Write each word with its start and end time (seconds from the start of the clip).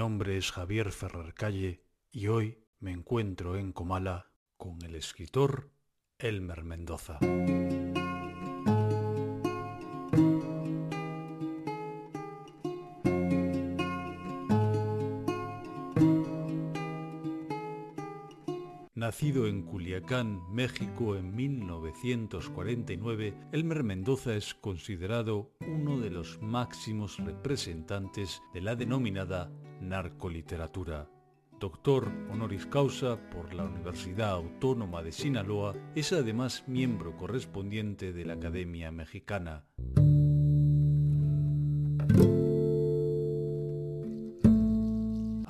Mi 0.00 0.04
nombre 0.04 0.38
es 0.38 0.50
Javier 0.50 0.92
Ferrer 0.92 1.34
Calle 1.34 1.84
y 2.10 2.28
hoy 2.28 2.64
me 2.78 2.90
encuentro 2.90 3.58
en 3.58 3.72
Comala 3.72 4.32
con 4.56 4.80
el 4.82 4.94
escritor 4.94 5.74
Elmer 6.18 6.64
Mendoza. 6.64 7.18
Nacido 18.94 19.46
en 19.46 19.64
Culiacán, 19.64 20.50
México 20.50 21.14
en 21.16 21.36
1949, 21.36 23.34
Elmer 23.52 23.84
Mendoza 23.84 24.34
es 24.34 24.54
considerado 24.54 25.52
uno 25.60 26.00
de 26.00 26.08
los 26.08 26.40
máximos 26.40 27.18
representantes 27.18 28.40
de 28.54 28.62
la 28.62 28.76
denominada 28.76 29.52
narcoliteratura. 29.80 31.08
Doctor 31.58 32.10
honoris 32.30 32.66
causa 32.66 33.18
por 33.30 33.52
la 33.54 33.64
Universidad 33.64 34.30
Autónoma 34.30 35.02
de 35.02 35.12
Sinaloa, 35.12 35.74
es 35.94 36.12
además 36.12 36.64
miembro 36.66 37.16
correspondiente 37.16 38.12
de 38.12 38.24
la 38.24 38.34
Academia 38.34 38.90
Mexicana. 38.90 39.64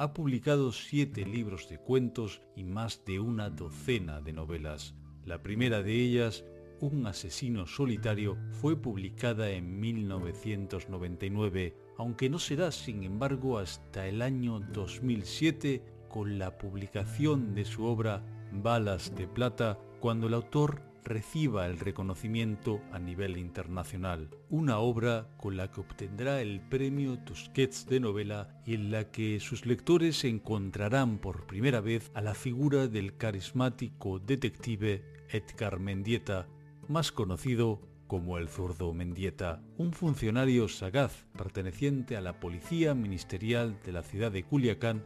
ha 0.00 0.14
publicado 0.14 0.72
siete 0.72 1.26
libros 1.26 1.68
de 1.68 1.76
cuentos 1.76 2.40
y 2.56 2.64
más 2.64 3.04
de 3.04 3.20
una 3.20 3.50
docena 3.50 4.22
de 4.22 4.32
novelas. 4.32 4.94
La 5.26 5.42
primera 5.42 5.82
de 5.82 5.92
ellas, 5.92 6.42
Un 6.80 7.06
asesino 7.06 7.66
solitario, 7.66 8.38
fue 8.52 8.74
publicada 8.74 9.50
en 9.50 9.78
1999, 9.80 11.76
aunque 11.98 12.30
no 12.30 12.38
será 12.38 12.72
sin 12.72 13.02
embargo 13.02 13.58
hasta 13.58 14.06
el 14.06 14.22
año 14.22 14.60
2007 14.60 15.82
con 16.08 16.38
la 16.38 16.56
publicación 16.56 17.54
de 17.54 17.66
su 17.66 17.84
obra 17.84 18.24
Balas 18.50 19.14
de 19.14 19.28
Plata, 19.28 19.78
cuando 20.00 20.28
el 20.28 20.34
autor 20.34 20.82
reciba 21.04 21.66
el 21.66 21.78
reconocimiento 21.78 22.80
a 22.92 22.98
nivel 22.98 23.36
internacional. 23.36 24.30
Una 24.48 24.78
obra 24.78 25.28
con 25.36 25.58
la 25.58 25.70
que 25.70 25.80
obtendrá 25.80 26.40
el 26.40 26.62
premio 26.62 27.18
Tusquets 27.18 27.86
de 27.86 28.00
novela 28.00 28.60
y 28.64 28.72
en 28.74 28.90
la 28.90 29.10
que 29.10 29.38
sus 29.38 29.66
lectores 29.66 30.24
encontrarán 30.24 31.18
por 31.18 31.46
primera 31.46 31.82
vez 31.82 32.10
a 32.14 32.22
la 32.22 32.34
figura 32.34 32.88
del 32.88 33.18
carismático 33.18 34.18
detective 34.18 35.04
Edgar 35.28 35.78
Mendieta, 35.78 36.48
más 36.90 37.12
conocido 37.12 37.80
como 38.08 38.36
el 38.36 38.48
zurdo 38.48 38.92
Mendieta, 38.92 39.62
un 39.78 39.92
funcionario 39.92 40.66
sagaz 40.66 41.24
perteneciente 41.38 42.16
a 42.16 42.20
la 42.20 42.40
Policía 42.40 42.94
Ministerial 42.94 43.78
de 43.84 43.92
la 43.92 44.02
ciudad 44.02 44.32
de 44.32 44.42
Culiacán 44.42 45.04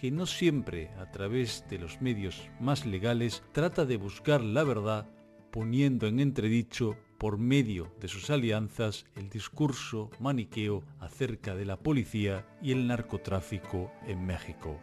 que 0.00 0.10
no 0.10 0.24
siempre 0.24 0.88
a 0.98 1.10
través 1.10 1.66
de 1.68 1.78
los 1.78 2.00
medios 2.00 2.48
más 2.58 2.86
legales 2.86 3.42
trata 3.52 3.84
de 3.84 3.98
buscar 3.98 4.40
la 4.40 4.64
verdad 4.64 5.10
poniendo 5.50 6.06
en 6.06 6.20
entredicho 6.20 6.96
por 7.18 7.36
medio 7.36 7.92
de 8.00 8.08
sus 8.08 8.30
alianzas 8.30 9.04
el 9.14 9.28
discurso 9.28 10.10
maniqueo 10.20 10.84
acerca 11.00 11.54
de 11.54 11.66
la 11.66 11.76
policía 11.76 12.46
y 12.62 12.72
el 12.72 12.86
narcotráfico 12.86 13.92
en 14.06 14.24
México. 14.24 14.80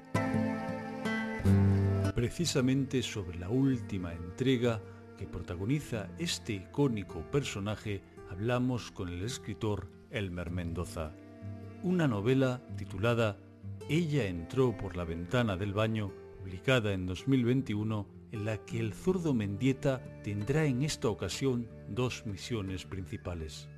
Precisamente 2.14 3.02
sobre 3.02 3.40
la 3.40 3.50
última 3.50 4.14
entrega 4.14 4.80
que 5.18 5.28
protagoniza 5.28 6.10
este 6.20 6.54
icónico 6.54 7.22
personaje 7.32 8.02
hablamos 8.30 8.92
con 8.92 9.10
el 9.10 9.24
escritor 9.24 9.90
Elmer 10.12 10.52
Mendoza. 10.52 11.12
Una 11.84 12.08
novela 12.08 12.62
titulada 12.78 13.38
Ella 13.90 14.28
entró 14.28 14.78
por 14.78 14.96
la 14.96 15.04
ventana 15.04 15.58
del 15.58 15.74
baño, 15.74 16.12
publicada 16.40 16.94
en 16.94 17.06
2021 17.06 18.08
en 18.32 18.46
la 18.46 18.58
que 18.66 18.80
el 18.80 18.94
zurdo 18.94 19.34
Mendieta 19.34 20.02
tendrá 20.24 20.66
en 20.66 20.84
esta 20.84 21.10
ocasión 21.10 21.68
dos 21.90 22.26
misiones 22.26 22.86
principales. 22.86 23.70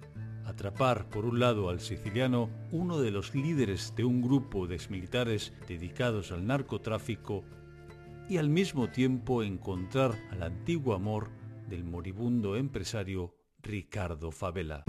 Atrapar 0.45 1.09
por 1.09 1.25
un 1.25 1.39
lado 1.39 1.69
al 1.69 1.79
siciliano, 1.79 2.49
uno 2.71 2.99
de 2.99 3.11
los 3.11 3.35
líderes 3.35 3.93
de 3.95 4.03
un 4.03 4.21
grupo 4.21 4.65
de 4.65 4.75
exmilitares 4.75 5.53
dedicados 5.67 6.31
al 6.31 6.47
narcotráfico, 6.47 7.43
y 8.29 8.37
al 8.37 8.49
mismo 8.49 8.89
tiempo 8.89 9.41
encontrar 9.41 10.15
al 10.29 10.43
antiguo 10.43 10.93
amor 10.93 11.31
del 11.67 11.83
moribundo 11.83 12.55
empresario 12.55 13.35
Ricardo 13.61 14.31
Favela. 14.31 14.83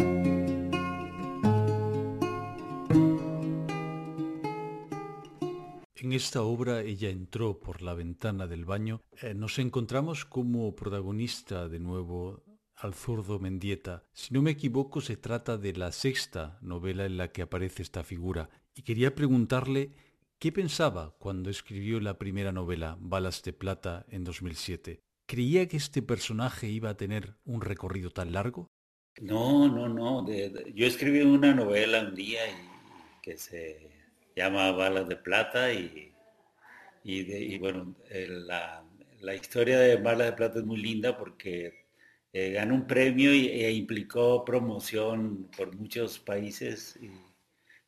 En 5.96 6.12
esta 6.12 6.42
obra 6.42 6.82
ella 6.82 7.08
entró 7.08 7.60
por 7.60 7.82
la 7.82 7.94
ventana 7.94 8.46
del 8.46 8.64
baño. 8.64 9.02
Eh, 9.22 9.34
nos 9.34 9.58
encontramos 9.58 10.24
como 10.24 10.74
protagonista 10.74 11.68
de 11.68 11.78
nuevo 11.78 12.42
al 12.76 12.94
zurdo 12.94 13.38
Mendieta. 13.38 14.04
Si 14.12 14.32
no 14.34 14.42
me 14.42 14.52
equivoco, 14.52 15.00
se 15.00 15.16
trata 15.16 15.56
de 15.56 15.74
la 15.74 15.92
sexta 15.92 16.58
novela 16.62 17.04
en 17.04 17.16
la 17.16 17.28
que 17.28 17.42
aparece 17.42 17.82
esta 17.82 18.02
figura. 18.02 18.48
Y 18.74 18.82
quería 18.82 19.14
preguntarle 19.14 19.92
qué 20.40 20.50
pensaba 20.50 21.14
cuando 21.18 21.50
escribió 21.50 22.00
la 22.00 22.18
primera 22.18 22.50
novela, 22.50 22.96
Balas 22.98 23.42
de 23.42 23.52
Plata, 23.52 24.06
en 24.08 24.24
2007. 24.24 25.00
¿Creía 25.26 25.68
que 25.68 25.76
este 25.76 26.00
personaje 26.02 26.66
iba 26.66 26.88
a 26.88 26.96
tener 26.96 27.36
un 27.44 27.60
recorrido 27.60 28.10
tan 28.10 28.32
largo? 28.32 28.66
No, 29.20 29.68
no, 29.68 29.88
no. 29.88 30.26
yo 30.26 30.86
escribí 30.86 31.20
una 31.20 31.52
novela 31.52 32.00
un 32.00 32.14
día 32.14 32.40
y 32.48 33.20
que 33.22 33.36
se 33.36 33.90
llama 34.34 34.72
Balas 34.72 35.08
de 35.08 35.16
Plata 35.16 35.72
y, 35.74 36.14
y, 37.04 37.58
bueno, 37.58 37.94
la, 38.08 39.34
historia 39.34 39.78
de 39.78 39.96
Balas 39.96 40.28
de 40.28 40.32
Plata 40.32 40.58
es 40.60 40.64
muy 40.64 40.78
linda 40.78 41.18
porque 41.18 41.84
eh, 42.32 42.52
ganó 42.52 42.76
un 42.76 42.86
premio 42.86 43.30
e 43.30 43.70
implicó 43.72 44.42
promoción 44.42 45.50
por 45.54 45.76
muchos 45.76 46.18
países 46.18 46.98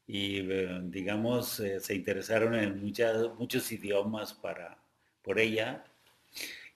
eh, 0.08 0.80
digamos 0.84 1.60
eh, 1.60 1.80
se 1.80 1.94
interesaron 1.94 2.54
en 2.54 2.82
muchos 3.38 3.72
idiomas 3.72 4.34
para, 4.34 4.78
por 5.22 5.38
ella 5.38 5.84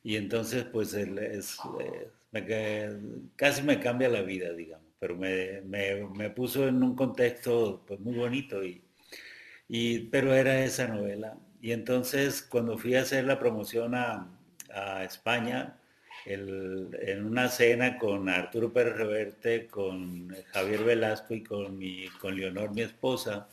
y 0.02 0.16
entonces 0.16 0.64
pues 0.64 0.94
es, 0.94 1.58
casi 3.36 3.62
me 3.62 3.80
cambia 3.80 4.08
la 4.08 4.22
vida, 4.22 4.52
digamos, 4.52 4.86
pero 4.98 5.16
me, 5.16 5.62
me, 5.62 6.30
puso 6.30 6.68
en 6.68 6.82
un 6.82 6.94
contexto 6.94 7.82
pues, 7.86 8.00
muy 8.00 8.14
bonito 8.14 8.62
y, 8.64 8.82
pero 10.10 10.34
era 10.34 10.64
esa 10.64 10.86
novela. 10.86 11.36
Y 11.60 11.72
entonces 11.72 12.42
cuando 12.42 12.78
fui 12.78 12.94
a 12.94 13.02
hacer 13.02 13.24
la 13.24 13.38
promoción 13.38 13.94
a, 13.94 14.32
España, 15.04 15.78
en 16.26 17.24
una 17.24 17.48
cena 17.48 17.98
con 17.98 18.28
Arturo 18.28 18.72
Pérez 18.72 18.96
Reverte, 18.96 19.66
con 19.66 20.34
Javier 20.52 20.82
Velasco 20.82 21.34
y 21.34 21.42
con, 21.42 21.78
mi, 21.78 22.06
con 22.20 22.36
Leonor, 22.36 22.72
mi 22.72 22.82
esposa, 22.82 23.48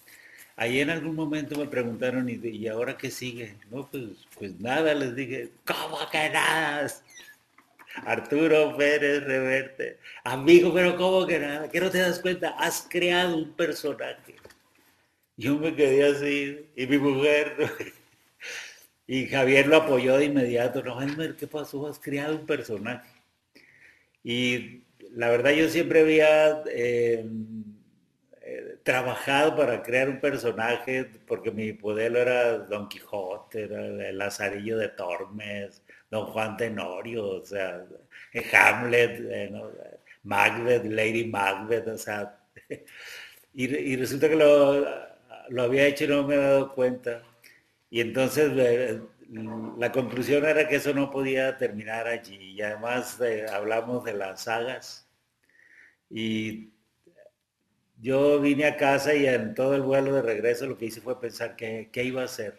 ahí 0.56 0.80
en 0.80 0.90
algún 0.90 1.16
momento 1.16 1.58
me 1.58 1.68
preguntaron, 1.68 2.28
¿y, 2.30 2.68
ahora 2.68 2.98
qué 2.98 3.12
sigue? 3.12 3.56
No, 3.70 3.88
pues, 3.90 4.28
pues 4.38 4.60
nada, 4.60 4.94
les 4.94 5.16
dije, 5.16 5.50
¿cómo 5.66 6.00
que 6.12 6.30
nada? 6.30 6.88
Arturo 8.06 8.76
Pérez 8.76 9.24
Reverte, 9.24 10.00
amigo, 10.24 10.74
pero 10.74 10.98
¿cómo 10.98 11.28
que 11.28 11.40
nada? 11.40 11.70
¿Qué 11.70 11.80
no 11.80 11.92
te 11.92 12.00
das 12.00 12.20
cuenta? 12.20 12.56
Has 12.58 12.88
creado 12.90 13.38
un 13.38 13.54
personaje. 13.54 14.36
Yo 15.38 15.58
me 15.58 15.76
quedé 15.76 16.06
así, 16.06 16.70
y 16.76 16.88
mi 16.88 16.98
mujer, 16.98 17.56
y 19.08 19.28
Javier 19.28 19.68
lo 19.68 19.78
apoyó 19.78 20.18
de 20.18 20.26
inmediato, 20.26 20.82
no, 20.84 21.02
Elmer, 21.02 21.36
¿qué 21.36 21.48
pasó? 21.48 21.88
Has 21.88 22.00
creado 22.00 22.36
un 22.36 22.46
personaje. 22.46 23.10
Y 24.24 24.84
la 25.12 25.30
verdad 25.30 25.52
yo 25.52 25.70
siempre 25.70 26.02
había 26.02 26.64
eh, 26.68 27.26
eh, 28.42 28.78
trabajado 28.84 29.56
para 29.56 29.84
crear 29.84 30.10
un 30.10 30.20
personaje, 30.20 31.06
porque 31.28 31.52
mi 31.52 31.74
modelo 31.74 32.20
era 32.20 32.60
Don 32.60 32.88
Quijote, 32.90 33.64
era 33.64 33.86
el 34.10 34.18
Lazarillo 34.18 34.78
de 34.78 34.90
Tormes, 34.90 35.84
Don 36.10 36.28
Juan 36.28 36.58
Tenorio, 36.58 37.28
o 37.28 37.46
sea, 37.46 37.86
Hamlet, 38.54 39.20
eh, 39.30 39.52
Macbeth, 40.24 40.86
Lady 40.86 41.26
Macbeth, 41.26 41.88
o 41.88 41.98
sea, 41.98 42.40
y 43.54 43.96
resulta 43.98 44.30
que 44.30 44.36
lo 44.36 45.14
lo 45.50 45.64
había 45.64 45.88
hecho 45.88 46.06
y 46.06 46.08
no 46.08 46.24
me 46.24 46.36
he 46.36 46.38
dado 46.38 46.74
cuenta. 46.74 47.24
Y 47.94 48.02
entonces 48.02 48.52
eh, 48.58 49.02
la 49.78 49.92
conclusión 49.92 50.44
era 50.46 50.68
que 50.68 50.78
eso 50.78 50.96
no 50.96 51.12
podía 51.12 51.58
terminar 51.58 52.08
allí. 52.08 52.56
Y 52.56 52.62
además 52.64 53.22
eh, 53.22 53.46
hablamos 53.48 54.04
de 54.04 54.14
las 54.14 54.46
sagas. 54.46 55.08
Y 56.10 56.72
yo 58.02 58.42
vine 58.42 58.66
a 58.66 58.78
casa 58.78 59.14
y 59.14 59.28
en 59.28 59.54
todo 59.54 59.76
el 59.76 59.84
vuelo 59.84 60.16
de 60.16 60.24
regreso 60.24 60.66
lo 60.66 60.76
que 60.76 60.86
hice 60.86 61.02
fue 61.02 61.22
pensar 61.22 61.56
qué, 61.56 61.92
iba 62.04 62.24
a 62.24 62.26
hacer. 62.26 62.58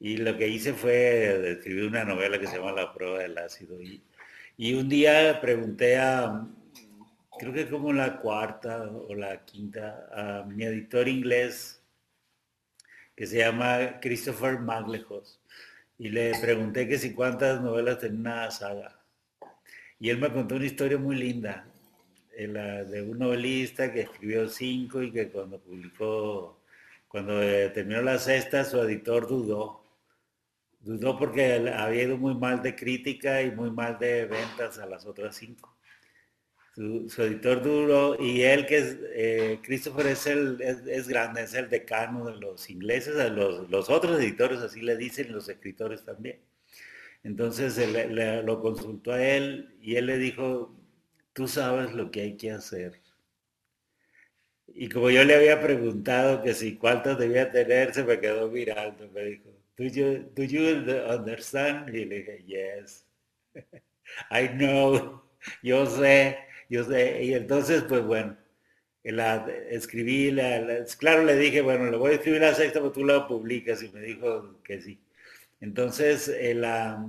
Y 0.00 0.16
lo 0.16 0.38
que 0.38 0.48
hice 0.48 0.72
fue 0.72 1.50
escribir 1.52 1.84
una 1.84 2.04
novela 2.04 2.38
que 2.38 2.46
se 2.46 2.56
llama 2.56 2.72
La 2.72 2.94
prueba 2.94 3.18
del 3.18 3.36
ácido. 3.36 3.78
Y, 3.82 4.02
y 4.56 4.72
un 4.72 4.88
día 4.88 5.38
pregunté 5.38 5.98
a, 5.98 6.48
creo 7.38 7.52
que 7.52 7.68
como 7.68 7.92
la 7.92 8.16
cuarta 8.16 8.90
o 8.90 9.14
la 9.14 9.44
quinta, 9.44 10.08
a 10.14 10.44
mi 10.44 10.64
editor 10.64 11.06
inglés, 11.08 11.77
que 13.18 13.26
se 13.26 13.38
llama 13.38 13.98
Christopher 14.00 14.60
Maglejos. 14.60 15.40
Y 15.98 16.08
le 16.08 16.38
pregunté 16.40 16.86
que 16.86 16.98
si 16.98 17.14
cuántas 17.14 17.60
novelas 17.60 17.98
tenía 17.98 18.20
una 18.20 18.50
saga. 18.52 18.96
Y 19.98 20.10
él 20.10 20.18
me 20.18 20.32
contó 20.32 20.54
una 20.54 20.66
historia 20.66 20.98
muy 20.98 21.16
linda, 21.16 21.66
de 22.36 23.02
un 23.10 23.18
novelista 23.18 23.92
que 23.92 24.02
escribió 24.02 24.48
cinco 24.48 25.02
y 25.02 25.10
que 25.10 25.30
cuando 25.30 25.58
publicó, 25.58 26.60
cuando 27.08 27.42
eh, 27.42 27.70
terminó 27.70 28.02
la 28.02 28.18
sexta, 28.18 28.64
su 28.64 28.80
editor 28.82 29.26
dudó. 29.26 29.82
Dudó 30.78 31.18
porque 31.18 31.72
había 31.76 32.04
ido 32.04 32.18
muy 32.18 32.36
mal 32.36 32.62
de 32.62 32.76
crítica 32.76 33.42
y 33.42 33.50
muy 33.50 33.72
mal 33.72 33.98
de 33.98 34.26
ventas 34.26 34.78
a 34.78 34.86
las 34.86 35.04
otras 35.06 35.34
cinco 35.34 35.76
su, 37.08 37.22
editor 37.22 37.60
duro, 37.60 38.16
y 38.20 38.42
él 38.42 38.64
que 38.66 38.78
es, 38.78 38.98
eh, 39.12 39.58
Christopher 39.62 40.06
es, 40.06 40.26
el, 40.28 40.60
es, 40.60 41.08
grande, 41.08 41.42
es 41.42 41.54
el 41.54 41.68
decano 41.68 42.26
de 42.26 42.36
los 42.36 42.70
ingleses, 42.70 43.14
los, 43.32 43.68
los, 43.68 43.90
otros 43.90 44.20
editores 44.20 44.60
así 44.60 44.80
le 44.80 44.96
dicen, 44.96 45.32
los 45.32 45.48
escritores 45.48 46.04
también. 46.04 46.38
Entonces 47.24 47.76
lo 48.44 48.60
consultó 48.60 49.12
a 49.12 49.22
él 49.22 49.76
y 49.80 49.96
él 49.96 50.06
le 50.06 50.18
dijo, 50.18 50.76
tú 51.32 51.48
sabes 51.48 51.92
lo 51.94 52.10
que 52.12 52.20
hay 52.22 52.36
que 52.36 52.52
hacer. 52.52 53.00
Y 54.68 54.88
como 54.88 55.10
yo 55.10 55.24
le 55.24 55.34
había 55.34 55.60
preguntado 55.60 56.42
que 56.42 56.54
si 56.54 56.76
cuántos 56.76 57.18
debía 57.18 57.50
tener, 57.50 57.92
se 57.92 58.04
me 58.04 58.20
quedó 58.20 58.48
mirando, 58.48 59.08
me 59.08 59.24
dijo, 59.24 59.50
¿do 59.76 59.84
you, 59.84 60.30
do 60.34 60.44
you 60.44 60.62
understand? 61.10 61.92
Y 61.92 62.04
le 62.04 62.18
dije, 62.18 62.44
yes, 62.46 63.04
I 64.30 64.48
know, 64.48 65.22
yo 65.62 65.86
sé. 65.86 66.47
Yo 66.68 66.82
y 67.20 67.34
entonces, 67.34 67.82
pues 67.88 68.04
bueno, 68.04 68.36
la, 69.04 69.46
escribí, 69.70 70.30
la, 70.30 70.84
claro, 70.98 71.24
le 71.24 71.36
dije, 71.36 71.62
bueno, 71.62 71.90
le 71.90 71.96
voy 71.96 72.12
a 72.12 72.14
escribir 72.16 72.42
la 72.42 72.54
sexta, 72.54 72.80
pero 72.80 72.92
tú 72.92 73.04
la 73.04 73.26
publicas, 73.26 73.82
y 73.82 73.90
me 73.90 74.00
dijo 74.02 74.60
que 74.62 74.80
sí. 74.82 75.00
Entonces, 75.60 76.28
eh, 76.28 76.54
la, 76.54 77.06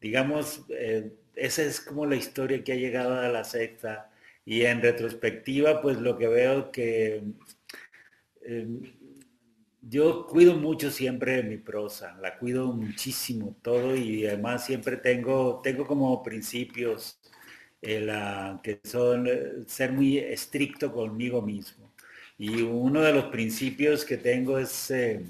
digamos, 0.00 0.64
eh, 0.70 1.12
esa 1.34 1.62
es 1.62 1.80
como 1.80 2.06
la 2.06 2.16
historia 2.16 2.64
que 2.64 2.72
ha 2.72 2.76
llegado 2.76 3.14
a 3.14 3.28
la 3.28 3.44
sexta, 3.44 4.10
y 4.44 4.62
en 4.64 4.80
retrospectiva, 4.80 5.82
pues 5.82 5.98
lo 5.98 6.16
que 6.16 6.28
veo 6.28 6.72
que 6.72 7.22
em, 8.42 8.80
yo 9.82 10.26
cuido 10.26 10.54
mucho 10.56 10.90
siempre 10.90 11.42
mi 11.42 11.58
prosa, 11.58 12.16
la 12.20 12.38
cuido 12.38 12.72
muchísimo 12.72 13.56
todo 13.62 13.94
y 13.96 14.26
además 14.26 14.64
siempre 14.64 14.96
tengo, 14.96 15.60
tengo 15.62 15.86
como 15.86 16.22
principios 16.22 17.17
que 17.80 18.80
son 18.84 19.26
eh, 19.28 19.52
ser 19.66 19.92
muy 19.92 20.18
estricto 20.18 20.92
conmigo 20.92 21.42
mismo. 21.42 21.92
Y 22.38 22.62
uno 22.62 23.02
de 23.02 23.12
los 23.12 23.26
principios 23.26 24.04
que 24.04 24.16
tengo 24.16 24.58
es, 24.58 24.90
eh, 24.90 25.24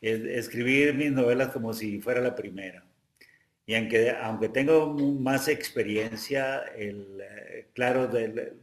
escribir 0.00 0.94
mis 0.94 1.12
novelas 1.12 1.48
como 1.48 1.72
si 1.72 2.00
fuera 2.00 2.20
la 2.20 2.34
primera. 2.34 2.84
Y 3.66 3.74
aunque, 3.74 4.10
aunque 4.10 4.48
tengo 4.48 4.94
más 4.94 5.48
experiencia, 5.48 6.60
el, 6.76 7.20
eh, 7.20 7.66
claro, 7.74 8.06
de 8.08 8.54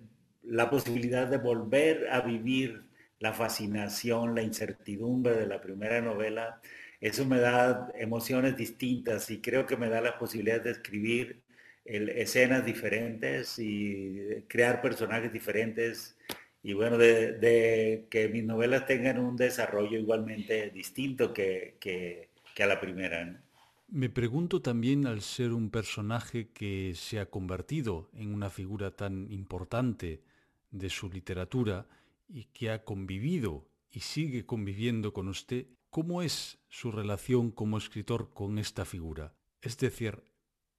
la 0.44 0.69
posibilidad 0.69 1.27
de 1.27 1.38
volver 1.38 2.07
a 2.12 2.22
vivir 2.22 2.83
la 3.19 3.33
fascinación, 3.33 4.36
la 4.36 4.42
incertidumbre 4.44 5.36
de 5.36 5.48
la 5.48 5.62
primera 5.62 6.01
novela, 6.01 6.62
eso 7.01 7.25
me 7.25 7.39
da 7.39 7.92
emociones 7.95 8.57
distintas 8.57 9.30
y 9.30 9.42
creo 9.42 9.66
que 9.66 9.77
me 9.77 9.89
da 9.89 10.01
la 10.01 10.18
posibilidad 10.18 10.62
de 10.62 10.72
escribir 10.72 11.42
escenas 11.86 12.66
diferentes 12.66 13.60
y 13.60 14.44
crear 14.48 14.82
personajes 14.82 15.32
diferentes 15.32 16.18
y 16.66 16.74
bueno, 16.74 16.98
de, 16.98 18.08
que 18.10 18.28
mis 18.28 18.44
novelas 18.44 18.88
tengan 18.88 19.20
un 19.20 19.36
desarrollo 19.36 20.00
igualmente 20.00 20.72
distinto 20.72 21.32
que, 21.32 21.78
que, 21.80 22.30
a 22.64 22.66
la 22.66 22.82
primera. 22.82 23.40
Me 23.88 24.10
pregunto 24.10 24.64
también 24.64 25.06
al 25.06 25.22
ser 25.22 25.54
un 25.54 25.70
personaje 25.70 26.50
que 26.54 26.94
se 26.96 27.20
ha 27.20 27.28
convertido 27.28 28.10
en 28.14 28.34
una 28.34 28.50
figura 28.50 28.96
tan 28.96 29.32
importante 29.32 30.24
de 30.72 30.90
su 30.90 31.08
literatura 31.08 31.86
y 32.28 32.46
que 32.46 32.72
ha 32.72 32.84
convivido 32.84 33.68
y 33.92 34.00
sigue 34.00 34.48
conviviendo 34.48 35.14
con 35.14 35.28
usted, 35.28 35.68
¿cómo 35.92 36.24
es 36.24 36.58
su 36.68 36.92
relación 36.92 37.52
como 37.52 37.78
escritor 37.78 38.34
con 38.34 38.58
esta 38.58 38.86
figura? 38.86 39.36
Es 39.62 39.78
decir, 39.78 40.24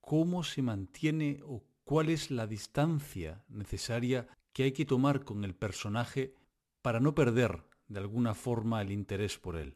cómo 0.07 0.45
se 0.45 0.63
mantiene 0.63 1.41
o 1.43 1.65
cuál 1.83 2.11
es 2.11 2.31
la 2.31 2.47
distancia 2.47 3.43
necesaria 3.49 4.29
que 4.53 4.63
hay 4.63 4.73
que 4.73 4.85
tomar 4.85 5.25
con 5.25 5.43
el 5.43 5.53
personaje 5.53 6.33
para 6.81 7.01
no 7.01 7.13
perder 7.13 7.65
de 7.89 7.99
alguna 7.99 8.33
forma 8.33 8.81
el 8.83 8.93
interés 8.93 9.37
por 9.37 9.57
él. 9.57 9.75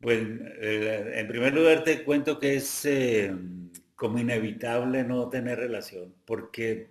Pues 0.00 0.18
en 0.18 1.28
primer 1.28 1.54
lugar 1.54 1.84
te 1.84 2.02
cuento 2.02 2.40
que 2.40 2.56
es 2.56 2.84
eh, 2.84 3.32
como 3.94 4.18
inevitable 4.18 5.04
no 5.04 5.28
tener 5.28 5.60
relación, 5.60 6.12
porque 6.24 6.88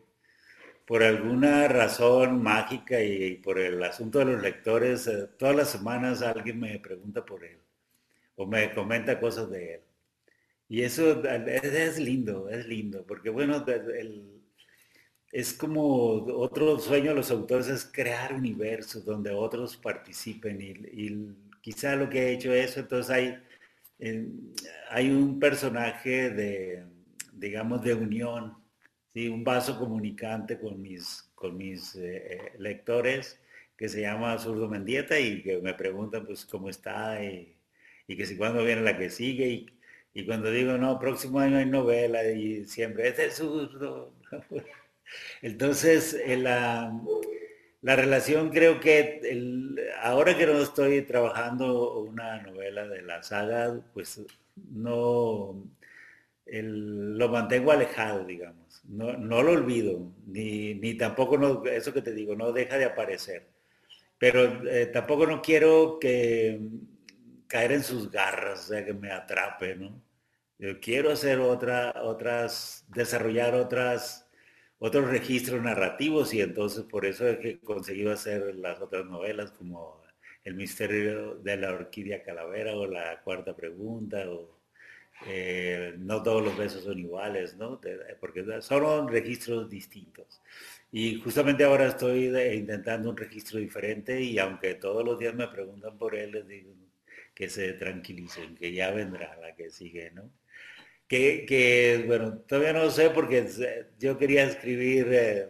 por 0.85 1.03
alguna 1.03 1.67
razón 1.67 2.41
mágica 2.41 3.03
y, 3.03 3.35
por 3.35 3.59
el 3.59 3.83
asunto 3.83 4.19
de 4.19 4.25
los 4.25 4.41
lectores, 4.41 5.05
eh, 5.07 5.27
todas 5.37 5.53
las 5.53 5.69
semanas 5.69 6.21
alguien 6.21 6.61
me 6.61 6.79
pregunta 6.79 7.25
por 7.25 7.43
él 7.43 7.57
o 8.37 8.45
me 8.45 8.73
comenta 8.73 9.19
cosas 9.19 9.49
de 9.51 9.75
él. 9.75 9.81
Y 10.71 10.83
eso 10.83 11.21
es 11.21 11.99
lindo, 11.99 12.47
es 12.47 12.65
lindo, 12.65 13.05
porque 13.05 13.29
bueno, 13.29 13.65
es 15.29 15.51
como 15.51 16.13
otro 16.23 16.79
sueño 16.79 17.09
de 17.09 17.15
los 17.15 17.29
autores 17.29 17.67
es 17.67 17.83
crear 17.83 18.33
universos 18.33 19.03
donde 19.03 19.31
otros 19.31 19.75
participen 19.75 20.61
y, 20.61 21.35
quizá 21.59 21.97
lo 21.97 22.09
que 22.09 22.19
he 22.21 22.31
hecho 22.31 22.53
eso, 22.53 22.79
entonces 22.79 23.13
hay, 23.13 23.37
hay 24.89 25.09
un 25.09 25.41
personaje 25.41 26.29
de, 26.29 26.85
digamos, 27.33 27.83
de 27.83 27.93
unión, 27.93 28.55
¿sí? 29.13 29.27
un 29.27 29.43
vaso 29.43 29.77
comunicante 29.77 30.57
con 30.57 30.81
mis, 30.81 31.29
con 31.35 31.57
mis 31.57 31.97
eh, 31.97 32.33
eh, 32.33 32.53
lectores 32.59 33.41
que 33.75 33.89
se 33.89 33.99
llama 33.99 34.39
Zurdo 34.39 34.69
Mendieta 34.69 35.19
y 35.19 35.43
que 35.43 35.57
me 35.57 35.73
preguntan 35.73 36.25
pues 36.25 36.45
cómo 36.45 36.69
está 36.69 37.21
y, 37.21 37.57
y 38.07 38.15
que 38.15 38.25
si 38.25 38.37
cuándo 38.37 38.63
viene 38.63 38.83
la 38.83 38.97
que 38.97 39.09
sigue 39.09 39.49
y 39.49 39.80
y 40.13 40.25
cuando 40.25 40.51
digo, 40.51 40.77
no, 40.77 40.99
próximo 40.99 41.39
año 41.39 41.57
hay 41.57 41.65
novela 41.65 42.23
y 42.25 42.65
siempre, 42.65 43.07
es 43.09 43.19
el 43.19 43.31
zurdo. 43.31 44.13
Entonces, 45.41 46.13
eh, 46.25 46.37
la, 46.37 46.93
la, 47.81 47.95
relación 47.95 48.49
creo 48.49 48.79
que 48.79 49.21
ahora 50.01 50.37
que 50.37 50.45
no 50.47 50.59
estoy 50.59 51.01
trabajando 51.03 51.99
una 51.99 52.41
novela 52.41 52.87
de 52.87 53.01
la 53.01 53.23
saga, 53.23 53.79
pues 53.93 54.21
no 54.71 55.63
lo 56.45 57.29
mantengo 57.29 57.71
alejado, 57.71 58.25
digamos. 58.25 58.81
No, 58.85 59.13
no 59.13 59.41
lo 59.41 59.51
olvido, 59.51 60.11
ni, 60.27 60.73
ni, 60.75 60.95
tampoco, 60.95 61.37
no, 61.37 61.65
eso 61.65 61.93
que 61.93 62.01
te 62.01 62.13
digo, 62.13 62.35
no 62.35 62.51
deja 62.51 62.77
de 62.77 62.85
aparecer. 62.85 63.47
Pero 64.17 64.67
eh, 64.69 64.87
tampoco 64.87 65.25
no 65.25 65.41
quiero 65.41 65.97
que 65.99 66.59
caer 67.51 67.73
en 67.73 67.83
sus 67.83 68.09
garras, 68.09 68.61
o 68.61 68.67
sea, 68.69 68.85
que 68.85 68.93
me 68.93 69.11
atrape, 69.11 69.75
¿no? 69.75 70.01
Yo 70.57 70.79
quiero 70.79 71.11
hacer 71.11 71.39
otra, 71.39 71.93
otras, 72.03 72.85
desarrollar 72.89 73.55
otras, 73.55 74.29
otros 74.79 75.09
registros 75.09 75.61
narrativos 75.61 76.33
y 76.33 76.41
entonces 76.41 76.85
por 76.85 77.05
eso 77.05 77.27
he 77.27 77.59
conseguido 77.59 78.13
hacer 78.13 78.55
las 78.55 78.79
otras 78.81 79.05
novelas 79.05 79.51
como 79.51 80.01
El 80.43 80.55
misterio 80.55 81.35
de 81.35 81.57
la 81.57 81.73
orquídea 81.73 82.23
calavera 82.23 82.75
o 82.75 82.87
La 82.87 83.21
cuarta 83.23 83.55
pregunta 83.55 84.29
o 84.29 84.57
eh, 85.27 85.95
No 85.97 86.23
todos 86.23 86.43
los 86.43 86.57
besos 86.57 86.83
son 86.83 86.99
iguales, 86.99 87.55
¿no? 87.57 87.81
Porque 88.19 88.45
son 88.61 89.07
registros 89.09 89.69
distintos. 89.69 90.41
Y 90.91 91.19
justamente 91.21 91.63
ahora 91.63 91.87
estoy 91.87 92.27
intentando 92.55 93.09
un 93.09 93.17
registro 93.17 93.59
diferente 93.59 94.21
y 94.21 94.39
aunque 94.39 94.75
todos 94.75 95.03
los 95.05 95.19
días 95.19 95.35
me 95.35 95.47
preguntan 95.47 95.97
por 95.97 96.15
él, 96.15 96.31
les 96.33 96.47
digo, 96.47 96.73
que 97.33 97.49
se 97.49 97.73
tranquilicen, 97.73 98.55
que 98.55 98.73
ya 98.73 98.91
vendrá 98.91 99.37
la 99.41 99.55
que 99.55 99.69
sigue, 99.69 100.11
¿no? 100.11 100.31
Que, 101.07 102.03
bueno, 102.07 102.37
todavía 102.39 102.71
no 102.73 102.89
sé 102.89 103.09
porque 103.09 103.45
yo 103.99 104.17
quería 104.17 104.45
escribir 104.45 105.07
eh, 105.11 105.49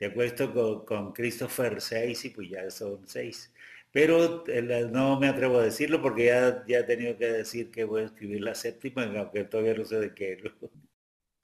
de 0.00 0.06
acuerdo 0.06 0.84
con, 0.84 1.12
Christopher 1.12 1.80
6 1.80 2.24
y 2.24 2.30
pues 2.30 2.50
ya 2.50 2.68
son 2.70 3.06
seis. 3.06 3.52
Pero 3.92 4.44
eh, 4.48 4.88
no 4.90 5.18
me 5.20 5.28
atrevo 5.28 5.58
a 5.58 5.64
decirlo 5.64 6.02
porque 6.02 6.26
ya, 6.26 6.64
ya 6.66 6.80
he 6.80 6.82
tenido 6.82 7.16
que 7.16 7.26
decir 7.26 7.70
que 7.70 7.84
voy 7.84 8.02
a 8.02 8.06
escribir 8.06 8.42
la 8.42 8.54
séptima, 8.54 9.04
aunque 9.04 9.44
todavía 9.44 9.74
no 9.74 9.84
sé 9.84 10.00
de 10.00 10.12
qué. 10.12 10.38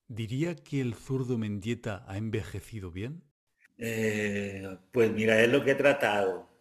¿Diría 0.09 0.57
que 0.57 0.81
el 0.81 0.95
zurdo 0.95 1.39
Mendieta 1.39 2.05
ha 2.09 2.19
envejecido 2.19 2.91
bien? 2.91 3.23
Eh, 3.79 4.77
pues 4.91 5.11
mira, 5.13 5.41
es 5.41 5.51
lo 5.51 5.65
que 5.65 5.71
he 5.71 5.75
tratado 5.75 6.52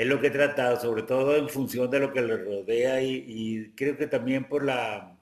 es 0.00 0.06
lo 0.06 0.18
que 0.18 0.28
he 0.28 0.30
tratado, 0.30 0.80
sobre 0.80 1.02
todo 1.02 1.36
en 1.36 1.50
función 1.50 1.90
de 1.90 2.00
lo 2.00 2.10
que 2.12 2.22
le 2.22 2.38
rodea 2.38 3.02
y, 3.02 3.72
creo 3.76 3.98
que 3.98 4.06
también 4.06 4.44
por 4.44 4.64
la, 4.64 5.18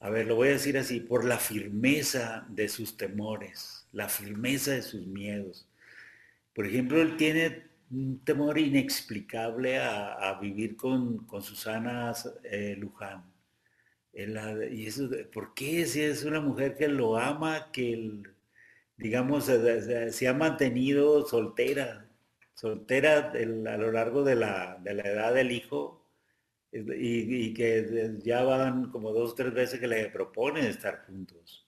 a 0.00 0.10
ver, 0.10 0.26
lo 0.26 0.34
voy 0.34 0.48
a 0.48 0.52
decir 0.52 0.76
así, 0.78 0.98
por 0.98 1.24
la 1.24 1.38
firmeza 1.38 2.44
de 2.48 2.68
sus 2.68 2.96
temores, 2.96 3.86
la 3.92 4.08
firmeza 4.08 4.72
de 4.72 4.82
sus 4.82 5.06
miedos. 5.06 5.68
Por 6.52 6.66
ejemplo, 6.66 7.00
él 7.00 7.16
tiene 7.16 7.62
un 7.92 8.18
temor 8.24 8.58
inexplicable 8.58 9.78
a, 9.78 10.36
vivir 10.40 10.76
con, 10.76 11.26
Susana 11.40 12.12
eh, 12.42 12.76
Luján. 12.78 13.24
y 14.12 14.86
eso, 14.86 15.08
¿Por 15.32 15.54
qué? 15.54 15.86
Si 15.86 16.02
es 16.02 16.24
una 16.24 16.40
mujer 16.40 16.76
que 16.76 16.88
lo 16.88 17.16
ama, 17.16 17.70
que, 17.72 18.22
digamos, 18.96 19.44
se, 19.44 20.28
ha 20.28 20.34
mantenido 20.34 21.26
soltera, 21.26 22.09
soltera 22.54 23.32
a 23.32 23.76
lo 23.76 23.92
largo 23.92 24.22
de 24.22 24.36
la, 24.36 24.80
edad 24.84 25.34
del 25.34 25.52
hijo, 25.52 26.06
y, 26.72 27.46
y, 27.46 27.54
que 27.54 28.16
ya 28.22 28.44
van 28.44 28.90
como 28.90 29.12
dos 29.12 29.32
o 29.32 29.34
tres 29.34 29.52
veces 29.52 29.80
que 29.80 29.88
le 29.88 30.08
proponen 30.10 30.64
estar 30.64 31.04
juntos. 31.06 31.66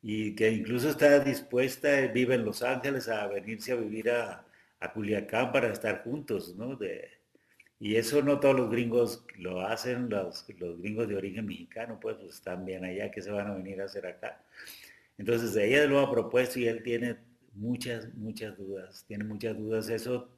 Y 0.00 0.34
que 0.36 0.50
incluso 0.50 0.90
está 0.90 1.18
dispuesta, 1.20 2.06
vive 2.08 2.36
en 2.36 2.44
Los 2.44 2.62
Ángeles, 2.62 3.08
a 3.08 3.26
venirse 3.26 3.72
a 3.72 3.76
vivir 3.76 4.10
a, 4.10 4.46
a 4.80 4.92
Culiacán 4.92 5.52
para 5.52 5.72
estar 5.72 6.04
juntos, 6.04 6.54
¿no? 6.56 6.76
De, 6.76 7.18
y 7.80 7.96
eso 7.96 8.22
no 8.22 8.40
todos 8.40 8.56
los 8.56 8.70
gringos 8.70 9.24
lo 9.36 9.60
hacen, 9.60 10.08
los, 10.10 10.46
los 10.58 10.80
gringos 10.80 11.08
de 11.08 11.16
origen 11.16 11.46
mexicano, 11.46 11.98
pues, 12.00 12.16
pues, 12.16 12.34
están 12.34 12.64
bien 12.64 12.84
allá, 12.84 13.10
que 13.10 13.22
se 13.22 13.30
van 13.30 13.46
a 13.46 13.54
venir 13.54 13.80
a 13.80 13.84
hacer 13.84 14.06
acá. 14.06 14.42
Entonces 15.16 15.54
ella 15.56 15.86
lo 15.86 16.00
ha 16.00 16.10
propuesto 16.10 16.58
y 16.58 16.66
él 16.66 16.82
tiene 16.82 17.16
muchas, 17.54 18.14
muchas 18.14 18.56
dudas, 18.56 19.04
tiene 19.06 19.24
muchas 19.24 19.56
dudas. 19.56 19.88
Eso, 19.88 20.28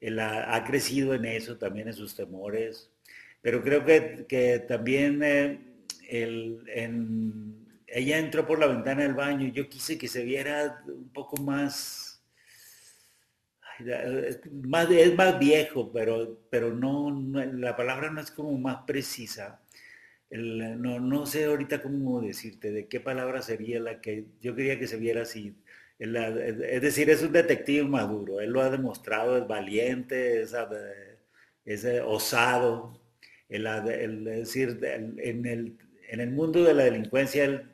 él 0.00 0.18
ha, 0.18 0.64
crecido 0.64 1.14
en 1.14 1.24
eso, 1.24 1.56
también 1.58 1.88
en 1.88 1.94
sus 1.94 2.14
temores, 2.14 2.90
pero 3.40 3.62
creo 3.62 3.84
que, 3.84 4.26
que 4.28 4.58
también 4.60 5.22
eh, 5.22 5.60
en, 6.08 7.66
ella 7.86 8.18
entró 8.18 8.46
por 8.46 8.58
la 8.58 8.66
ventana 8.66 9.02
del 9.02 9.14
baño 9.14 9.48
yo 9.52 9.68
quise 9.68 9.98
que 9.98 10.08
se 10.08 10.24
viera 10.24 10.82
un 10.86 11.10
poco 11.10 11.36
más 11.42 12.12
más, 14.62 14.90
es 14.90 15.14
más 15.14 15.38
viejo, 15.38 15.90
pero, 15.92 16.38
pero 16.50 16.74
no, 16.74 17.10
la 17.10 17.76
palabra 17.76 18.10
no 18.10 18.20
es 18.20 18.30
como 18.30 18.56
más 18.58 18.84
precisa. 18.86 19.60
no, 20.30 21.00
no 21.00 21.26
sé 21.26 21.44
ahorita 21.44 21.82
cómo 21.82 22.20
decirte, 22.20 22.70
de 22.72 22.86
qué 22.88 23.00
palabra 23.00 23.42
sería 23.42 23.80
la 23.80 24.00
que 24.00 24.26
yo 24.40 24.54
quería 24.54 24.78
que 24.78 24.86
se 24.86 24.96
viera 24.96 25.22
así. 25.22 25.54
Es 26.02 26.82
decir, 26.82 27.10
es 27.10 27.22
un 27.22 27.32
detective 27.32 27.84
maduro, 27.84 28.40
él 28.40 28.50
lo 28.50 28.60
ha 28.60 28.70
demostrado, 28.70 29.36
es 29.38 29.46
valiente, 29.46 30.42
es, 30.42 30.54
es 31.64 31.86
osado. 32.04 33.00
es 33.48 34.24
decir, 34.24 34.80
en 34.82 35.46
el, 35.46 35.78
en 36.08 36.20
el 36.20 36.30
mundo 36.30 36.64
de 36.64 36.74
la 36.74 36.84
delincuencia, 36.84 37.44
él 37.44 37.72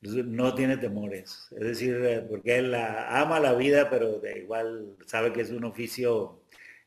no 0.00 0.54
tiene 0.54 0.76
temores. 0.76 1.48
Es 1.52 1.60
decir, 1.60 2.00
eh, 2.04 2.24
porque 2.28 2.58
él 2.58 2.74
ama 2.74 3.40
la 3.40 3.54
vida, 3.54 3.90
pero 3.90 4.20
de 4.20 4.38
igual 4.38 4.96
sabe 5.06 5.32
que 5.32 5.40
es 5.42 5.50
un 5.50 5.64
oficio 5.64 6.40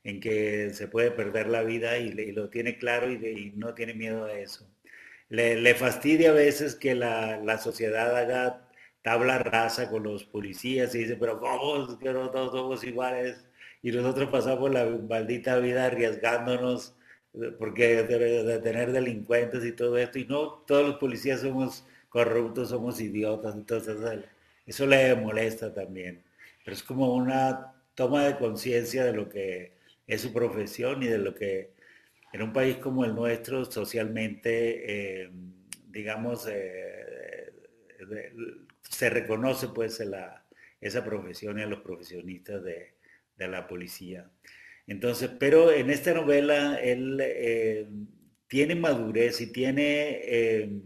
en 0.03 0.19
que 0.19 0.71
se 0.73 0.87
puede 0.87 1.11
perder 1.11 1.47
la 1.47 1.63
vida 1.63 1.97
y, 1.97 2.11
lo 2.31 2.49
tiene 2.49 2.77
claro 2.77 3.11
y, 3.11 3.53
no 3.55 3.73
tiene 3.73 3.93
miedo 3.93 4.25
a 4.25 4.33
eso. 4.33 4.67
Le, 5.29 5.75
fastidia 5.75 6.31
a 6.31 6.33
veces 6.33 6.75
que 6.75 6.95
la, 6.95 7.57
sociedad 7.57 8.15
haga 8.17 8.67
tabla 9.01 9.39
rasa 9.39 9.89
con 9.89 10.03
los 10.03 10.23
policías 10.25 10.93
y 10.95 10.99
dice, 10.99 11.15
pero 11.15 11.39
¿cómo? 11.39 11.97
Que 11.97 12.11
todos 12.11 12.51
somos 12.51 12.83
iguales 12.83 13.45
y 13.81 13.91
nosotros 13.91 14.29
pasamos 14.29 14.71
la 14.71 14.85
maldita 14.85 15.57
vida 15.57 15.85
arriesgándonos 15.85 16.95
eh, 17.33 17.51
porque 17.57 18.03
de 18.03 18.59
tener 18.59 18.91
delincuentes 18.91 19.65
y 19.65 19.71
todo 19.71 19.97
esto 19.97 20.19
y 20.19 20.25
no 20.25 20.63
todos 20.67 20.87
los 20.87 20.97
policías 20.97 21.41
somos 21.41 21.85
corruptos, 22.09 22.69
somos 22.69 22.99
idiotas, 22.99 23.55
entonces 23.55 23.97
eso 24.65 24.85
le 24.85 25.15
molesta 25.15 25.73
también. 25.73 26.23
Pero 26.63 26.75
es 26.75 26.83
como 26.83 27.15
una 27.15 27.73
toma 27.95 28.25
de 28.25 28.37
conciencia 28.37 29.05
de 29.05 29.13
lo 29.13 29.29
que 29.29 29.73
es 30.07 30.21
su 30.21 30.33
profesión 30.33 31.01
y 31.03 31.07
de 31.07 31.17
lo 31.17 31.33
que 31.33 31.71
en 32.33 32.41
un 32.41 32.53
país 32.53 32.77
como 32.77 33.05
el 33.05 33.15
nuestro 33.15 33.65
socialmente, 33.65 35.23
eh, 35.23 35.31
digamos, 35.89 36.47
eh, 36.49 37.51
se 38.91 39.09
reconoce 39.09 39.69
pues 39.69 40.03
esa 40.79 41.03
profesión 41.03 41.59
y 41.59 41.63
a 41.63 41.67
los 41.67 41.81
profesionistas 41.81 42.63
de, 42.63 42.93
la 43.37 43.67
policía. 43.67 44.29
Entonces, 44.85 45.31
pero 45.39 45.71
en 45.71 45.89
esta 45.89 46.13
novela 46.13 46.79
él 46.79 47.19
eh, 47.19 47.89
tiene 48.47 48.75
madurez 48.75 49.41
y 49.41 49.51
tiene 49.51 50.81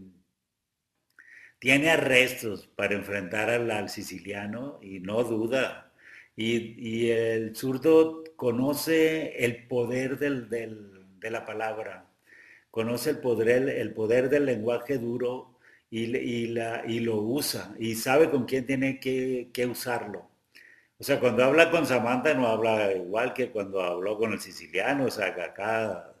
tiene 1.58 1.90
arrestos 1.90 2.68
para 2.68 2.94
enfrentar 2.94 3.50
al, 3.50 3.88
siciliano 3.88 4.78
y 4.82 5.00
no 5.00 5.24
duda. 5.24 5.92
Y, 6.36 7.08
el 7.10 7.56
zurdo 7.56 8.22
conoce 8.36 9.44
el 9.44 9.66
poder 9.66 10.18
de 10.18 11.30
la 11.30 11.44
palabra, 11.44 12.08
conoce 12.70 13.10
el 13.10 13.18
poder, 13.18 13.68
el 13.68 13.94
poder 13.94 14.28
del 14.28 14.46
lenguaje 14.46 14.98
duro 14.98 15.55
y, 15.90 16.46
la, 16.48 16.82
y, 16.86 17.00
lo 17.00 17.16
usa 17.16 17.74
y 17.78 17.94
sabe 17.94 18.30
con 18.30 18.44
quién 18.44 18.66
tiene 18.66 19.00
que, 19.00 19.66
usarlo. 19.70 20.30
O 20.98 21.04
sea, 21.04 21.20
cuando 21.20 21.44
habla 21.44 21.70
con 21.70 21.86
Samantha 21.86 22.34
no 22.34 22.48
habla 22.48 22.92
igual 22.92 23.34
que 23.34 23.50
cuando 23.50 23.82
habló 23.82 24.18
con 24.18 24.32
el 24.32 24.40
siciliano, 24.40 25.06
o 25.06 25.10
sea, 25.10 25.34
que 25.34 25.42
acá 25.42 26.12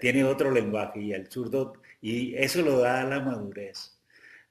tiene 0.00 0.24
otro 0.24 0.50
lenguaje 0.50 1.00
y 1.00 1.12
el 1.12 1.30
zurdo, 1.30 1.74
y 2.00 2.34
eso 2.36 2.62
lo 2.62 2.78
da 2.80 3.04
la 3.04 3.20
madurez 3.20 3.98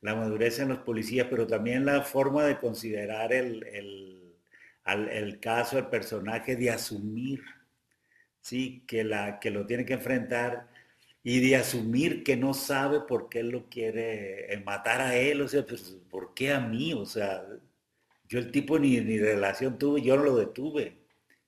la 0.01 0.15
madurez 0.15 0.59
en 0.59 0.69
los 0.69 0.79
policías, 0.79 1.27
pero 1.29 1.47
también 1.47 1.85
la 1.85 2.01
forma 2.01 2.45
de 2.45 2.57
considerar 2.57 3.33
el, 3.33 3.65
el, 4.85 5.39
caso, 5.39 5.77
el 5.77 5.87
personaje, 5.87 6.55
de 6.55 6.69
asumir, 6.71 7.43
¿sí? 8.41 8.83
Que, 8.87 9.03
la, 9.03 9.39
que 9.39 9.51
lo 9.51 9.65
tiene 9.65 9.85
que 9.85 9.93
enfrentar 9.93 10.67
y 11.27 11.41
de 11.41 11.57
asumir 11.57 12.23
que 12.23 12.37
no 12.37 12.53
sabe 12.53 13.01
por 13.01 13.27
qué 13.27 13.43
lo 13.43 13.69
quiere 13.69 14.53
eh, 14.53 14.61
matar 14.65 15.01
a 15.01 15.17
él, 15.17 15.41
o 15.41 15.47
sea, 15.49 15.65
pues, 15.65 15.97
¿por 16.09 16.33
qué 16.33 16.53
a 16.53 16.61
mí? 16.61 16.93
O 16.93 17.05
sea, 17.05 17.45
yo 18.29 18.39
el 18.39 18.49
tipo 18.49 18.79
ni, 18.79 19.01
ni 19.01 19.19
relación 19.19 19.77
tuve, 19.77 20.01
yo 20.01 20.15
no 20.15 20.23
lo 20.23 20.37
detuve, 20.37 20.95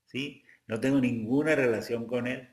¿sí? 0.05 0.43
No 0.67 0.81
tengo 0.81 0.99
ninguna 0.99 1.55
relación 1.55 2.07
con 2.07 2.27
él. 2.27 2.49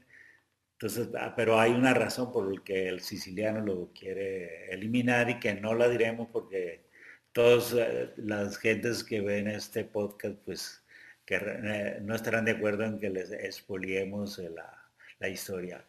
Entonces, 0.75 1.09
ah, 1.19 1.35
pero 1.37 1.59
hay 1.59 1.73
una 1.73 1.95
razón 1.95 2.31
por 2.33 2.55
la 2.55 2.63
que 2.63 2.89
el 2.89 3.01
siciliano 3.01 3.61
lo 3.61 3.91
quiere 3.93 4.73
eliminar 4.73 5.29
y 5.29 5.41
que 5.41 5.55
no 5.55 5.75
la 5.75 5.89
diremos 5.89 6.29
porque 6.33 6.85
todas 7.33 7.73
eh, 7.73 8.13
las 8.19 8.57
gentes 8.57 9.03
que 9.03 9.21
ven 9.21 9.49
este 9.49 9.83
podcast, 9.85 10.37
pues 10.45 10.85
que 11.25 11.37
eh, 11.43 11.99
no 12.03 12.15
estarán 12.15 12.45
de 12.45 12.53
acuerdo 12.53 12.85
en 12.85 13.01
que 13.01 13.11
les 13.11 13.33
expoliemos 13.33 14.39
la, 14.39 15.29
historia. 15.29 15.85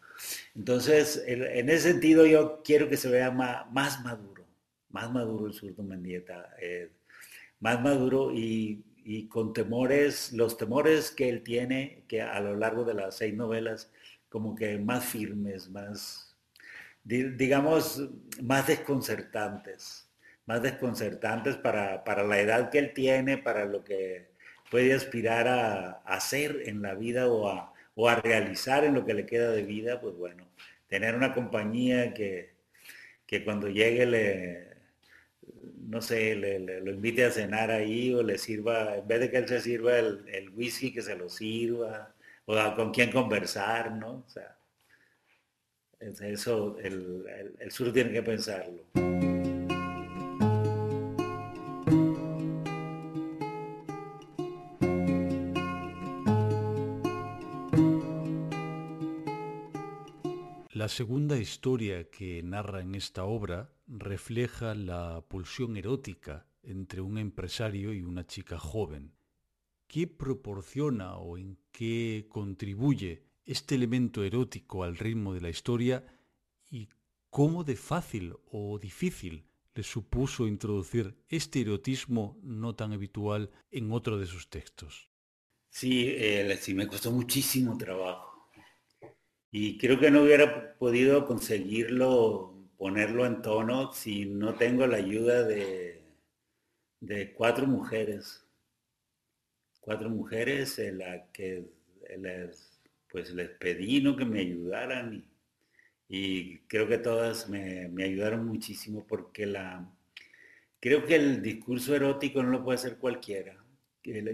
Entonces, 0.55 1.23
en 1.25 1.69
ese 1.69 1.91
sentido 1.91 2.25
yo 2.25 2.61
quiero 2.63 2.89
que 2.89 2.97
se 2.97 3.09
vea 3.09 3.31
más, 3.31 4.03
maduro, 4.03 4.45
más 4.89 5.11
maduro 5.11 5.47
el 5.47 5.53
surdo 5.53 5.83
Mendieta, 5.83 6.55
eh, 6.59 6.91
más 7.59 7.81
maduro 7.81 8.31
y, 8.33 8.83
y, 9.03 9.27
con 9.27 9.53
temores, 9.53 10.33
los 10.33 10.57
temores 10.57 11.11
que 11.11 11.29
él 11.29 11.43
tiene, 11.43 12.03
que 12.07 12.21
a 12.21 12.39
lo 12.39 12.55
largo 12.55 12.83
de 12.83 12.93
las 12.93 13.17
seis 13.17 13.33
novelas, 13.33 13.91
como 14.29 14.55
que 14.55 14.77
más 14.77 15.05
firmes, 15.05 15.69
más, 15.69 16.35
digamos, 17.03 18.09
más 18.41 18.67
desconcertantes, 18.67 20.09
más 20.45 20.61
desconcertantes 20.61 21.55
para, 21.57 22.03
la 22.23 22.39
edad 22.39 22.69
que 22.69 22.79
él 22.79 22.93
tiene, 22.93 23.37
para 23.37 23.65
lo 23.65 23.83
que 23.83 24.31
puede 24.69 24.93
aspirar 24.93 25.47
a, 25.47 25.91
hacer 26.05 26.63
en 26.65 26.81
la 26.81 26.95
vida 26.95 27.27
o 27.27 27.47
a, 27.47 27.73
o 27.97 28.07
a, 28.07 28.15
realizar 28.15 28.83
en 28.85 28.93
lo 28.93 29.05
que 29.05 29.15
le 29.15 29.25
queda 29.25 29.51
de 29.51 29.63
vida, 29.63 29.99
pues 29.99 30.15
bueno, 30.15 30.47
tener 30.87 31.15
una 31.15 31.33
compañía 31.33 32.13
que, 32.13 32.51
que 33.25 33.43
cuando 33.43 33.67
llegue 33.69 34.05
le, 34.05 34.67
no 35.87 36.01
sé, 36.01 36.35
le, 36.35 36.59
lo 36.59 36.91
invite 36.91 37.25
a 37.25 37.31
cenar 37.31 37.71
ahí 37.71 38.13
o 38.13 38.21
le 38.21 38.37
sirva, 38.37 38.97
en 38.97 39.07
vez 39.07 39.19
de 39.19 39.31
que 39.31 39.37
él 39.37 39.47
se 39.47 39.61
sirva 39.61 39.97
el, 39.97 40.25
el 40.29 40.49
whisky, 40.51 40.93
que 40.93 41.01
se 41.01 41.15
lo 41.15 41.27
sirva, 41.27 42.13
o 42.45 42.75
con 42.75 42.91
quién 42.93 43.11
conversar, 43.11 43.91
¿no? 43.91 44.23
O 44.25 44.29
sea, 44.29 44.55
eso 45.99 46.77
el, 46.79 47.25
el 47.59 47.71
sur 47.71 47.91
tiene 47.91 48.11
que 48.11 48.21
pensarlo. 48.21 48.83
La 60.77 60.89
segunda 60.89 61.39
historia 61.39 62.07
que 62.11 62.43
narra 62.43 62.81
en 62.81 62.93
esta 62.93 63.23
obra 63.23 63.73
refleja 63.87 64.75
la 64.75 65.25
pulsión 65.27 65.75
erótica 65.75 66.45
entre 66.61 67.01
un 67.01 67.17
empresario 67.17 67.95
y 67.95 68.03
una 68.03 68.27
chica 68.27 68.59
joven, 68.59 69.15
¿Qué 69.87 70.05
proporciona 70.05 71.17
o 71.17 71.39
en 71.39 71.57
qué 71.71 72.27
contribuye 72.29 73.23
este 73.43 73.73
elemento 73.73 74.23
erótico 74.23 74.83
al 74.83 74.97
ritmo 74.97 75.33
de 75.33 75.41
la 75.41 75.49
historia 75.49 76.05
y 76.69 76.89
cómo 77.31 77.63
de 77.63 77.75
fácil 77.75 78.35
o 78.45 78.77
difícil 78.77 79.47
le 79.73 79.81
supuso 79.81 80.45
introducir 80.45 81.17
este 81.27 81.61
erotismo 81.61 82.37
no 82.43 82.75
tan 82.75 82.93
habitual 82.93 83.49
en 83.71 83.91
otro 83.91 84.19
de 84.19 84.27
sus 84.27 84.47
textos? 84.47 85.09
Sí, 85.71 86.05
eh, 86.07 86.55
sí, 86.61 86.75
me 86.75 86.85
costó 86.85 87.09
muchísimo 87.11 87.75
trabajo. 87.79 88.36
Y 89.51 89.77
creo 89.77 89.99
que 89.99 90.11
no 90.11 90.23
hubiera 90.23 90.75
podido 90.77 91.25
conseguirlo, 91.25 92.53
ponerlo 92.77 93.25
en 93.25 93.41
tono 93.41 93.93
si 93.93 94.25
no 94.25 94.55
tengo 94.55 94.85
la 94.87 94.97
ayuda 94.97 95.43
de, 95.43 96.01
de 96.99 97.33
cuatro 97.33 97.65
mujeres. 97.65 98.45
Cuatro 99.79 100.09
mujeres 100.09 100.79
en 100.79 100.97
la 100.99 101.31
que 101.31 101.65
les, 102.17 102.81
pues 103.09 103.33
les 103.33 103.49
pedí 103.51 104.01
¿no? 104.01 104.17
que 104.17 104.25
me 104.25 104.41
ayudaran 104.41 105.25
y, 106.09 106.59
creo 106.67 106.87
que 106.87 106.97
todas 106.97 107.49
me, 107.49 107.87
me 107.89 108.03
ayudaron 108.03 108.45
muchísimo 108.45 109.05
porque 109.07 109.45
la, 109.45 109.89
creo 110.79 111.05
que 111.05 111.15
el 111.15 111.41
discurso 111.41 111.95
erótico 111.95 112.43
no 112.43 112.49
lo 112.49 112.63
puede 112.63 112.75
hacer 112.75 112.97
cualquiera 112.97 113.66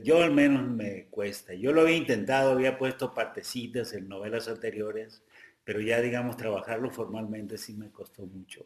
yo 0.03 0.21
al 0.21 0.31
menos 0.31 0.69
me 0.69 1.05
cuesta. 1.05 1.53
Yo 1.53 1.73
lo 1.73 1.81
había 1.81 1.97
intentado, 1.97 2.51
había 2.51 2.77
puesto 2.77 3.13
partecitas 3.13 3.93
en 3.93 4.07
novelas 4.07 4.47
anteriores, 4.47 5.23
pero 5.63 5.81
ya 5.81 5.99
digamos 6.01 6.37
trabajarlo 6.37 6.91
formalmente 6.91 7.57
sí 7.57 7.73
me 7.73 7.89
costó 7.89 8.25
mucho. 8.25 8.65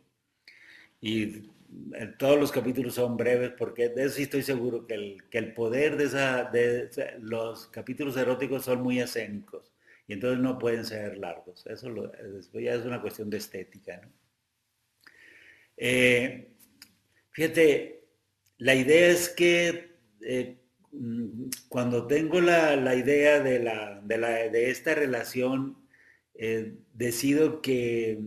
Y 1.00 1.50
todos 2.18 2.40
los 2.40 2.52
capítulos 2.52 2.96
son 2.96 3.16
breves 3.18 3.52
porque 3.58 3.90
de 3.90 4.06
eso 4.06 4.16
sí 4.16 4.24
estoy 4.24 4.42
seguro 4.42 4.86
que 4.86 4.96
el, 4.96 5.24
que 5.30 5.38
el 5.38 5.54
poder 5.54 5.96
de, 5.96 6.06
esa, 6.06 6.44
de, 6.46 6.90
los 7.20 7.68
capítulos 7.68 8.18
eróticos 8.18 8.66
son 8.66 8.82
muy 8.82 9.00
escénicos 9.00 9.72
y 10.08 10.14
entonces 10.14 10.40
no 10.40 10.58
pueden 10.58 10.86
ser 10.86 11.18
largos. 11.18 11.66
Eso, 11.68 11.90
ya 12.54 12.74
es 12.74 12.86
una 12.86 13.02
cuestión 13.02 13.30
de 13.30 13.38
estética. 13.38 14.02
Eh, 15.78 16.50
fíjate, 17.32 18.08
la 18.58 18.76
idea 18.76 19.08
es 19.10 19.30
que 19.30 19.98
eh, 20.22 20.58
cuando 21.70 22.08
tengo 22.08 22.42
la, 22.42 22.96
idea 22.96 23.40
de, 23.40 23.60
la, 23.60 24.02
de, 24.02 24.70
esta 24.70 24.96
relación, 24.96 25.78
eh, 26.34 26.76
decido 26.94 27.62
que, 27.62 28.20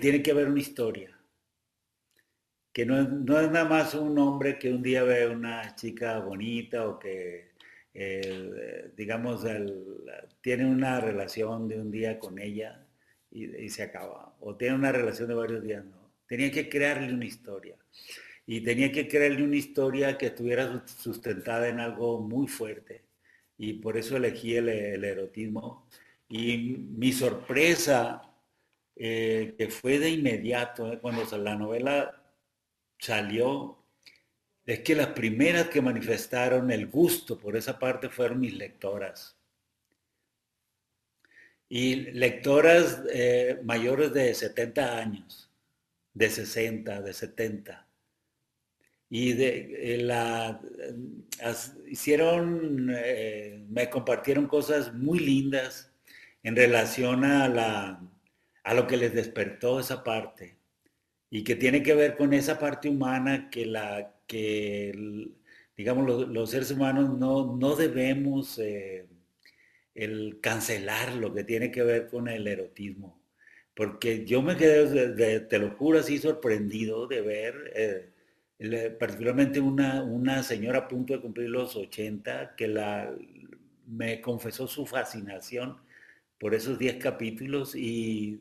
tiene 0.00 0.22
que 0.22 0.30
haber 0.30 0.48
una 0.48 0.60
historia. 0.60 1.18
Que 2.72 2.84
no, 2.84 3.00
es 3.00 3.50
nada 3.50 3.64
más 3.64 3.94
un 3.94 4.18
hombre 4.18 4.58
que 4.58 4.70
un 4.70 4.82
día 4.82 5.02
ve 5.02 5.28
una 5.28 5.74
chica 5.76 6.18
bonita 6.18 6.86
o 6.86 6.98
que, 6.98 7.52
eh, 7.94 8.92
digamos, 8.96 9.44
tiene 10.42 10.66
una 10.66 11.00
relación 11.00 11.68
de 11.68 11.80
un 11.80 11.90
día 11.90 12.18
con 12.18 12.38
ella 12.38 12.86
y, 13.30 13.64
y, 13.64 13.68
se 13.70 13.82
acaba. 13.82 14.36
O 14.40 14.56
tiene 14.56 14.74
una 14.74 14.92
relación 14.92 15.28
de 15.28 15.34
varios 15.34 15.62
días, 15.62 15.84
no. 15.84 16.12
Tenía 16.26 16.50
que 16.50 16.68
crearle 16.68 17.14
una 17.14 17.24
historia 17.24 17.76
y 18.46 18.60
tenía 18.60 18.92
que 18.92 19.08
crearle 19.08 19.42
una 19.42 19.56
historia 19.56 20.16
que 20.16 20.26
estuviera 20.26 20.84
sustentada 20.86 21.68
en 21.68 21.80
algo 21.80 22.20
muy 22.20 22.46
fuerte. 22.46 23.02
Y 23.58 23.74
por 23.74 23.96
eso 23.96 24.16
elegí 24.16 24.54
el, 24.56 24.68
erotismo. 24.68 25.88
Y 26.28 26.58
mi 26.96 27.12
sorpresa, 27.12 28.22
eh, 28.94 29.54
que 29.58 29.68
fue 29.68 29.98
de 29.98 30.10
inmediato, 30.10 30.92
eh, 30.92 30.98
cuando 31.00 31.24
la 31.38 31.56
novela 31.56 32.22
salió, 32.98 33.78
es 34.64 34.80
que 34.80 34.94
las 34.94 35.08
primeras 35.08 35.68
que 35.68 35.82
manifestaron 35.82 36.70
el 36.70 36.86
gusto 36.88 37.38
por 37.38 37.56
esa 37.56 37.78
parte 37.78 38.08
fueron 38.10 38.40
mis 38.40 38.54
lectoras. 38.54 39.36
Y 41.68 41.96
lectoras 42.12 43.02
eh, 43.12 43.60
mayores 43.64 44.12
de 44.12 44.32
70 44.34 44.98
años, 44.98 45.50
de 46.14 46.30
60, 46.30 47.02
de 47.02 47.12
70 47.12 47.85
y 49.08 49.32
de, 49.34 49.94
eh, 49.94 49.98
la, 49.98 50.60
hicieron, 51.88 52.92
eh, 52.96 53.64
me 53.68 53.88
compartieron 53.88 54.46
cosas 54.46 54.94
muy 54.94 55.20
lindas 55.20 55.92
en 56.42 56.56
relación 56.56 57.24
a, 57.24 57.48
la, 57.48 58.02
a 58.64 58.74
lo 58.74 58.86
que 58.86 58.96
les 58.96 59.14
despertó 59.14 59.80
esa 59.80 60.02
parte 60.02 60.56
y 61.30 61.44
que 61.44 61.56
tiene 61.56 61.82
que 61.82 61.94
ver 61.94 62.16
con 62.16 62.32
esa 62.32 62.58
parte 62.58 62.88
humana 62.88 63.48
que, 63.50 63.66
la, 63.66 64.14
que 64.26 64.92
digamos, 65.76 66.28
los, 66.28 66.50
seres 66.50 66.70
humanos 66.70 67.16
no, 67.18 67.56
no 67.56 67.76
debemos 67.76 68.58
eh, 68.58 69.06
el 69.94 70.40
cancelar 70.40 71.14
lo 71.14 71.32
que 71.34 71.44
tiene 71.44 71.70
que 71.70 71.82
ver 71.82 72.08
con 72.08 72.28
el 72.28 72.46
erotismo. 72.46 73.20
Porque 73.74 74.24
yo 74.24 74.42
me 74.42 74.56
quedé, 74.56 75.40
te 75.40 75.58
lo 75.58 75.70
juro, 75.72 75.98
así 75.98 76.18
sorprendido 76.18 77.06
de 77.06 77.20
ver 77.20 78.14
particularmente 78.98 79.60
una, 79.60 80.02
una 80.02 80.42
señora 80.42 80.80
a 80.80 80.88
punto 80.88 81.12
de 81.14 81.20
cumplir 81.20 81.50
los 81.50 81.76
80, 81.76 82.54
que 82.56 82.68
la, 82.68 83.14
me 83.86 84.20
confesó 84.20 84.66
su 84.66 84.86
fascinación 84.86 85.78
por 86.38 86.54
esos 86.54 86.78
10 86.78 86.96
capítulos 86.96 87.74
y, 87.74 88.40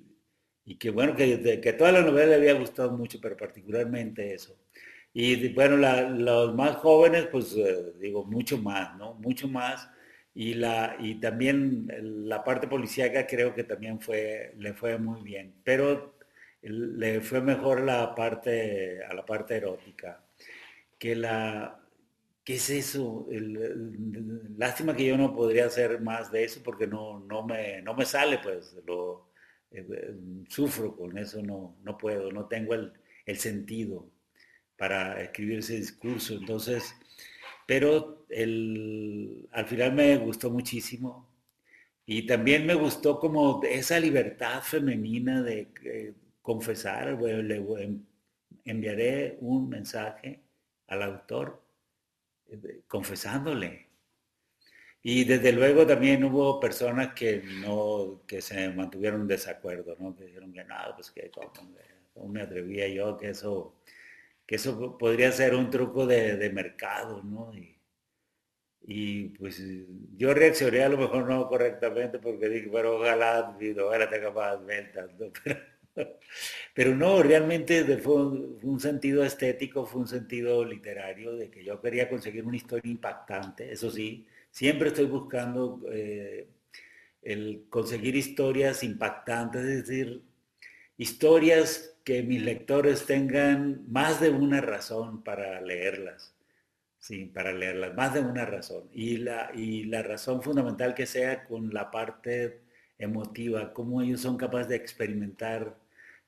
y, 0.66 0.76
que 0.78 0.90
bueno, 0.90 1.16
que, 1.16 1.62
que 1.62 1.74
toda 1.74 1.92
la 1.92 2.02
novela 2.02 2.28
le 2.28 2.36
había 2.36 2.54
gustado 2.54 2.92
mucho, 2.98 3.20
pero 3.22 3.38
particularmente 3.38 4.34
eso. 4.34 4.58
Y 5.14 5.54
bueno, 5.54 5.78
los 5.78 6.54
más 6.56 6.76
jóvenes, 6.78 7.28
pues 7.32 7.56
eh, 7.58 7.94
digo, 8.00 8.26
mucho 8.26 8.58
más, 8.58 8.98
¿no? 8.98 9.14
Mucho 9.16 9.48
más. 9.48 9.90
Y, 10.34 10.56
la, 10.56 10.98
y 11.00 11.16
también 11.22 11.88
la 12.28 12.44
parte 12.44 12.68
policíaca 12.68 13.26
creo 13.26 13.54
que 13.56 13.64
también 13.64 14.02
fue, 14.02 14.54
le 14.58 14.74
fue 14.74 14.98
muy 14.98 15.22
bien. 15.24 15.56
Pero 15.64 16.15
le 16.70 17.22
fue 17.22 17.42
mejor 17.42 17.82
la 17.82 18.16
parte, 18.16 19.04
a 19.04 19.14
la 19.14 19.26
parte 19.26 19.56
erótica. 19.58 20.24
Que 20.98 21.16
la, 21.16 21.86
¿qué 22.44 22.56
es 22.56 22.70
eso? 22.70 23.28
lástima 24.58 24.96
que 24.96 25.06
yo 25.06 25.18
no 25.18 25.36
podría 25.36 25.66
hacer 25.66 26.02
más 26.02 26.32
de 26.32 26.44
eso 26.46 26.62
porque 26.64 26.88
no, 26.88 27.20
no, 27.22 27.46
me, 27.46 27.82
no 27.82 27.94
me 27.96 28.06
sale, 28.06 28.40
pues 28.42 28.76
lo 28.86 29.30
eh, 29.72 29.86
eh, 29.92 30.16
sufro 30.50 30.96
con 30.96 31.18
eso, 31.18 31.42
no, 31.44 31.78
no 31.84 31.98
puedo, 31.98 32.32
no 32.32 32.48
tengo 32.48 32.74
el, 32.76 32.94
sentido 33.38 34.08
para 34.78 35.22
escribir 35.22 35.60
ese 35.60 35.78
discurso. 35.78 36.36
Entonces, 36.36 36.96
pero 37.68 38.26
el, 38.30 39.48
al 39.52 39.66
final 39.66 39.94
me 39.94 40.18
gustó 40.18 40.52
muchísimo. 40.52 41.28
Y 42.06 42.28
también 42.28 42.66
me 42.68 42.76
gustó 42.76 43.20
como 43.20 43.62
esa 43.64 44.00
libertad 44.00 44.62
femenina 44.62 45.42
de, 45.42 46.14
confesar, 46.46 47.20
le 47.20 47.66
enviaré 48.66 49.36
un 49.42 49.68
mensaje 49.68 50.42
al 50.86 51.02
autor 51.02 51.60
eh, 52.52 52.82
confesándole. 52.88 53.88
Y 55.02 55.24
desde 55.24 55.52
luego 55.52 55.88
también 55.88 56.24
hubo 56.24 56.60
personas 56.60 57.16
que 57.16 57.42
no, 57.62 58.22
que 58.28 58.44
se 58.44 58.70
mantuvieron 58.70 59.22
en 59.22 59.28
desacuerdo, 59.28 59.96
¿no? 60.00 60.16
Que 60.16 60.26
dijeron 60.26 60.54
que 60.54 60.64
nada, 60.64 60.96
pues 60.96 61.10
que 61.10 61.32
cómo, 61.32 62.32
me 62.32 62.42
atrevía 62.44 62.88
yo, 62.90 63.18
que 63.18 63.30
eso, 63.30 63.74
que 64.46 64.56
eso 64.58 65.00
podría 65.00 65.32
ser 65.32 65.56
un 65.56 65.72
truco 65.72 66.06
de, 66.06 66.52
mercado, 66.54 67.24
¿no? 67.24 67.52
Y, 68.88 69.30
pues 69.30 69.60
yo 70.16 70.32
reaccioné 70.36 70.84
a 70.84 70.90
lo 70.90 70.98
mejor 71.00 71.28
no 71.28 71.48
correctamente 71.48 72.20
porque 72.20 72.50
dije, 72.50 72.70
pero 72.72 72.98
ojalá, 72.98 73.58
ojalá 73.84 74.10
tenga 74.12 74.30
más 74.32 74.64
ventas, 74.64 75.10
¿no? 75.20 75.32
Pero 75.44 75.75
no, 76.96 77.24
realmente 77.24 77.84
fue 77.98 78.16
un, 78.16 78.80
sentido 78.80 79.24
estético, 79.24 79.86
fue 79.86 80.02
un 80.02 80.08
sentido 80.08 80.64
literario, 80.66 81.34
de 81.34 81.50
que 81.50 81.64
yo 81.64 81.82
quería 81.82 82.10
conseguir 82.10 82.46
una 82.46 82.58
historia 82.58 82.92
impactante, 82.92 83.72
eso 83.72 83.90
sí, 83.92 84.26
siempre 84.52 84.90
estoy 84.90 85.06
buscando 85.06 85.82
eh, 85.92 86.48
el 87.22 87.66
conseguir 87.70 88.16
historias 88.16 88.84
impactantes, 88.84 89.64
es 89.64 89.88
decir, 89.88 90.22
historias 90.98 91.98
que 92.04 92.24
mis 92.24 92.42
lectores 92.42 93.06
tengan 93.06 93.84
más 93.92 94.22
de 94.22 94.30
una 94.30 94.62
razón 94.62 95.24
para 95.24 95.60
leerlas, 95.62 96.36
sí, 97.00 97.26
para 97.26 97.52
leerlas, 97.54 97.96
más 97.96 98.14
de 98.14 98.22
una 98.22 98.46
razón. 98.46 98.90
Y 98.94 99.18
la, 99.18 99.52
y 99.56 99.86
la 99.86 100.04
razón 100.04 100.42
fundamental 100.44 100.94
que 100.94 101.08
sea 101.08 101.44
con 101.46 101.74
la 101.74 101.92
parte 101.92 102.62
emotiva, 102.98 103.74
cómo 103.74 104.02
ellos 104.02 104.22
son 104.22 104.38
capaces 104.38 104.70
de 104.70 104.76
experimentar 104.76 105.78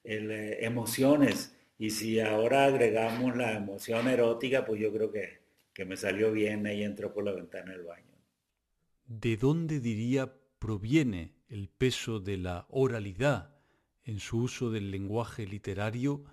eh, 0.08 0.66
emociones. 0.66 1.56
Y 1.78 1.92
si 1.92 2.20
ahora 2.20 2.66
agregamos 2.66 3.36
la 3.36 3.54
emoción 3.54 4.08
erótica, 4.08 4.66
pues 4.66 4.82
yo 4.82 4.92
creo 4.92 5.12
que, 5.12 5.42
que 5.74 5.86
me 5.86 5.98
salió 5.98 6.32
bien, 6.32 6.66
ahí 6.66 6.84
entró 6.84 7.14
por 7.14 7.24
la 7.24 7.34
ventana 7.34 7.74
del 7.74 7.84
baño. 7.84 8.06
¿De 9.06 9.38
dónde 9.38 9.80
diría 9.80 10.34
proviene 10.60 11.34
el 11.50 11.70
peso 11.70 12.20
de 12.20 12.38
la 12.38 12.66
oralidad 12.70 13.56
en 14.04 14.20
su 14.20 14.40
uso 14.40 14.72
del 14.72 14.90
lenguaje 14.90 15.46
literario 15.46 16.24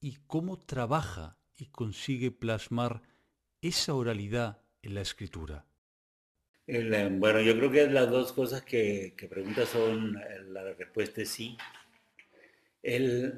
y 0.00 0.18
cómo 0.26 0.58
trabaja 0.58 1.38
y 1.56 1.66
consigue 1.66 2.30
plasmar 2.30 3.02
esa 3.60 3.94
oralidad 3.94 4.62
en 4.82 4.94
la 4.94 5.02
escritura? 5.02 5.66
Eh, 6.66 7.08
bueno, 7.12 7.40
yo 7.40 7.56
creo 7.56 7.70
que 7.70 7.86
las 7.86 8.10
dos 8.10 8.32
cosas 8.32 8.62
que, 8.62 9.14
que 9.16 9.28
preguntas 9.28 9.68
son, 9.68 10.16
eh, 10.16 10.42
la 10.48 10.64
respuesta 10.74 11.22
es 11.22 11.28
sí. 11.28 11.56
Eh, 12.88 13.32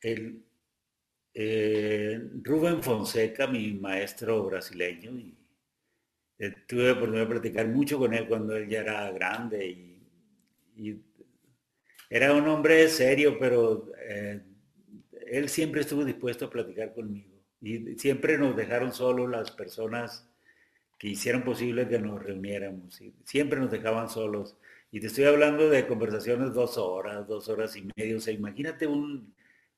el, 0.00 0.44
eh, 1.32 2.20
Rubén 2.42 2.82
Fonseca, 2.82 3.46
mi 3.46 3.74
maestro 3.74 4.44
brasileño, 4.44 5.12
y 5.12 5.36
eh, 6.38 6.52
tuve 6.66 6.86
la 6.86 6.92
oportunidad 6.92 7.22
de 7.22 7.30
platicar 7.30 7.68
mucho 7.68 7.98
con 7.98 8.12
él 8.12 8.26
cuando 8.26 8.56
él 8.56 8.68
ya 8.68 8.80
era 8.80 9.10
grande 9.12 9.66
y, 9.66 11.00
era 12.08 12.34
un 12.34 12.48
hombre 12.48 12.88
serio, 12.88 13.36
pero 13.38 13.92
él 15.28 15.48
siempre 15.48 15.82
estuvo 15.82 16.04
dispuesto 16.04 16.46
a 16.46 16.50
platicar 16.50 16.92
conmigo 16.92 17.30
y 17.60 17.96
siempre 17.98 18.36
nos 18.36 18.56
dejaron 18.56 18.92
solos 18.92 19.30
las 19.30 19.52
personas 19.52 20.28
que 20.98 21.08
hicieron 21.08 21.42
posible 21.42 21.86
que 21.86 22.00
nos 22.00 22.20
reuniéramos. 22.20 23.00
Y 23.00 23.14
siempre 23.24 23.60
nos 23.60 23.70
dejaban 23.70 24.08
solos. 24.08 24.56
Y 24.92 25.00
te 25.00 25.06
estoy 25.06 25.24
hablando 25.24 25.68
de 25.68 25.86
conversaciones 25.86 26.52
dos 26.52 26.76
horas, 26.76 27.26
dos 27.26 27.48
horas 27.48 27.76
y 27.76 27.88
media. 27.96 28.16
O 28.16 28.20
sea, 28.20 28.34
imagínate 28.34 28.86
un, 28.86 29.32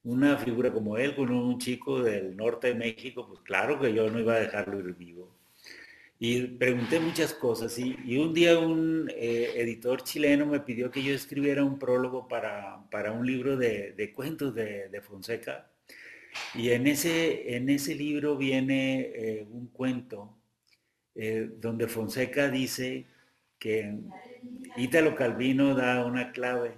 una 0.05 0.37
figura 0.39 0.73
como 0.73 0.97
él 0.97 1.15
con 1.15 1.31
un 1.31 1.59
chico 1.59 2.03
del 2.03 2.37
norte 2.37 2.69
de 2.69 2.75
México, 2.75 3.27
pues 3.29 3.41
claro 3.41 3.79
que 3.81 3.93
yo 3.95 4.11
no 4.11 4.21
iba 4.21 4.35
a 4.35 4.41
dejarlo 4.41 4.79
ir 4.81 4.95
vivo. 4.95 5.37
Y 6.19 6.43
pregunté 6.47 7.01
muchas 7.01 7.35
cosas 7.35 7.77
y, 7.79 8.17
un 8.17 8.33
día 8.33 8.59
un 8.59 9.11
eh, 9.15 9.55
editor 9.57 10.05
chileno 10.05 10.47
me 10.47 10.61
pidió 10.61 10.91
que 10.91 11.03
yo 11.03 11.15
escribiera 11.15 11.65
un 11.65 11.79
prólogo 11.79 12.29
para, 12.29 12.89
para 12.91 13.13
un 13.13 13.27
libro 13.27 13.57
de, 13.57 14.13
cuentos 14.15 14.55
de, 14.55 15.01
Fonseca. 15.03 15.69
Y 16.55 16.71
en 16.71 16.87
ese, 16.87 17.57
en 17.57 17.69
ese 17.69 17.95
libro 17.95 18.37
viene 18.37 19.13
eh, 19.15 19.47
un 19.51 19.67
cuento 19.69 20.39
eh, 21.15 21.51
donde 21.59 21.89
Fonseca 21.89 22.49
dice 22.49 23.07
que 23.63 23.95
Ítalo 24.77 25.15
Calvino 25.15 25.77
da 25.77 26.05
una 26.05 26.33
clave 26.33 26.75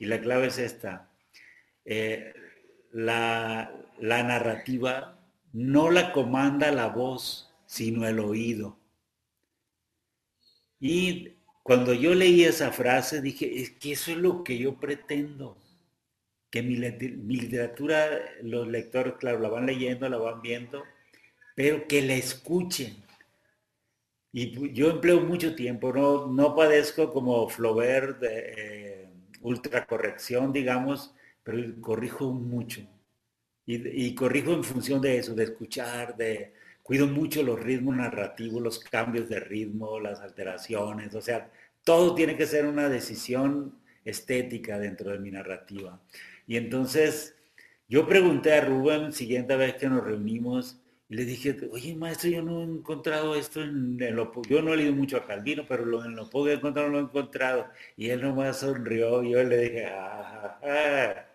y 0.00 0.06
la 0.06 0.20
clave 0.20 0.48
es 0.48 0.58
esta 0.58 1.08
la, 2.90 3.70
narrativa 4.00 5.16
no 5.52 5.90
la 5.90 6.12
comanda 6.12 6.72
la 6.72 6.88
voz, 6.88 7.54
sino 7.66 8.08
el 8.08 8.18
oído. 8.18 8.76
Y 10.80 11.34
cuando 11.62 11.94
yo 11.94 12.12
leí 12.14 12.42
esa 12.42 12.72
frase 12.72 13.22
dije, 13.22 13.60
es 13.60 13.70
que 13.70 13.92
eso 13.92 14.10
es 14.10 14.16
lo 14.16 14.42
que 14.42 14.58
yo 14.58 14.80
pretendo, 14.80 15.56
que 16.50 16.62
mi, 16.62 16.76
literatura, 16.76 18.08
los 18.42 18.66
lectores, 18.66 19.14
claro, 19.14 19.38
la 19.38 19.48
van 19.48 19.66
leyendo, 19.66 20.08
la 20.08 20.18
van 20.18 20.42
viendo, 20.42 20.82
pero 21.54 21.86
que 21.86 22.02
la 22.02 22.14
escuchen. 22.14 23.03
Y 24.36 24.72
yo 24.72 24.90
empleo 24.90 25.20
mucho 25.20 25.54
tiempo, 25.54 25.92
no, 25.92 26.26
no 26.26 26.56
padezco 26.56 27.12
como 27.12 27.48
Flaubert 27.48 28.18
de 28.18 28.54
eh, 28.56 29.08
ultracorrección, 29.42 30.52
digamos, 30.52 31.14
pero 31.44 31.62
corrijo 31.80 32.32
mucho. 32.32 32.80
Y, 33.64 34.12
corrijo 34.16 34.52
en 34.52 34.64
función 34.64 35.00
de 35.00 35.18
eso, 35.18 35.36
de 35.36 35.44
escuchar, 35.44 36.16
de 36.16 36.52
cuido 36.82 37.06
mucho 37.06 37.44
los 37.44 37.60
ritmos 37.60 37.94
narrativos, 37.94 38.60
los 38.60 38.80
cambios 38.80 39.28
de 39.28 39.38
ritmo, 39.38 40.00
las 40.00 40.20
alteraciones, 40.20 41.14
o 41.14 41.20
sea, 41.20 41.48
todo 41.84 42.16
tiene 42.16 42.36
que 42.36 42.46
ser 42.46 42.66
una 42.66 42.88
decisión 42.88 43.78
estética 44.04 44.80
dentro 44.80 45.12
de 45.12 45.20
mi 45.20 45.30
narrativa. 45.30 46.02
Y 46.48 46.56
entonces 46.56 47.36
yo 47.88 48.08
pregunté 48.08 48.52
a 48.54 48.64
Rubén, 48.64 49.12
siguiente 49.12 49.54
vez 49.54 49.76
que 49.76 49.88
nos 49.88 50.02
reunimos, 50.02 50.80
y 51.08 51.16
le 51.16 51.24
dije, 51.24 51.56
oye 51.70 51.94
maestro, 51.94 52.30
yo 52.30 52.42
no 52.42 52.60
he 52.62 52.64
encontrado 52.64 53.34
esto 53.36 53.62
en, 53.62 53.98
lo 54.16 54.32
yo 54.48 54.62
no 54.62 54.72
he 54.72 54.76
leído 54.76 54.94
mucho 54.94 55.16
a 55.18 55.26
Calvino, 55.26 55.64
pero 55.68 56.04
en 56.04 56.16
lo 56.16 56.30
poco 56.30 56.46
que 56.46 56.52
he 56.54 56.56
lo 56.58 56.98
he 56.98 57.02
encontrado. 57.02 57.68
Y 57.96 58.10
él 58.10 58.22
nomás 58.22 58.60
sonrió, 58.60 59.22
y 59.22 59.32
yo 59.32 59.42
le 59.42 59.58
dije, 59.58 59.86
ah, 59.86 61.26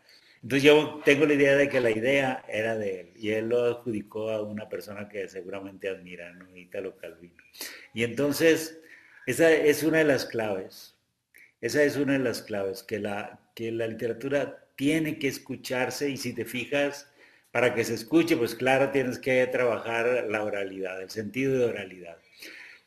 entonces 0.41 0.63
yo 0.63 1.01
tengo 1.03 1.25
la 1.25 1.33
idea 1.33 1.55
de 1.55 1.69
que 1.69 1.81
la 1.81 1.91
idea 1.91 2.45
era 2.47 2.77
de 2.77 3.01
él 3.01 3.11
y 3.17 3.31
él 3.31 3.49
lo 3.49 3.65
adjudicó 3.65 4.29
a 4.29 4.41
una 4.41 4.69
persona 4.69 5.09
que 5.09 5.27
seguramente 5.27 5.89
admira, 5.89 6.31
¿no? 6.33 6.55
Italo 6.55 6.95
Calvino. 6.97 7.43
Y 7.93 8.03
entonces 8.03 8.79
esa 9.25 9.51
es 9.51 9.83
una 9.83 9.99
de 9.99 10.05
las 10.05 10.25
claves, 10.25 10.95
esa 11.61 11.83
es 11.83 11.97
una 11.97 12.13
de 12.13 12.19
las 12.19 12.41
claves, 12.41 12.83
que 12.83 12.99
la, 12.99 13.41
que 13.53 13.71
la 13.71 13.85
literatura 13.87 14.65
tiene 14.75 15.19
que 15.19 15.27
escucharse 15.27 16.09
y 16.09 16.17
si 16.17 16.33
te 16.33 16.45
fijas, 16.45 17.11
para 17.51 17.73
que 17.73 17.83
se 17.83 17.95
escuche, 17.95 18.37
pues 18.37 18.55
claro, 18.55 18.91
tienes 18.91 19.19
que 19.19 19.45
trabajar 19.47 20.25
la 20.29 20.43
oralidad, 20.43 21.01
el 21.01 21.09
sentido 21.09 21.57
de 21.57 21.65
oralidad. 21.65 22.17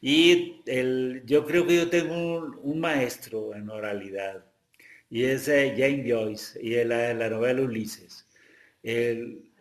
Y 0.01 0.63
el, 0.67 1.23
yo 1.27 1.47
creo 1.47 1.67
que 1.67 1.77
yo 1.77 1.91
tengo 1.91 2.59
un 2.63 2.81
maestro 2.81 3.55
en 3.55 3.71
oralidad 3.71 4.45
y 5.11 5.25
es 5.25 5.47
eh, 5.49 5.75
Jane 5.77 6.05
Joyce 6.09 6.59
y 6.61 6.83
la, 6.85 7.15
la 7.15 7.29
novela 7.31 7.63
Ulises. 7.63 8.27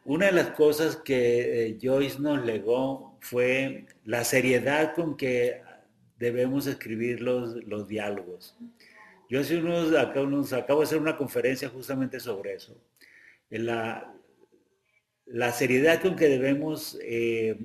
una 0.06 0.28
de 0.28 0.32
las 0.32 0.52
cosas 0.52 0.96
que 0.98 1.68
eh, 1.68 1.78
Joyce 1.82 2.20
nos 2.20 2.44
legó 2.46 3.18
fue 3.22 3.86
la 4.06 4.24
seriedad 4.24 4.96
con 4.96 5.18
que 5.18 5.62
debemos 6.18 6.68
escribir 6.68 7.22
los, 7.22 7.56
los 7.66 7.88
diálogos. 7.88 8.56
Yo 9.30 9.40
hace 9.40 9.58
unos, 9.58 9.94
acabo 10.54 10.80
de 10.80 10.86
hacer 10.86 11.00
una 11.00 11.18
conferencia 11.18 11.70
justamente 11.70 12.20
sobre 12.20 12.54
eso. 12.54 12.76
La 15.32 15.52
seriedad 15.52 16.02
con 16.02 16.16
que 16.16 16.28
debemos 16.28 16.98
eh, 17.02 17.60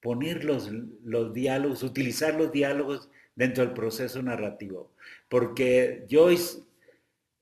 poner 0.00 0.44
los, 0.44 0.70
los 1.04 1.32
diálogos, 1.32 1.82
utilizar 1.82 2.34
los 2.34 2.52
diálogos 2.52 3.10
dentro 3.34 3.64
del 3.64 3.74
proceso 3.74 4.22
narrativo. 4.22 4.92
Porque 5.28 6.06
Joyce 6.10 6.60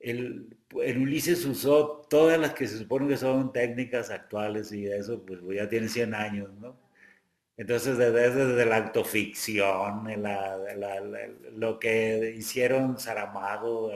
el, 0.00 0.56
Ulises 0.72 1.44
usó 1.44 2.06
todas 2.08 2.38
las 2.38 2.54
que 2.54 2.66
se 2.66 2.78
supone 2.78 3.08
que 3.08 3.16
son 3.16 3.52
técnicas 3.52 4.10
actuales 4.10 4.72
y 4.72 4.86
eso, 4.86 5.24
pues, 5.24 5.40
ya 5.54 5.68
tiene 5.68 5.88
100 5.88 6.14
años, 6.14 6.50
¿no? 6.60 6.76
Entonces, 7.56 7.96
desde, 7.96 8.66
la 8.66 8.76
autoficción, 8.76 10.04
lo 11.54 11.78
que 11.78 12.34
hicieron 12.36 12.98
Saramago, 12.98 13.92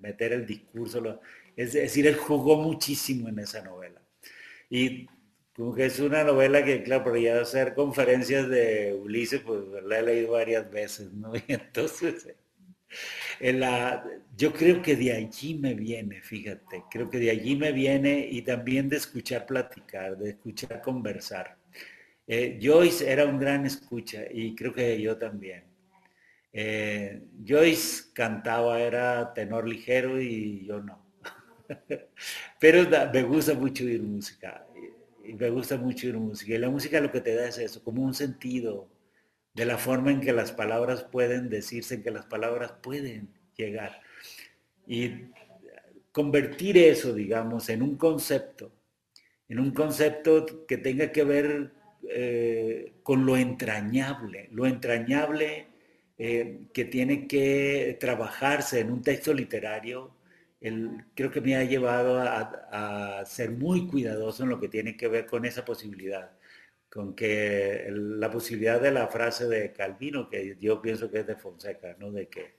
meter 0.00 0.32
el 0.32 0.44
discurso, 0.44 1.20
es 1.56 1.72
decir, 1.74 2.08
él 2.08 2.16
jugó 2.16 2.56
muchísimo 2.56 3.28
en 3.28 3.38
esa 3.38 3.62
novela. 3.62 3.99
Y 4.70 5.06
como 5.54 5.74
que 5.74 5.86
es 5.86 6.00
una 6.00 6.24
novela 6.24 6.64
que, 6.64 6.82
claro, 6.82 7.04
pero 7.04 7.16
ya 7.18 7.40
hacer 7.40 7.74
conferencias 7.74 8.48
de 8.48 8.94
Ulises, 8.94 9.42
pues 9.42 9.60
la 9.84 9.98
he 9.98 10.02
leído 10.02 10.32
varias 10.32 10.70
veces, 10.70 11.12
¿no? 11.12 11.32
Y 11.36 11.42
entonces 11.52 12.26
la, 13.40 14.04
yo 14.36 14.52
creo 14.52 14.82
que 14.82 14.96
de 14.96 15.12
allí 15.12 15.54
me 15.54 15.74
viene, 15.74 16.20
fíjate, 16.22 16.84
creo 16.90 17.08
que 17.10 17.18
de 17.18 17.30
allí 17.30 17.56
me 17.56 17.72
viene 17.72 18.26
y 18.30 18.42
también 18.42 18.88
de 18.88 18.96
escuchar 18.96 19.46
platicar, 19.46 20.16
de 20.16 20.30
escuchar 20.30 20.80
conversar. 20.82 21.56
Eh, 22.26 22.58
Joyce 22.62 23.10
era 23.10 23.26
un 23.26 23.38
gran 23.38 23.66
escucha 23.66 24.22
y 24.30 24.54
creo 24.54 24.72
que 24.72 25.00
yo 25.00 25.16
también. 25.18 25.64
Eh, 26.52 27.22
Joyce 27.46 28.12
cantaba, 28.14 28.80
era 28.80 29.32
tenor 29.34 29.68
ligero 29.68 30.20
y 30.20 30.66
yo 30.66 30.80
no. 30.80 30.99
Pero 32.60 32.88
me 33.12 33.22
gusta 33.22 33.54
mucho 33.54 33.84
oír 33.84 34.02
música 34.02 34.66
y 35.24 35.34
me 35.34 35.50
gusta 35.50 35.76
mucho 35.76 36.06
oír 36.06 36.16
música. 36.16 36.54
Y 36.54 36.58
la 36.58 36.70
música 36.70 37.00
lo 37.00 37.12
que 37.12 37.20
te 37.20 37.34
da 37.34 37.48
es 37.48 37.58
eso, 37.58 37.82
como 37.82 38.02
un 38.02 38.14
sentido, 38.14 38.88
de 39.54 39.64
la 39.64 39.78
forma 39.78 40.10
en 40.10 40.20
que 40.20 40.32
las 40.32 40.52
palabras 40.52 41.04
pueden 41.04 41.48
decirse, 41.48 41.96
en 41.96 42.02
que 42.02 42.10
las 42.10 42.26
palabras 42.26 42.72
pueden 42.82 43.28
llegar. 43.56 44.00
Y 44.86 45.26
convertir 46.12 46.78
eso, 46.78 47.14
digamos, 47.14 47.68
en 47.68 47.82
un 47.82 47.96
concepto, 47.96 48.72
en 49.48 49.58
un 49.60 49.72
concepto 49.72 50.66
que 50.66 50.76
tenga 50.76 51.12
que 51.12 51.24
ver 51.24 51.72
eh, 52.08 52.94
con 53.02 53.26
lo 53.26 53.36
entrañable, 53.36 54.48
lo 54.52 54.66
entrañable 54.66 55.66
eh, 56.18 56.60
que 56.72 56.84
tiene 56.84 57.26
que 57.26 57.96
trabajarse 58.00 58.80
en 58.80 58.90
un 58.90 59.02
texto 59.02 59.32
literario, 59.32 60.14
creo 61.14 61.30
que 61.30 61.40
me 61.40 61.56
ha 61.56 61.64
llevado 61.64 62.20
a 62.20 63.24
ser 63.24 63.50
muy 63.50 63.86
cuidadoso 63.86 64.42
en 64.42 64.50
lo 64.50 64.60
que 64.60 64.68
tiene 64.68 64.96
que 64.96 65.08
ver 65.08 65.26
con 65.26 65.44
esa 65.44 65.64
posibilidad 65.64 66.32
con 66.90 67.14
que 67.14 67.86
la 67.90 68.30
posibilidad 68.30 68.80
de 68.80 68.90
la 68.90 69.06
frase 69.06 69.46
de 69.48 69.72
Calvino, 69.72 70.28
que 70.28 70.56
yo 70.60 70.82
pienso 70.82 71.10
que 71.10 71.20
es 71.20 71.26
de 71.26 71.36
Fonseca, 71.36 71.96
¿no? 71.98 72.10
De 72.10 72.28
que 72.28 72.58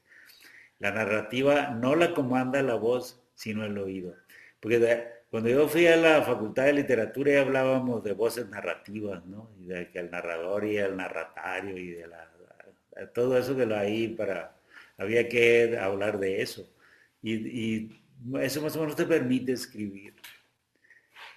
la 0.80 0.92
narrativa 0.92 1.70
no 1.72 1.96
la 1.96 2.14
comanda 2.14 2.62
la 2.64 2.76
voz, 2.76 3.22
sino 3.36 3.66
el 3.66 3.78
oído. 3.78 4.16
Porque 4.60 5.08
cuando 5.30 5.50
yo 5.50 5.68
fui 5.68 5.86
a 5.88 5.98
la 5.98 6.22
Facultad 6.24 6.66
de 6.66 6.74
Literatura 6.74 7.34
ya 7.34 7.42
hablábamos 7.42 8.04
de 8.04 8.14
voces 8.14 8.48
narrativas, 8.48 9.26
¿no? 9.26 9.52
Y 9.60 9.66
de 9.66 9.92
que 9.92 10.00
el 10.00 10.10
narrador 10.12 10.66
y 10.66 10.78
el 10.78 10.96
narratario 10.96 11.78
y 11.78 11.92
de 11.92 12.08
la, 12.08 12.32
todo 13.14 13.38
eso 13.38 13.56
que 13.56 13.66
lo 13.66 13.76
hay 13.78 14.10
para, 14.10 14.56
había 14.98 15.28
que 15.28 15.78
hablar 15.78 16.20
de 16.20 16.42
eso. 16.42 16.71
Y, 17.22 17.90
eso 18.40 18.62
más 18.62 18.76
o 18.76 18.82
menos 18.82 18.96
te 18.96 19.06
permite 19.06 19.52
escribir. 19.54 20.14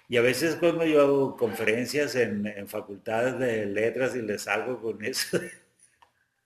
Y 0.07 0.17
a 0.17 0.21
veces 0.21 0.55
cuando 0.55 0.85
yo 0.85 1.01
hago 1.01 1.35
conferencias 1.35 2.15
en, 2.15 2.67
facultades 2.67 3.39
de 3.39 3.65
letras 3.65 4.15
y 4.15 4.21
les 4.21 4.43
salgo 4.43 4.79
con 4.79 5.03
eso, 5.03 5.39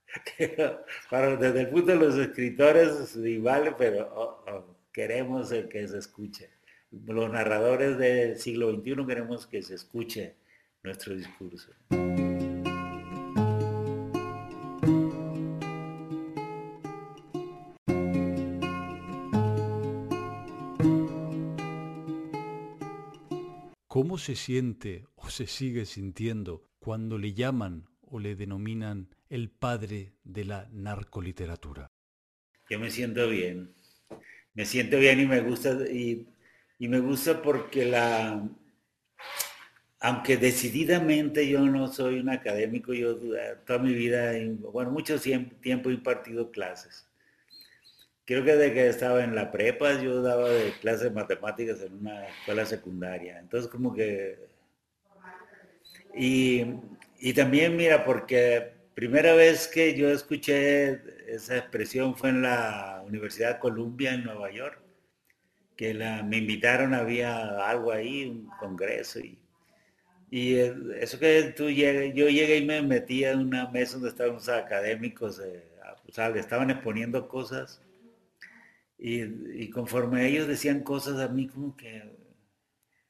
para, 1.09 1.35
desde 1.35 1.61
el 1.61 1.69
punto 1.69 1.91
de 1.91 1.97
los 1.97 2.17
escritores 2.17 3.09
sí 3.09 3.37
vale, 3.37 3.73
pero 3.77 4.09
oh, 4.15 4.45
oh, 4.49 4.77
queremos 4.93 5.49
que 5.69 5.87
se 5.87 5.97
escuche. 5.97 6.49
los 7.05 7.29
narradores 7.29 7.97
del 7.97 8.37
siglo 8.39 8.71
XXI 8.71 9.05
queremos 9.05 9.45
que 9.45 9.61
se 9.61 9.75
escuche 9.75 10.35
nuestro 10.83 11.15
discurso. 11.15 11.73
¿Cómo 24.09 24.17
se 24.17 24.35
siente 24.35 25.05
o 25.17 25.29
se 25.29 25.45
sigue 25.45 25.85
sintiendo 25.85 26.65
cuando 26.79 27.19
le 27.19 27.35
llaman 27.35 27.85
o 28.01 28.19
le 28.19 28.35
denominan 28.35 29.15
el 29.29 29.51
padre 29.51 30.13
de 30.23 30.45
la 30.45 30.67
narcoliteratura? 30.71 31.91
Yo 32.71 32.79
me 32.79 32.89
siento 32.89 33.29
bien. 33.29 33.71
Me 34.55 34.65
siento 34.65 34.97
bien 34.97 35.19
y 35.19 35.27
me 35.27 35.41
gusta 35.41 35.87
y, 35.87 36.27
me 36.79 36.99
gusta 36.99 37.39
porque 37.39 37.85
la 37.85 38.49
aunque 39.99 40.37
decididamente 40.37 41.47
yo 41.47 41.59
no 41.67 41.87
soy 41.87 42.17
un 42.17 42.29
académico, 42.29 42.95
yo 42.95 43.15
toda 43.67 43.77
mi 43.77 43.93
vida, 43.93 44.33
bueno, 44.73 44.89
mucho 44.89 45.19
tiempo 45.19 45.91
he 45.91 45.93
impartido 45.93 46.49
clases. 46.49 47.07
Creo 48.29 48.43
que 48.45 48.55
desde 48.55 48.73
que 48.75 48.87
estaba 48.89 49.23
en 49.23 49.33
la 49.33 49.49
prepa 49.49 49.99
yo 49.99 50.21
daba 50.21 50.49
de 50.49 50.71
clases 50.81 51.05
de 51.05 51.09
matemáticas 51.09 51.81
en 51.81 51.95
una 51.95 52.27
escuela 52.27 52.63
secundaria. 52.63 53.39
Entonces 53.39 53.71
como 53.71 53.91
que... 53.91 54.37
Y, 56.15 56.63
y 57.17 57.33
también, 57.33 57.75
mira, 57.75 58.05
porque 58.05 58.71
primera 58.93 59.33
vez 59.33 59.67
que 59.67 59.95
yo 59.95 60.11
escuché 60.11 61.01
esa 61.27 61.57
expresión 61.57 62.15
fue 62.15 62.29
en 62.29 62.43
la 62.43 63.01
Universidad 63.03 63.57
Columbia 63.57 64.13
en 64.13 64.25
Nueva 64.25 64.51
York, 64.51 64.79
que 65.75 65.95
la, 65.95 66.21
me 66.21 66.37
invitaron, 66.37 66.93
había 66.93 67.67
algo 67.67 67.91
ahí, 67.91 68.25
un 68.25 68.47
congreso, 68.59 69.21
y, 69.21 69.39
y 70.29 70.53
eso 70.99 71.17
que 71.17 71.51
tú 71.57 71.71
llegué, 71.71 72.13
yo 72.13 72.29
llegué 72.29 72.57
y 72.57 72.65
me 72.67 72.83
metí 72.83 73.23
en 73.23 73.39
una 73.39 73.71
mesa 73.71 73.93
donde 73.93 74.09
estaban 74.09 74.33
los 74.33 74.49
académicos, 74.49 75.41
eh, 75.43 75.63
o 76.07 76.11
sea, 76.11 76.29
estaban 76.29 76.69
exponiendo 76.69 77.27
cosas, 77.27 77.81
y, 78.99 79.69
conforme 79.69 80.27
ellos 80.27 80.47
decían 80.47 80.83
cosas 80.83 81.19
a 81.19 81.29
mí 81.29 81.47
como 81.47 81.75
que 81.75 82.03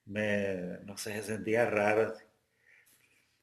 me, 0.06 0.80
no 0.86 0.98
sé, 0.98 1.22
sentía 1.24 1.70
raro. 1.70 2.14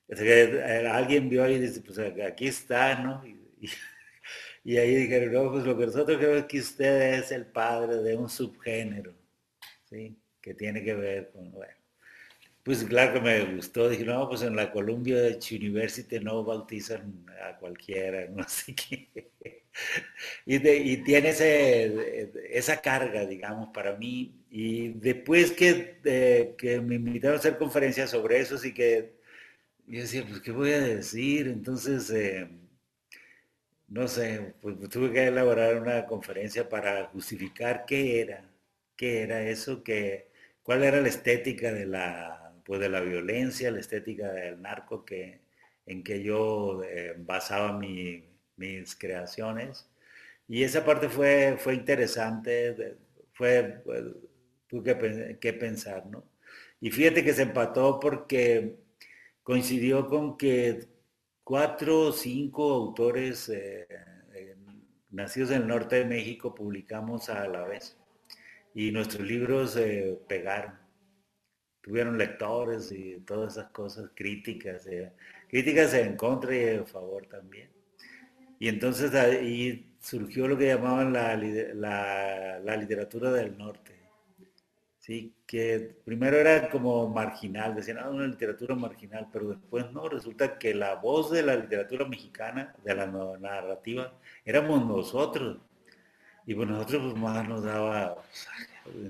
Eh, 0.09 0.89
alguien 0.91 1.29
vio 1.29 1.49
y 1.49 1.59
dice, 1.59 1.81
pues 1.81 1.99
aquí 1.99 2.49
está, 2.49 2.99
¿no? 3.01 3.23
Y, 4.65 4.79
ahí 4.79 4.97
dijeron, 4.97 5.33
no, 5.33 5.53
pues 5.53 5.65
lo 5.65 5.79
que 5.79 5.87
nosotros 5.87 6.19
creemos 6.19 6.47
que 6.47 6.59
usted 6.59 7.21
es 7.21 7.31
el 7.31 7.47
padre 7.47 7.99
de 7.99 8.17
un 8.17 8.29
subgénero, 8.29 9.15
¿sí? 9.85 10.19
Que 10.41 10.55
tiene 10.55 10.83
que 10.83 10.93
ver 10.95 11.31
con. 11.31 11.55
Pues 12.67 12.83
claro 12.83 13.15
que 13.15 13.21
me 13.21 13.55
gustó, 13.55 13.89
dije, 13.89 14.05
no, 14.05 14.29
pues 14.29 14.43
en 14.43 14.57
la 14.57 14.73
Columbia 14.73 15.39
University 15.53 16.19
no 16.19 16.43
bautizan 16.43 17.25
a 17.41 17.57
cualquiera, 17.59 18.27
no 18.29 18.43
sé 18.49 18.75
qué. 18.75 19.31
y, 20.45 20.97
tiene 21.05 21.29
esa 22.51 22.81
carga, 22.83 23.25
digamos, 23.25 23.69
para 23.73 23.97
mí. 23.97 24.45
Y 24.51 24.89
después 24.95 25.53
que, 25.53 26.01
que 26.59 26.81
me 26.81 26.97
invitaron 26.97 27.37
a 27.37 27.39
hacer 27.39 27.57
conferencias 27.57 28.11
sobre 28.11 28.41
eso, 28.41 28.59
sí 28.59 28.75
que 28.75 29.15
yo 29.87 30.01
decía, 30.01 30.25
pues, 30.29 30.41
¿qué 30.41 30.51
voy 30.51 30.73
a 30.73 30.81
decir? 30.81 31.47
Entonces, 31.49 32.11
eh, 32.11 32.49
no 33.89 34.09
sé, 34.09 34.55
pues 34.61 34.77
tuve 34.91 35.13
que 35.13 35.27
elaborar 35.29 35.81
una 35.81 36.07
conferencia 36.07 36.69
para 36.69 37.07
justificar 37.07 37.85
qué 37.87 38.21
era, 38.21 38.45
qué 38.97 39.23
era 39.23 39.43
eso, 39.43 39.83
que, 39.85 40.31
cuál 40.63 40.83
era 40.85 41.01
la 41.01 41.09
estética 41.09 41.73
de 41.73 41.87
la, 41.87 42.46
pues, 42.67 42.81
de 42.81 42.89
la 42.89 43.01
violencia, 43.01 43.71
la 43.71 43.81
estética 43.81 44.33
del 44.33 44.61
narco 44.61 45.05
que, 45.05 45.41
en 45.87 46.03
que 46.03 46.23
yo 46.23 46.83
eh, 46.85 47.15
basaba 47.19 47.73
mis 47.79 48.97
creaciones. 48.97 49.89
Y 50.49 50.65
esa 50.65 50.85
parte 50.85 51.09
fue, 51.09 51.57
fue 51.59 51.75
interesante, 51.75 52.97
fue, 53.33 53.83
pues, 53.85 54.05
tuve 54.67 55.39
que, 55.41 55.53
pensar, 55.55 56.07
¿no? 56.07 56.25
Y 56.81 56.91
fíjate 56.91 57.25
que 57.25 57.33
se 57.33 57.43
empató 57.43 58.01
porque 58.01 58.77
coincidió 59.43 60.09
con 60.09 60.37
que 60.37 60.87
cuatro 61.45 62.01
o 62.09 62.13
cinco 62.13 62.73
autores 62.73 63.49
eh, 63.49 63.87
nacidos 65.11 65.51
en 65.51 65.63
el 65.63 65.69
norte 65.69 65.97
de 65.97 66.05
México 66.05 66.55
publicamos 66.55 67.29
a 67.29 67.47
la 67.49 67.65
vez. 67.65 67.97
Y 68.75 68.91
nuestros 68.91 69.27
libros 69.27 69.77
eh, 69.77 70.19
pegaron. 70.29 70.86
Tuvieron 71.87 72.19
lectores 72.19 72.93
y 72.93 73.21
todas 73.21 73.57
esas 73.57 73.71
cosas, 73.71 74.11
críticas, 74.15 74.87
eh, 74.89 75.13
críticas 75.49 75.95
en 75.95 76.17
contra 76.17 76.55
y 76.55 76.65
en 76.65 76.87
favor 76.87 77.27
también. 77.27 77.71
Y 78.59 78.69
entonces 78.69 79.15
ahí 79.15 79.95
surgió 80.01 80.47
lo 80.47 80.59
que 80.59 80.67
llamaban 80.67 81.13
la, 81.15 81.35
la 82.61 82.77
literatura 82.77 83.33
del 83.33 83.57
norte 83.57 83.97
¿sí? 85.07 85.33
que 85.47 85.97
primero 86.05 86.37
era 86.37 86.69
como 86.69 87.09
marginal, 87.09 87.77
decían, 87.77 87.99
ah, 87.99 88.11
una 88.11 88.27
literatura 88.27 88.75
marginal, 88.75 89.29
pero 89.33 89.51
después 89.51 89.93
no, 89.93 90.09
resulta 90.09 90.59
que 90.59 90.75
la 90.75 90.97
voz 90.97 91.31
de 91.31 91.43
la 91.45 91.55
literatura 91.55 92.07
mexicana, 92.07 92.75
de 92.83 92.95
la 92.95 93.07
narrativa, 93.07 94.13
éramos 94.45 94.85
nosotros. 94.85 95.59
Y 96.45 96.55
pues 96.55 96.69
nosotros 96.69 97.13
pues 97.13 97.17
más 97.17 97.49
nos 97.49 97.63
daba, 97.63 98.17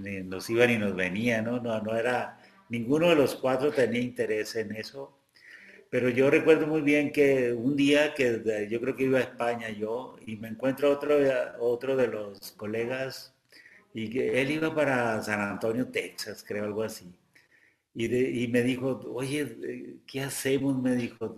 ni 0.00 0.20
nos 0.22 0.48
iba 0.50 0.66
ni 0.66 0.76
nos 0.78 0.94
venía, 0.94 1.40
¿no? 1.40 1.60
No, 1.60 1.80
no 1.80 1.96
era, 1.96 2.38
ninguno 2.68 3.09
de 3.09 3.16
los 3.16 3.35
cuatro 3.37 3.70
tenía 3.72 4.00
interés 4.00 4.57
en 4.57 4.74
eso. 4.74 5.16
Pero 5.90 6.09
yo 6.09 6.31
recuerdo 6.31 6.66
muy 6.66 6.83
bien 6.83 7.12
que 7.12 7.52
un 7.52 7.76
día 7.76 8.12
que 8.14 8.68
yo 8.68 8.81
creo 8.81 8.96
que 8.96 9.05
iba 9.05 9.18
a 9.18 9.22
España 9.22 9.70
yo 9.70 10.16
y 10.26 10.37
me 10.37 10.48
encuentro 10.48 10.90
otro, 10.90 11.16
otro 11.61 11.96
de 11.96 12.09
los 12.09 12.52
colegas 12.52 13.35
y 13.94 14.11
que 14.11 14.40
él 14.42 14.50
iba 14.50 14.74
para 14.74 15.22
San 15.22 15.40
Antonio, 15.40 15.88
Texas, 15.88 16.44
creo, 16.46 16.64
algo 16.64 16.83
así. 16.83 17.14
Y, 17.94 18.48
me 18.48 18.62
dijo, 18.62 19.00
oye, 19.14 19.96
¿qué 20.07 20.20
hacemos? 20.20 20.76
Me 20.83 20.94
dijo, 20.96 21.35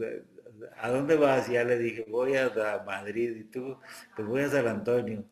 ¿a 0.78 0.90
dónde 0.90 1.14
vas? 1.14 1.48
Y 1.48 1.52
ya 1.52 1.62
le 1.64 1.78
dije, 1.78 2.04
voy 2.08 2.34
a, 2.36 2.50
Madrid. 2.84 3.36
Y 3.36 3.44
tú, 3.44 3.78
pues 4.16 4.26
voy 4.26 4.42
a 4.42 4.48
San 4.48 4.66
Antonio. 4.66 5.24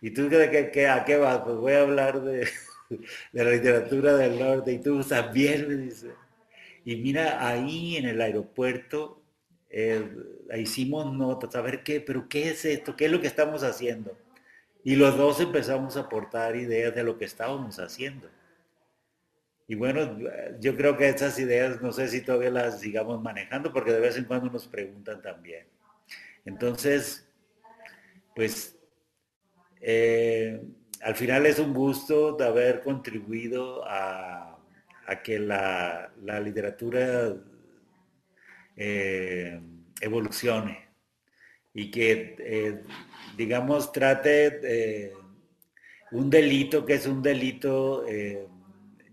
¿Y 0.00 0.12
tú 0.12 0.28
¿qué, 0.28 0.86
a 0.88 1.04
qué 1.04 1.16
vas? 1.16 1.40
Pues 1.40 1.56
voy 1.56 1.72
a 1.72 1.82
hablar 1.82 2.22
de, 2.22 2.48
de 3.32 3.44
la 3.44 3.50
literatura 3.50 4.16
del 4.16 4.38
norte. 4.38 4.72
Y 4.72 4.78
tú 4.80 5.02
también, 5.04 5.68
me 5.68 5.74
dice. 5.76 6.12
Y 6.84 6.96
mira, 6.96 7.46
ahí 7.46 7.96
en 7.96 8.06
el 8.06 8.20
aeropuerto 8.20 9.22
eh, 9.68 10.04
hicimos 10.58 11.12
notas, 11.12 11.54
a 11.54 11.60
ver 11.60 11.82
qué, 11.82 12.00
pero 12.00 12.28
¿qué 12.28 12.50
es 12.50 12.64
esto? 12.64 12.96
¿Qué 12.96 13.06
es 13.06 13.12
lo 13.12 13.20
que 13.20 13.28
estamos 13.28 13.62
haciendo? 13.62 14.16
Y 14.82 14.96
los 14.96 15.16
dos 15.16 15.40
empezamos 15.40 15.96
a 15.96 16.00
aportar 16.00 16.56
ideas 16.56 16.94
de 16.94 17.04
lo 17.04 17.18
que 17.18 17.26
estábamos 17.26 17.78
haciendo. 17.78 18.28
Y 19.68 19.76
bueno, 19.76 20.18
yo 20.58 20.76
creo 20.76 20.96
que 20.96 21.08
esas 21.08 21.38
ideas, 21.38 21.80
no 21.80 21.92
sé 21.92 22.08
si 22.08 22.22
todavía 22.22 22.50
las 22.50 22.80
sigamos 22.80 23.22
manejando, 23.22 23.72
porque 23.72 23.92
de 23.92 24.00
vez 24.00 24.16
en 24.16 24.24
cuando 24.24 24.50
nos 24.50 24.66
preguntan 24.66 25.22
también. 25.22 25.66
Entonces, 26.44 27.28
pues, 28.34 28.76
eh, 29.80 30.60
al 31.02 31.14
final 31.14 31.46
es 31.46 31.58
un 31.58 31.72
gusto 31.72 32.32
de 32.32 32.46
haber 32.46 32.80
contribuido 32.80 33.82
a, 33.86 34.58
que 35.24 35.40
la, 35.40 36.12
literatura 36.42 37.34
eh, 38.76 39.60
evolucione 40.00 40.88
y 41.74 41.90
que 41.90 42.36
eh, 42.38 42.82
digamos, 43.36 43.90
trate 43.90 45.12
un 46.12 46.30
delito 46.30 46.84
que 46.84 46.94
es 46.94 47.06
un 47.06 47.22
delito 47.22 48.06
eh, 48.06 48.46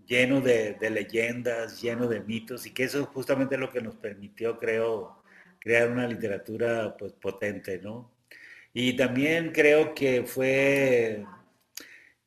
lleno 0.06 0.40
de, 0.40 0.76
leyendas, 0.90 1.80
lleno 1.80 2.08
de 2.08 2.20
mitos, 2.20 2.66
y 2.66 2.72
que 2.72 2.84
eso 2.84 3.00
es 3.00 3.06
justamente 3.08 3.58
lo 3.58 3.70
que 3.70 3.80
nos 3.80 3.96
permitió, 3.96 4.58
creo, 4.58 5.22
crear 5.60 5.90
una 5.90 6.06
literatura 6.06 6.96
pues, 6.96 7.12
potente, 7.12 7.78
¿no? 7.78 8.10
Y 8.72 8.96
también 8.96 9.52
creo 9.52 9.94
que 9.94 10.24
fue 10.24 11.24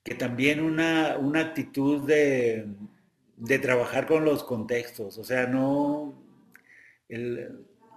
que 0.04 0.16
también 0.16 0.62
una, 0.62 1.18
una 1.18 1.42
actitud 1.42 2.06
de, 2.06 2.68
de, 3.38 3.60
trabajar 3.60 4.08
con 4.08 4.26
los 4.26 4.44
contextos, 4.44 5.18
o 5.18 5.24
sea, 5.24 5.46
no, 5.46 6.16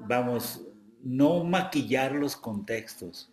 vamos, 0.00 0.66
no 1.02 1.44
maquillar 1.44 2.12
los 2.12 2.36
contextos, 2.36 3.32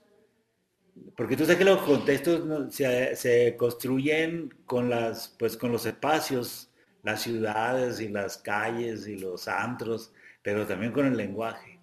porque 1.15 1.35
tú 1.35 1.43
sabes 1.43 1.57
que 1.57 1.65
los 1.65 1.81
contextos 1.81 2.73
se, 2.73 3.55
construyen 3.57 4.53
con, 4.65 4.89
las, 4.89 5.35
pues, 5.39 5.57
con 5.57 5.71
los 5.71 5.85
espacios, 5.85 6.69
las 7.03 7.21
ciudades 7.21 7.99
y 7.99 8.09
las 8.09 8.37
calles 8.37 9.07
y 9.07 9.17
los 9.17 9.47
antros, 9.47 10.13
pero 10.41 10.65
también 10.65 10.91
con 10.91 11.05
el 11.05 11.17
lenguaje. 11.17 11.79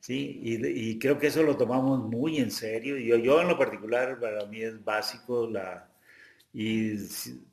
¿sí? 0.00 0.40
Y, 0.42 0.98
creo 0.98 1.18
que 1.18 1.28
eso 1.28 1.42
lo 1.42 1.56
tomamos 1.56 2.00
muy 2.08 2.38
en 2.38 2.50
serio. 2.50 2.98
Yo, 2.98 3.16
yo 3.16 3.40
en 3.40 3.48
lo 3.48 3.58
particular, 3.58 4.18
para 4.20 4.44
mí 4.46 4.60
es 4.62 4.82
básico 4.84 5.48
la, 5.48 5.89
y 6.52 6.94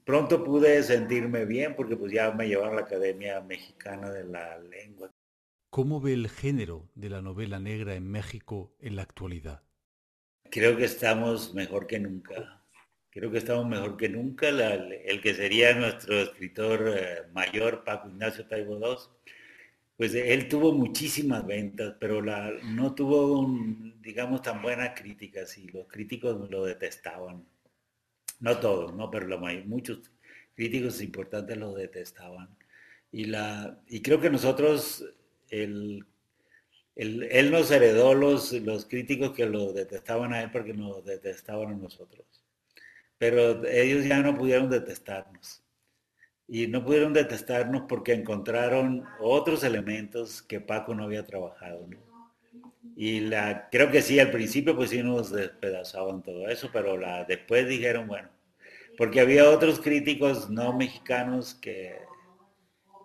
pronto 0.04 0.44
pude 0.44 0.82
sentirme 0.84 1.46
bien 1.46 1.76
porque 1.76 1.96
pues 1.96 2.12
ya 2.12 2.32
me 2.32 2.48
llevaron 2.48 2.74
a 2.74 2.82
la 2.82 2.88
Academia 2.88 3.42
Mexicana 3.42 4.10
de 4.12 4.24
la 4.26 4.58
Lengua. 4.60 5.12
¿Cómo 5.70 6.02
ve 6.02 6.14
el 6.14 6.30
género 6.30 6.90
de 6.96 7.10
la 7.10 7.22
novela 7.22 7.60
negra 7.60 7.96
en 7.96 8.10
México 8.10 8.76
en 8.80 8.96
la 8.96 9.04
actualidad? 9.04 9.62
Creo 10.50 10.78
que 10.78 10.86
estamos 10.86 11.54
mejor 11.54 11.88
que 11.88 12.00
nunca. 12.00 12.64
Creo 13.10 13.32
que 13.32 13.38
estamos 13.40 13.68
mejor 13.68 13.98
que 13.98 14.10
nunca. 14.10 14.50
el 14.50 15.22
que 15.22 15.34
sería 15.34 15.74
nuestro 15.76 16.20
escritor 16.22 16.94
eh, 16.96 17.24
mayor, 17.34 17.84
Paco 17.84 18.10
Ignacio 18.10 18.48
Taibo 18.48 18.78
II, 18.78 18.96
pues 19.98 20.14
él 20.14 20.48
tuvo 20.48 20.72
muchísimas 20.74 21.46
ventas, 21.46 21.96
pero 22.00 22.22
la, 22.22 22.52
no 22.64 22.94
tuvo, 22.94 23.40
un, 23.40 24.00
digamos, 24.02 24.44
tan 24.44 24.62
buenas 24.62 25.00
críticas 25.00 25.58
y 25.58 25.68
los 25.68 25.88
críticos 25.88 26.50
lo 26.50 26.66
detestaban. 26.66 27.44
No 28.39 28.60
todos, 28.60 28.93
¿no? 28.93 29.10
pero 29.10 29.39
muchos 29.65 30.12
críticos 30.56 31.02
importantes 31.02 31.58
lo 31.58 31.73
detestaban. 31.73 32.50
Y, 33.12 33.26
la, 33.26 33.80
y 33.88 34.02
creo 34.02 34.19
que 34.19 34.30
nosotros, 34.30 35.06
él, 35.50 36.06
él 36.95 37.52
nos 37.52 37.71
heredó 37.71 38.13
los, 38.13 38.54
los 38.54 38.86
críticos 38.86 39.32
que 39.32 39.45
lo 39.45 39.73
detestaban 39.73 40.34
a 40.34 40.41
él 40.41 40.52
porque 40.52 40.73
nos 40.73 41.04
detestaban 41.06 41.69
a 41.69 41.78
nosotros. 41.78 42.26
Pero 43.17 43.65
ellos 43.65 44.06
ya 44.06 44.19
no 44.21 44.38
pudieron 44.38 44.69
detestarnos 44.69 45.63
y 46.47 46.67
no 46.67 46.84
pudieron 46.84 47.13
detestarnos 47.13 47.84
porque 47.89 48.13
encontraron 48.13 49.04
otros 49.19 49.63
elementos 49.63 50.41
que 50.41 50.62
Paco 50.62 50.95
no 50.95 51.04
había 51.04 51.26
trabajado. 51.26 51.88
Y 52.98 53.20
la, 53.22 53.70
creo 53.70 53.92
que 53.92 54.02
sí, 54.02 54.20
al 54.20 54.32
principio 54.32 54.76
pues 54.76 54.90
sí 54.90 55.04
nos 55.04 55.32
despedazaban 55.32 56.24
todo 56.24 56.50
eso, 56.50 56.70
pero 56.74 56.98
la, 56.98 57.26
después 57.26 57.68
dijeron, 57.70 58.08
bueno, 58.08 58.30
porque 58.98 59.22
había 59.22 59.50
otros 59.50 59.80
críticos 59.80 60.50
no 60.50 60.76
mexicanos 60.76 61.54
que, 61.54 62.00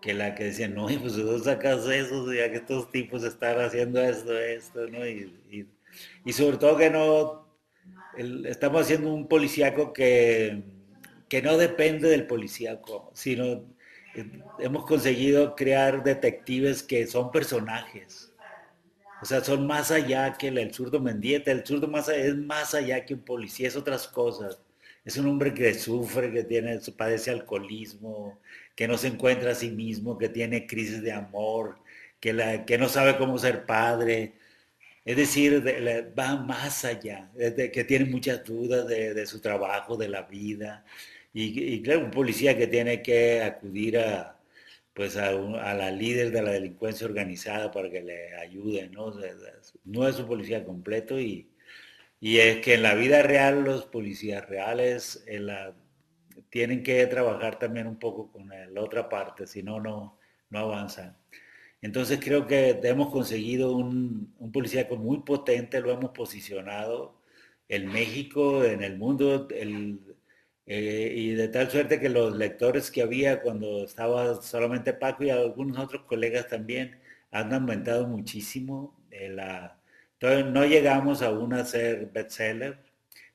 que 0.01 0.15
la 0.15 0.35
que 0.35 0.45
decían, 0.45 0.75
no, 0.75 0.87
pues 0.87 1.15
tú 1.15 1.39
sacas 1.41 1.87
eso, 1.87 2.33
ya 2.33 2.51
que 2.51 2.57
estos 2.57 2.91
tipos 2.91 3.23
están 3.23 3.61
haciendo 3.61 4.01
esto, 4.01 4.37
esto, 4.39 4.89
¿no? 4.89 5.07
Y, 5.07 5.69
y, 6.25 6.33
sobre 6.33 6.57
todo 6.57 6.79
que 6.79 6.89
no, 6.91 7.47
estamos 8.47 8.83
haciendo 8.83 9.13
un 9.13 9.29
policíaco 9.29 9.93
que 9.93 10.63
que 11.33 11.41
no 11.41 11.57
depende 11.57 12.11
del 12.11 12.27
policíaco, 12.27 13.11
sino 13.15 13.65
eh, 14.15 14.43
hemos 14.59 14.85
conseguido 14.85 15.57
crear 15.57 16.03
detectives 16.03 16.83
que 16.83 17.07
son 17.07 17.31
personajes. 17.31 18.32
O 19.23 19.25
sea, 19.25 19.43
son 19.45 19.67
más 19.69 19.93
allá 19.93 20.33
que 20.37 20.49
el, 20.49 20.75
zurdo 20.75 21.01
Mendieta. 21.01 21.53
El 21.53 21.65
zurdo 21.65 21.87
más 21.89 22.09
es 22.09 22.37
más 22.37 22.75
allá 22.75 23.05
que 23.05 23.15
un 23.15 23.21
policía, 23.25 23.69
es 23.69 23.77
otras 23.77 24.09
cosas. 24.09 24.61
Es 25.05 25.17
un 25.17 25.27
hombre 25.29 25.55
que 25.55 25.75
sufre, 25.75 26.33
que 26.33 26.45
tiene, 26.45 26.79
padece 26.97 27.31
alcoholismo, 27.31 28.41
que 28.75 28.89
no 28.89 28.99
se 28.99 29.09
encuentra 29.09 29.53
a 29.53 29.55
sí 29.55 29.71
mismo, 29.71 30.19
que 30.19 30.29
tiene 30.29 30.67
crisis 30.67 31.03
de 31.03 31.13
amor, 31.13 31.79
que, 32.21 32.33
la, 32.33 32.65
que 32.65 32.79
no 32.79 32.89
sabe 32.89 33.17
cómo 33.17 33.39
ser 33.39 33.65
padre. 33.67 34.35
Es 35.05 35.17
decir, 35.17 35.63
va 36.19 36.37
más 36.37 36.85
allá, 36.85 37.31
que 37.37 37.85
tiene 37.85 38.07
muchas 38.07 38.45
dudas 38.45 38.87
de, 38.89 39.15
de, 39.15 39.27
su 39.27 39.41
trabajo, 39.41 39.97
de 39.97 40.09
la 40.09 40.23
vida. 40.23 40.85
Y, 41.35 41.83
claro, 41.83 42.05
un 42.05 42.11
policía 42.11 42.57
que 42.57 42.67
tiene 42.67 43.03
que 43.03 43.43
acudir 43.43 43.99
a, 43.99 44.32
pues 44.95 45.17
a, 45.17 45.33
la 45.33 45.91
líder 45.91 46.31
de 46.33 46.43
la 46.43 46.53
delincuencia 46.53 47.07
organizada 47.07 47.71
para 47.71 47.91
que 47.91 48.03
le 48.03 48.35
ayude, 48.37 48.89
¿no? 48.91 49.13
No 49.85 50.09
es 50.09 50.19
un 50.19 50.27
policía 50.27 50.65
completo 50.65 51.19
y, 51.19 51.51
y 52.21 52.39
es 52.39 52.59
que 52.59 52.75
en 52.75 52.83
la 52.83 52.95
vida 52.95 53.23
real 53.23 53.65
los 53.65 53.87
policías 53.87 54.49
reales 54.49 55.25
tienen 56.51 56.83
que 56.83 57.07
trabajar 57.07 57.59
también 57.59 57.87
un 57.87 57.99
poco 57.99 58.31
con 58.31 58.49
la 58.49 58.83
otra 58.83 59.09
parte, 59.09 59.47
si 59.47 59.63
no, 59.63 59.81
no, 59.81 60.19
no 60.51 60.59
avanzan. 60.59 61.17
Entonces 61.81 62.21
creo 62.23 62.47
que 62.47 62.79
hemos 62.85 63.11
conseguido 63.11 63.73
un, 63.77 64.35
un 64.39 64.53
policía 64.53 64.87
muy 64.91 65.21
potente, 65.21 65.81
lo 65.81 65.91
hemos 65.91 66.13
posicionado 66.13 67.21
en 67.69 67.87
México, 67.91 68.65
en 68.65 68.83
el 68.83 68.99
mundo, 68.99 69.49
eh, 70.75 71.13
y 71.15 71.33
de 71.35 71.49
tal 71.49 71.71
suerte 71.71 72.01
que 72.01 72.09
los 72.09 72.35
lectores 72.35 72.91
que 72.91 73.03
había 73.03 73.43
cuando 73.43 73.85
estaba 73.85 74.41
solamente 74.41 74.95
Paco 74.95 75.23
y 75.23 75.29
algunos 75.29 75.79
otros 75.79 76.05
colegas 76.05 76.49
también 76.49 76.99
han 77.31 77.53
aumentado 77.53 78.07
muchísimo. 78.07 78.97
Eh, 79.11 79.29
la, 79.29 79.79
no 80.23 80.65
llegamos 80.65 81.21
aún 81.21 81.53
a 81.53 81.67
ser 81.67 82.07
bestseller, 82.07 82.79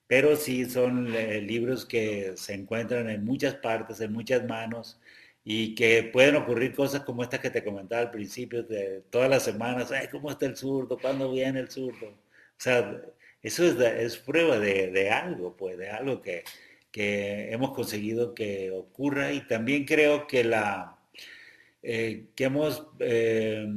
pero 0.07 0.35
sí 0.35 0.65
son 0.65 1.13
eh, 1.15 1.39
libros 1.41 1.85
que 1.85 2.33
se 2.37 2.55
encuentran 2.55 3.07
en 3.07 3.23
muchas 3.23 3.53
partes, 3.55 4.01
en 4.01 4.13
muchas 4.13 4.43
manos 4.47 4.99
y 5.43 5.75
que 5.75 6.09
pueden 6.11 6.37
ocurrir 6.37 6.73
cosas 6.73 7.01
como 7.01 7.21
estas 7.21 7.39
que 7.39 7.51
te 7.51 7.63
comentaba 7.63 8.01
al 8.01 8.11
principio, 8.11 8.63
de 8.63 9.03
todas 9.11 9.29
las 9.29 9.43
semanas, 9.43 9.91
Ay, 9.91 10.07
¿cómo 10.11 10.31
está 10.31 10.47
el 10.47 10.57
zurdo? 10.57 10.97
¿Cuándo 10.99 11.31
viene 11.31 11.59
el 11.59 11.69
zurdo? 11.69 12.07
O 12.07 12.17
sea, 12.57 12.99
eso 13.43 13.63
es, 13.65 14.17
prueba 14.17 14.57
de, 14.59 14.89
de 14.91 15.11
algo, 15.11 15.55
pues, 15.55 15.77
de 15.77 15.89
algo 15.89 16.21
que, 16.21 16.43
que 16.97 17.53
hemos 17.53 17.73
conseguido 17.73 18.33
que 18.33 18.71
ocurra 18.71 19.31
y 19.31 19.41
también 19.47 19.85
creo 19.85 20.25
que 20.25 20.43
la 20.43 20.97
eh, 21.83 22.29
que 22.35 22.45
hemos 22.45 22.87
eh, 22.99 23.67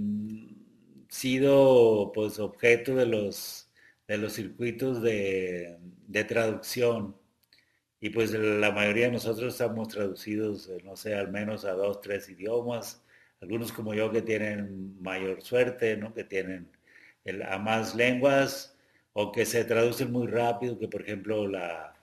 sido 1.09 2.13
pues 2.15 2.39
objeto 2.39 2.95
de 2.95 3.05
los 3.05 3.71
de 4.09 4.17
los 4.19 4.33
circuitos 4.33 5.03
de, 5.03 5.79
traducción. 6.29 7.15
Y 8.01 8.11
pues 8.11 8.33
la 8.33 8.73
mayoría 8.73 9.07
de 9.07 9.13
nosotros 9.13 9.53
estamos 9.53 9.89
traducidos 9.89 10.71
no 10.85 10.97
sé 10.97 11.15
al 11.15 11.31
menos 11.31 11.67
a 11.67 11.73
dos 11.73 12.01
tres 12.01 12.29
idiomas. 12.31 13.05
Algunos 13.43 13.71
como 13.73 13.93
yo 13.95 14.11
que 14.11 14.23
tienen 14.23 15.01
mayor 15.03 15.43
suerte 15.43 15.97
no 15.97 16.15
que 16.15 16.25
tienen 16.25 16.71
a 17.47 17.59
más 17.59 17.95
lenguas 17.95 18.79
o 19.13 19.31
que 19.33 19.45
se 19.45 19.65
traducen 19.65 20.11
muy 20.13 20.27
rápido 20.27 20.79
que 20.79 20.89
por 20.89 21.03
ejemplo 21.03 21.47
la 21.47 22.00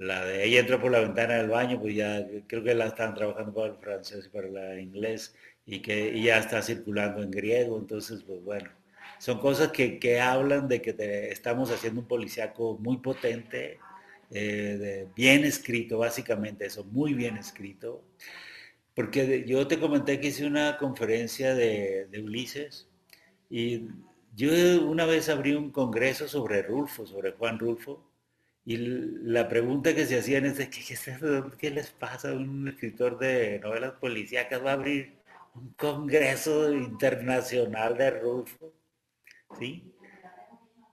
la 0.00 0.24
de 0.24 0.46
ella 0.46 0.60
entró 0.60 0.80
por 0.80 0.90
la 0.90 1.00
ventana 1.00 1.34
del 1.34 1.50
baño, 1.50 1.78
pues 1.78 1.94
ya 1.94 2.26
creo 2.46 2.64
que 2.64 2.74
la 2.74 2.86
están 2.86 3.14
trabajando 3.14 3.52
para 3.52 3.74
el 3.74 3.76
francés 3.76 4.26
y 4.26 4.28
para 4.30 4.72
el 4.72 4.80
inglés 4.80 5.34
y 5.66 5.80
que 5.80 6.18
ya 6.22 6.38
está 6.38 6.62
circulando 6.62 7.22
en 7.22 7.30
griego, 7.30 7.78
entonces 7.78 8.22
pues 8.22 8.42
bueno, 8.42 8.70
son 9.18 9.38
cosas 9.38 9.72
que, 9.72 10.20
hablan 10.20 10.68
de 10.68 10.80
que 10.80 10.94
estamos 11.30 11.70
haciendo 11.70 12.00
un 12.00 12.08
policiaco 12.08 12.78
muy 12.78 12.96
potente, 12.96 13.78
eh, 14.30 15.06
bien 15.14 15.44
escrito, 15.44 15.98
básicamente 15.98 16.64
eso, 16.64 16.82
muy 16.84 17.12
bien 17.12 17.36
escrito, 17.36 18.02
porque 18.94 19.44
yo 19.46 19.66
te 19.68 19.78
comenté 19.78 20.18
que 20.18 20.28
hice 20.28 20.46
una 20.46 20.78
conferencia 20.78 21.54
de, 21.54 22.06
de 22.06 22.22
Ulises 22.22 22.88
y 23.50 23.82
yo 24.34 24.50
una 24.82 25.04
vez 25.04 25.28
abrí 25.28 25.52
un 25.52 25.70
congreso 25.70 26.26
sobre 26.26 26.62
Rulfo, 26.62 27.06
sobre 27.06 27.32
Juan 27.32 27.58
Rulfo, 27.58 28.09
y 28.64 28.76
la 28.76 29.48
pregunta 29.48 29.94
que 29.94 30.06
se 30.06 30.18
hacían 30.18 30.44
es, 30.44 30.58
¿qué, 30.68 31.48
qué 31.58 31.70
les 31.70 31.90
pasa 31.90 32.30
a 32.30 32.34
un 32.34 32.68
escritor 32.68 33.18
de 33.18 33.58
novelas 33.60 33.92
policíacas? 33.92 34.64
Va 34.64 34.70
a 34.70 34.74
abrir 34.74 35.14
un 35.54 35.72
congreso 35.74 36.72
internacional 36.72 37.96
de 37.96 38.10
Rulfo, 38.10 38.72
¿sí? 39.58 39.92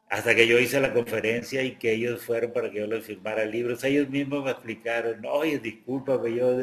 Hasta 0.09 0.33
que 0.33 0.47
yo 0.47 0.57
hice 0.57 0.79
la 0.79 0.93
conferencia 0.93 1.61
y 1.63 1.75
que 1.75 1.91
ellos 1.91 2.23
fueron 2.23 2.53
para 2.53 2.71
que 2.71 2.79
yo 2.79 2.87
les 2.87 3.05
firmara 3.05 3.43
libros, 3.45 3.83
ellos 3.83 4.09
mismos 4.09 4.45
me 4.45 4.51
explicaron, 4.51 5.25
oye, 5.25 5.59
discúlpame, 5.59 6.33
yo 6.33 6.57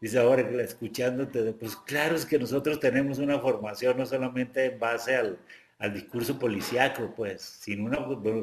dice 0.00 0.18
ahora 0.18 0.42
escuchándote, 0.62 1.52
pues 1.54 1.74
claro 1.74 2.14
es 2.14 2.24
que 2.24 2.38
nosotros 2.38 2.78
tenemos 2.78 3.18
una 3.18 3.40
formación 3.40 3.96
no 3.98 4.06
solamente 4.06 4.66
en 4.66 4.78
base 4.78 5.16
al, 5.16 5.38
al 5.78 5.92
discurso 5.92 6.38
policíaco, 6.38 7.12
pues, 7.16 7.42
sino 7.42 7.86
una 7.86 7.98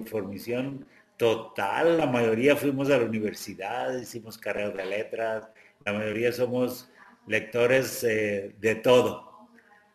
formación 0.06 0.86
Total, 1.18 1.98
la 1.98 2.08
mayoría 2.08 2.58
fuimos 2.58 2.90
a 2.90 2.98
la 2.98 3.06
universidad, 3.06 3.98
hicimos 3.98 4.38
carreras 4.38 4.76
de 4.76 4.86
letras, 4.86 5.48
la 5.86 5.94
mayoría 5.94 6.34
somos 6.34 6.90
lectores 7.26 8.04
eh, 8.04 8.54
de 8.60 8.76
todo, 8.76 9.48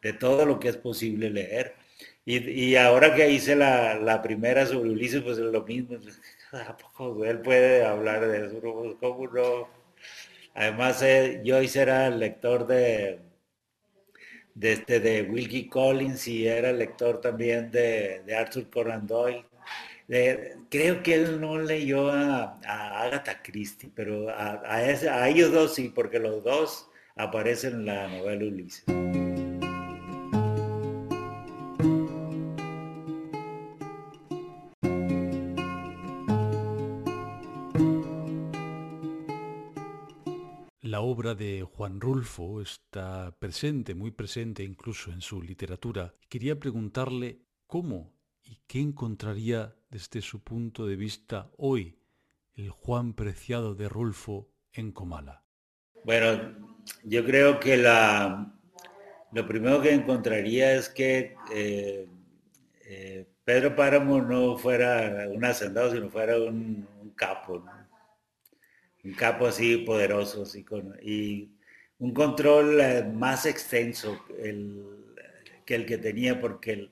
de 0.02 0.14
todo 0.14 0.46
lo 0.46 0.58
que 0.58 0.68
es 0.68 0.78
posible 0.78 1.28
leer. 1.28 1.74
Y, 2.24 2.76
ahora 2.76 3.14
que 3.14 3.30
hice 3.30 3.56
la, 3.56 4.20
primera 4.22 4.64
sobre 4.64 4.90
Ulises, 4.90 5.22
pues 5.22 5.38
es 5.38 5.44
lo 5.44 5.62
mismo. 5.64 5.98
¿A 6.52 6.76
poco 6.76 7.24
él 7.24 7.40
puede 7.40 7.84
hablar 7.84 8.26
de 8.26 8.46
eso? 8.46 8.60
Pues, 8.60 8.94
¿Cómo 9.00 9.26
no? 9.28 9.68
Además, 10.54 11.02
eh, 11.02 11.40
yo 11.44 11.60
hice 11.60 11.82
era 11.82 12.08
lector 12.10 12.66
de, 12.66 13.18
de, 14.54 14.72
este, 14.72 15.00
de 15.00 15.22
Wilkie 15.22 15.68
Collins 15.68 16.28
y 16.28 16.46
era 16.46 16.72
lector 16.72 17.20
también 17.20 17.70
de 17.70 18.22
Arthur 18.36 18.70
Conan 18.70 19.06
Doyle 19.06 19.49
creo 20.68 21.02
que 21.04 21.14
él 21.14 21.40
no 21.40 21.58
leyó 21.58 22.10
a, 22.10 22.58
Agatha 23.04 23.42
Christie, 23.42 23.90
pero 23.94 24.28
a, 24.28 24.60
a, 24.64 25.28
ellos 25.28 25.52
dos 25.52 25.74
sí, 25.74 25.92
porque 25.94 26.18
los 26.18 26.42
dos 26.42 26.88
aparecen 27.14 27.74
en 27.74 27.86
la 27.86 28.08
novela 28.08 28.44
Ulises. 28.44 28.84
La 40.80 41.02
obra 41.02 41.36
de 41.36 41.62
Juan 41.62 42.00
Rulfo 42.00 42.60
está 42.60 43.36
presente, 43.38 43.94
muy 43.94 44.10
presente 44.10 44.64
incluso 44.64 45.12
en 45.12 45.20
su 45.20 45.40
literatura. 45.40 46.12
Quería 46.28 46.58
preguntarle 46.58 47.42
cómo 47.68 48.12
y 48.42 48.58
qué 48.66 48.80
encontraría 48.80 49.76
desde 49.90 50.22
su 50.22 50.42
punto 50.42 50.86
de 50.86 50.96
vista 50.96 51.50
hoy 51.56 51.98
el 52.54 52.70
Juan 52.70 53.14
Preciado 53.14 53.74
de 53.74 53.88
Rulfo 53.88 54.48
en 54.72 54.92
Comala. 54.92 55.42
Bueno, 56.04 56.78
yo 57.04 57.24
creo 57.24 57.58
que 57.60 57.76
la, 57.76 58.54
lo 59.32 59.46
primero 59.46 59.82
que 59.82 59.92
encontraría 59.92 60.74
es 60.74 60.88
que 60.88 61.34
eh, 61.52 62.06
eh, 62.84 63.26
Pedro 63.44 63.74
Páramo 63.74 64.22
no 64.22 64.56
fuera 64.56 65.28
un 65.28 65.44
hacendado, 65.44 65.92
sino 65.92 66.08
fuera 66.08 66.38
un, 66.38 67.12
capo, 67.16 67.64
un 69.04 69.12
capo 69.14 69.46
así 69.46 69.78
poderoso 69.78 70.44
y 71.02 71.50
un 71.98 72.14
control 72.14 72.80
eh, 72.80 73.04
más 73.04 73.44
extenso 73.44 74.24
que 75.66 75.74
el 75.74 75.86
que 75.86 75.98
tenía, 75.98 76.40
porque 76.40 76.72
el, 76.72 76.90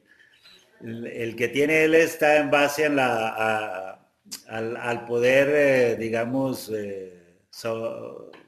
que 0.81 1.49
tiene 1.49 1.85
él 1.85 1.95
está 1.95 2.39
en 2.39 2.51
base 2.51 2.87
al, 2.87 5.05
poder, 5.07 5.99
digamos, 5.99 6.72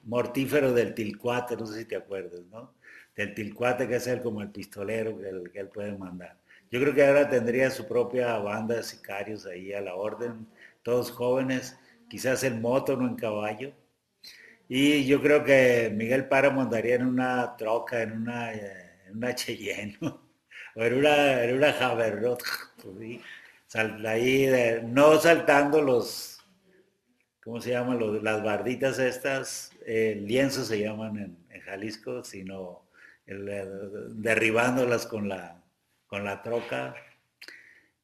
mortífero 0.04 0.72
del 0.72 0.94
Tilcuate, 0.94 1.56
no 1.56 1.66
sé 1.66 1.80
si 1.80 1.84
te 1.86 1.96
acuerdas, 1.96 2.40
¿no? 2.50 2.74
Del 3.16 3.34
Tilcuate 3.34 3.88
que 3.88 3.96
es 3.96 4.06
el 4.06 4.22
como 4.22 4.42
el 4.42 4.50
pistolero 4.50 5.18
que 5.18 5.60
él, 5.60 5.68
puede 5.68 5.96
mandar. 5.96 6.38
Yo 6.70 6.80
creo 6.80 6.94
que 6.94 7.04
ahora 7.04 7.28
tendría 7.28 7.70
su 7.70 7.86
propia 7.86 8.38
banda 8.38 8.76
de 8.76 8.82
sicarios 8.82 9.46
ahí 9.46 9.72
a 9.72 9.80
la 9.80 9.94
orden, 9.94 10.46
todos 10.82 11.10
jóvenes, 11.10 11.78
quizás 12.08 12.44
en 12.44 12.60
moto, 12.60 12.96
no 12.96 13.08
en 13.08 13.16
caballo. 13.16 13.72
Y 14.68 15.04
yo 15.06 15.20
creo 15.20 15.44
que 15.44 15.92
Miguel 15.94 16.28
Páramo 16.28 16.62
andaría 16.62 16.94
en 16.94 17.06
una 17.06 17.56
troca, 17.56 18.02
en 18.02 18.12
una, 18.12 18.52
en 18.52 19.16
una 19.16 19.34
Cheyenne, 19.34 19.98
o 20.74 20.82
en 20.82 20.94
una, 20.94 21.42
una 21.54 21.72
ahí, 24.06 24.48
no 24.84 25.18
saltando 25.18 25.82
los, 25.82 26.44
¿cómo 27.42 27.60
se 27.60 27.70
llaman? 27.70 28.22
las 28.22 28.42
barditas 28.42 28.98
estas, 28.98 29.72
eh, 29.86 30.18
lienzos 30.20 30.68
se 30.68 30.80
llaman 30.80 31.16
en, 31.16 31.60
Jalisco, 31.60 32.24
sino 32.24 32.88
derribándolas 33.26 35.06
con 35.06 35.28
la, 35.28 35.62
con 36.06 36.24
la 36.24 36.42
troca. 36.42 36.96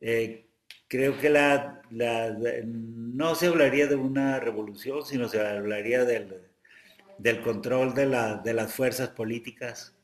Eh, 0.01 0.47
creo 0.89 1.19
que 1.19 1.31
la, 1.31 1.83
no 1.91 3.35
se 3.35 3.47
hablaría 3.49 3.87
de 3.87 3.97
una 3.97 4.39
revolución, 4.39 5.05
sino 5.05 5.29
se 5.29 5.41
hablaría 5.41 6.05
del, 6.05 7.43
control 7.43 7.95
de, 7.95 8.07
las 8.07 8.73
fuerzas 8.73 9.09
políticas, 9.09 9.96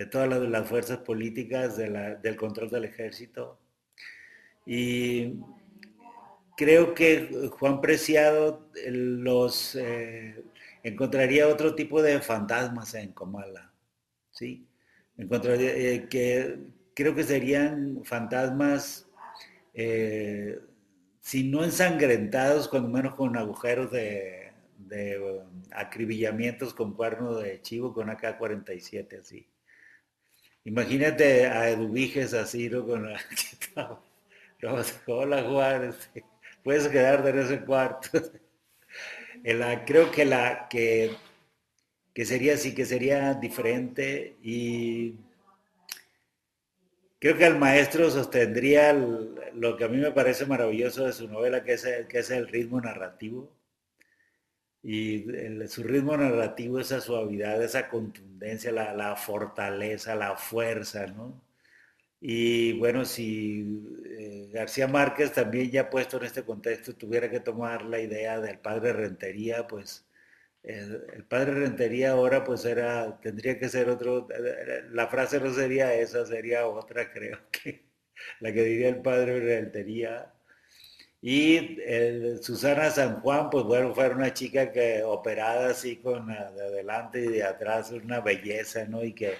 de 0.00 0.06
todas 0.06 0.30
las, 0.30 0.66
fuerzas 0.66 0.96
políticas, 1.00 1.76
del 1.76 2.36
control 2.36 2.70
del 2.70 2.84
ejército. 2.84 3.60
Y 4.64 5.34
creo 6.56 6.94
que 6.94 7.50
Juan 7.58 7.82
Preciado 7.82 8.70
eh, 8.76 8.90
los 8.90 9.74
eh, 9.74 10.42
encontraría 10.82 11.48
otro 11.48 11.74
tipo 11.74 12.00
de 12.00 12.18
fantasmas 12.20 12.94
en 12.94 13.12
Comala, 13.12 13.74
¿sí? 14.30 14.66
Encontraría 15.18 15.76
eh, 15.76 16.08
que 16.08 16.58
creo 16.94 17.14
que 17.14 17.24
serían 17.24 18.00
fantasmas, 18.02 19.06
si 21.20 21.44
no 21.44 21.62
ensangrentados, 21.62 22.68
cuando 22.68 22.88
menos 22.88 23.14
con 23.16 23.36
agujeros 23.36 23.90
de, 23.92 24.50
um, 25.20 25.62
acribillamientos 25.72 26.72
con 26.72 26.94
cuerno 26.94 27.34
de 27.34 27.60
chivo, 27.60 27.92
con 27.92 28.08
AK-47 28.08 29.20
así. 29.20 29.46
Imagínate 30.64 31.46
a 31.46 31.70
Eduviges 31.70 32.34
así, 32.34 32.68
¿no? 32.68 32.86
Con 32.86 33.10
la... 33.10 33.20
Hola 35.06 35.42
Juan, 35.42 35.84
este, 35.84 36.24
puedes 36.62 36.86
quedarte 36.88 37.30
en 37.30 37.38
ese 37.38 37.60
cuarto. 37.64 38.08
creo 39.86 40.10
que 40.10 40.24
la 40.26 40.68
que, 40.68 41.16
que 42.12 42.24
sería 42.26 42.54
así, 42.54 42.74
que 42.74 42.84
sería 42.84 43.34
diferente 43.34 44.36
y 44.42 45.14
creo 47.18 47.36
que 47.38 47.46
el 47.46 47.56
maestro 47.56 48.10
sostendría 48.10 48.92
lo 48.92 49.76
que 49.76 49.84
a 49.84 49.88
mí 49.88 49.96
me 49.96 50.12
parece 50.12 50.44
maravilloso 50.46 51.06
de 51.06 51.12
su 51.12 51.26
novela, 51.28 51.64
que 51.64 51.74
es 51.74 51.84
el, 51.84 52.06
que 52.06 52.18
es 52.18 52.30
el 52.30 52.48
ritmo 52.48 52.80
narrativo. 52.80 53.50
Y 54.82 55.26
su 55.68 55.82
ritmo 55.82 56.16
narrativo, 56.16 56.80
esa 56.80 57.00
suavidad, 57.00 57.62
esa 57.62 57.88
contundencia, 57.88 58.72
la, 58.72 58.94
la 58.94 59.16
fortaleza, 59.16 60.14
la 60.14 60.36
fuerza, 60.36 61.06
¿no? 61.06 61.40
Y 62.20 62.74
bueno, 62.78 63.04
si 63.04 63.82
eh, 64.06 64.50
García 64.52 64.86
Márquez 64.88 65.32
también 65.32 65.70
ya 65.70 65.88
puesto 65.88 66.18
en 66.18 66.24
este 66.24 66.42
contexto 66.44 66.94
tuviera 66.94 67.30
que 67.30 67.40
tomar 67.40 67.82
la 67.84 67.98
idea 68.00 68.40
del 68.40 68.58
padre 68.58 68.92
Rentería, 68.92 69.66
pues 69.66 70.06
el, 70.62 71.24
padre 71.28 71.54
Rentería 71.54 72.12
ahora 72.12 72.44
pues 72.44 72.64
era, 72.66 73.18
tendría 73.20 73.58
que 73.58 73.68
ser 73.68 73.88
otro, 73.88 74.28
la 74.90 75.08
frase 75.08 75.40
no 75.40 75.52
sería 75.54 75.94
esa, 75.94 76.26
sería 76.26 76.66
otra 76.66 77.10
creo 77.12 77.38
que 77.50 77.84
la 78.40 78.52
que 78.52 78.64
diría 78.64 78.88
el 78.90 79.02
padre 79.02 79.40
Rentería. 79.40 80.32
Y 81.22 81.78
Susana 82.40 82.90
San 82.90 83.20
Juan, 83.20 83.50
pues 83.50 83.64
bueno, 83.64 83.94
fue 83.94 84.08
una 84.08 84.32
chica 84.32 84.72
que 84.72 85.02
operada 85.02 85.70
así 85.70 85.96
con 85.96 86.28
de 86.28 86.34
adelante 86.34 87.20
y 87.22 87.28
de 87.28 87.44
atrás, 87.44 87.90
una 87.92 88.20
belleza, 88.20 88.86
¿no? 88.86 89.04
Y 89.04 89.12
que, 89.12 89.34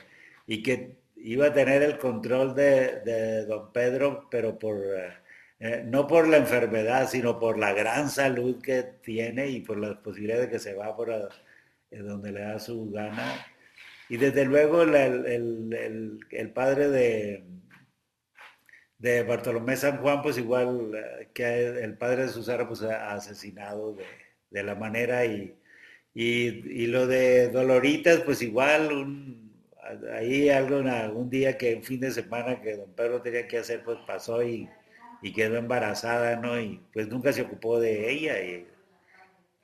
y 0.46 0.62
que 0.62 1.00
iba 1.22 1.46
a 1.46 1.52
tener 1.52 1.82
el 1.82 1.98
control 1.98 2.54
de, 2.54 3.44
don 3.46 3.72
Pedro, 3.72 4.28
pero 4.30 4.58
por, 4.58 4.78
eh, 4.78 5.12
eh, 5.60 5.82
no 5.86 6.06
por 6.06 6.28
la 6.28 6.38
enfermedad, 6.38 7.08
sino 7.08 7.38
por 7.38 7.58
la 7.58 7.72
gran 7.72 8.08
salud 8.10 8.60
que 8.62 8.82
tiene 8.82 9.48
y 9.48 9.60
por 9.60 9.78
las 9.78 9.96
posibilidades 9.98 10.46
de 10.46 10.52
que 10.52 10.58
se 10.58 10.74
va 10.74 10.96
por 10.96 11.10
eh, 11.10 11.98
donde 11.98 12.32
le 12.32 12.40
da 12.40 12.58
su 12.58 12.90
gana. 12.90 13.46
Y 14.08 14.16
desde 14.16 14.44
luego 14.44 14.82
el, 14.82 16.50
padre 16.54 16.88
de, 16.88 17.44
de 19.00 19.22
Bartolomé 19.24 19.76
San 19.76 19.98
Juan, 19.98 20.22
pues 20.22 20.38
igual 20.38 20.92
que 21.34 21.66
el 21.82 21.96
padre 21.96 22.24
de 22.24 22.28
Susana, 22.28 22.68
pues 22.68 22.82
ha 22.82 23.14
asesinado 23.14 23.96
de, 24.50 24.62
la 24.62 24.74
manera 24.74 25.24
y, 25.24 25.56
y, 26.14 26.82
y, 26.82 26.86
lo 26.86 27.06
de 27.06 27.48
Doloritas, 27.48 28.20
pues 28.20 28.42
igual 28.42 28.92
un, 28.92 29.40
ahí 30.12 30.50
algo, 30.50 30.78
un 31.14 31.30
día 31.30 31.56
que 31.56 31.74
un 31.76 31.82
fin 31.82 32.00
de 32.00 32.10
semana 32.10 32.60
que 32.60 32.76
don 32.76 32.92
Pedro 32.92 33.22
tenía 33.22 33.48
que 33.48 33.58
hacer, 33.58 33.82
pues 33.84 33.98
pasó 34.06 34.42
y, 34.42 34.68
quedó 35.34 35.56
embarazada, 35.56 36.36
¿no? 36.36 36.58
Y 36.60 36.80
pues 36.92 37.08
nunca 37.08 37.32
se 37.32 37.42
ocupó 37.42 37.80
de 37.80 38.10
ella. 38.10 38.42
Y, 38.42 38.66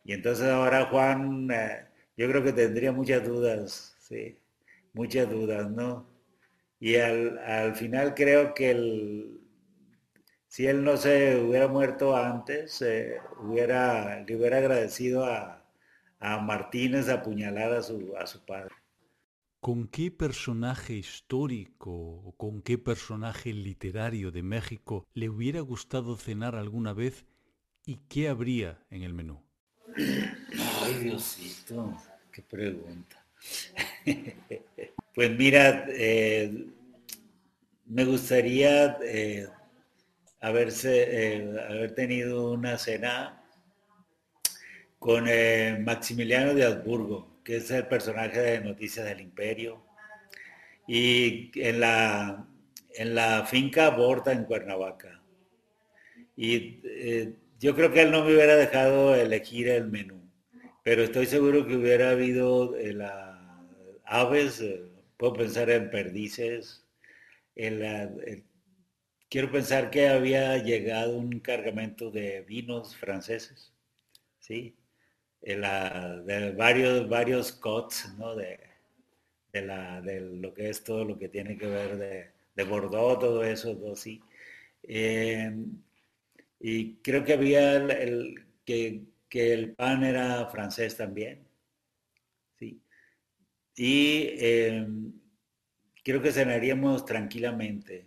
entonces 0.06 0.46
ahora 0.46 0.86
Juan, 0.86 1.50
eh, 1.50 1.86
yo 2.16 2.28
creo 2.28 2.42
que 2.42 2.52
tendría 2.52 2.92
muchas 2.92 3.24
dudas, 3.26 3.96
sí, 4.00 4.38
muchas 4.94 5.28
dudas, 5.30 5.70
¿no? 5.70 6.06
Y 6.78 6.96
al, 6.96 7.74
final 7.74 8.14
creo 8.14 8.54
que 8.54 8.70
el, 8.70 9.40
si 10.46 10.66
él 10.66 10.84
no 10.84 10.96
se 10.96 11.36
hubiera 11.40 11.68
muerto 11.68 12.16
antes, 12.16 12.82
eh, 12.82 13.18
hubiera, 13.40 14.22
le 14.24 14.36
hubiera 14.36 14.58
agradecido 14.58 15.24
a, 15.24 15.64
a 16.20 16.38
Martínez 16.38 17.08
apuñalar 17.08 17.72
a 17.72 17.82
su, 17.82 18.14
a 18.18 18.26
su 18.26 18.44
padre. 18.44 18.74
¿Con 19.60 19.88
qué 19.88 20.10
personaje 20.10 20.94
histórico 20.94 21.90
o 21.90 22.36
con 22.36 22.62
qué 22.62 22.78
personaje 22.78 23.52
literario 23.52 24.30
de 24.30 24.42
México 24.42 25.06
le 25.14 25.28
hubiera 25.28 25.60
gustado 25.60 26.16
cenar 26.16 26.54
alguna 26.54 26.92
vez 26.92 27.26
y 27.84 27.96
qué 28.08 28.28
habría 28.28 28.78
en 28.90 29.02
el 29.02 29.14
menú? 29.14 29.42
Ay, 29.96 30.94
Diosito, 31.02 31.96
qué 32.30 32.42
pregunta. 32.42 33.24
pues 35.16 35.30
mira, 35.30 35.86
eh, 35.88 36.66
me 37.86 38.04
gustaría 38.04 38.98
eh, 39.02 39.48
haberse, 40.40 41.38
eh, 41.38 41.60
haber 41.68 41.94
tenido 41.94 42.52
una 42.52 42.76
cena 42.76 43.42
con 44.98 45.24
Maximiliano 45.84 46.54
de 46.54 46.64
Habsburgo 46.66 47.40
que 47.42 47.56
es 47.56 47.70
el 47.70 47.86
personaje 47.86 48.40
de 48.40 48.60
Noticias 48.60 49.06
del 49.06 49.20
Imperio. 49.20 49.82
Y 50.86 51.50
en 51.60 51.80
la, 51.80 52.46
en 52.94 53.14
la 53.14 53.46
finca 53.46 53.90
Borda 53.90 54.32
en 54.32 54.44
Cuernavaca. 54.44 55.22
Y 56.36 56.82
yo 57.58 57.74
creo 57.74 57.90
que 57.90 58.02
él 58.02 58.10
no 58.10 58.24
me 58.24 58.34
hubiera 58.34 58.56
dejado 58.56 59.14
elegir 59.14 59.68
el 59.68 59.88
menú, 59.88 60.20
pero 60.82 61.02
estoy 61.02 61.26
seguro 61.26 61.66
que 61.66 61.76
hubiera 61.76 62.10
habido 62.10 62.76
eh, 62.76 62.92
la, 62.92 63.64
aves, 64.04 64.62
puedo 65.16 65.34
pensar 65.34 65.70
en 65.70 65.90
perdices, 65.90 66.84
quiero 69.28 69.50
pensar 69.50 69.90
que 69.90 70.08
había 70.08 70.56
llegado 70.58 71.16
un 71.16 71.40
cargamento 71.40 72.10
de 72.10 72.42
vinos 72.42 72.96
franceses, 72.96 73.72
¿sí? 74.40 74.76
de 75.40 76.54
varios, 76.56 77.08
varios 77.08 77.52
cots, 77.52 78.12
¿no? 78.18 78.34
De, 78.34 78.58
de 79.52 80.20
lo 80.20 80.52
que 80.52 80.68
es 80.68 80.84
todo 80.84 81.04
lo 81.04 81.18
que 81.18 81.28
tiene 81.28 81.56
que 81.56 81.66
ver 81.66 81.96
de, 81.96 82.30
de 82.54 82.64
Bordeaux, 82.64 83.18
todo 83.18 83.44
eso, 83.44 83.94
sí. 83.96 84.20
Em, 84.82 85.82
y 86.60 86.96
creo 86.96 87.24
que 87.24 87.34
había 87.34 87.76
el, 87.76 88.46
que, 88.64 89.02
el 89.30 89.74
pan 89.74 90.04
era 90.04 90.46
francés 90.46 90.96
también. 90.96 91.45
Y 93.76 94.30
em, 94.38 95.12
creo 96.02 96.22
que 96.22 96.32
cenaríamos 96.32 97.04
tranquilamente. 97.04 98.06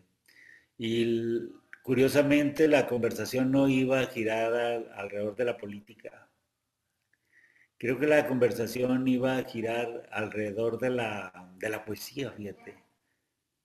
Y 0.78 1.40
curiosamente 1.84 2.68
la 2.68 2.88
conversación 2.88 3.52
no 3.52 3.70
iba 3.70 4.00
a 4.02 4.08
girar 4.08 4.92
alrededor 4.96 5.36
de 5.36 5.46
la 5.46 5.58
política. 5.58 6.30
Creo 7.78 7.98
que 7.98 8.08
la 8.08 8.28
conversación 8.28 9.08
iba 9.08 9.38
a 9.38 9.44
girar 9.46 10.10
alrededor 10.12 10.80
de 10.80 10.90
la, 10.90 11.54
de 11.58 11.70
la 11.70 11.86
poesía, 11.86 12.32
fíjate. 12.32 12.84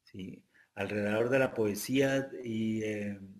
Sí, 0.04 0.44
alrededor 0.74 1.30
de 1.30 1.38
la 1.40 1.54
poesía 1.54 2.30
y 2.42 2.82
em, 2.84 3.34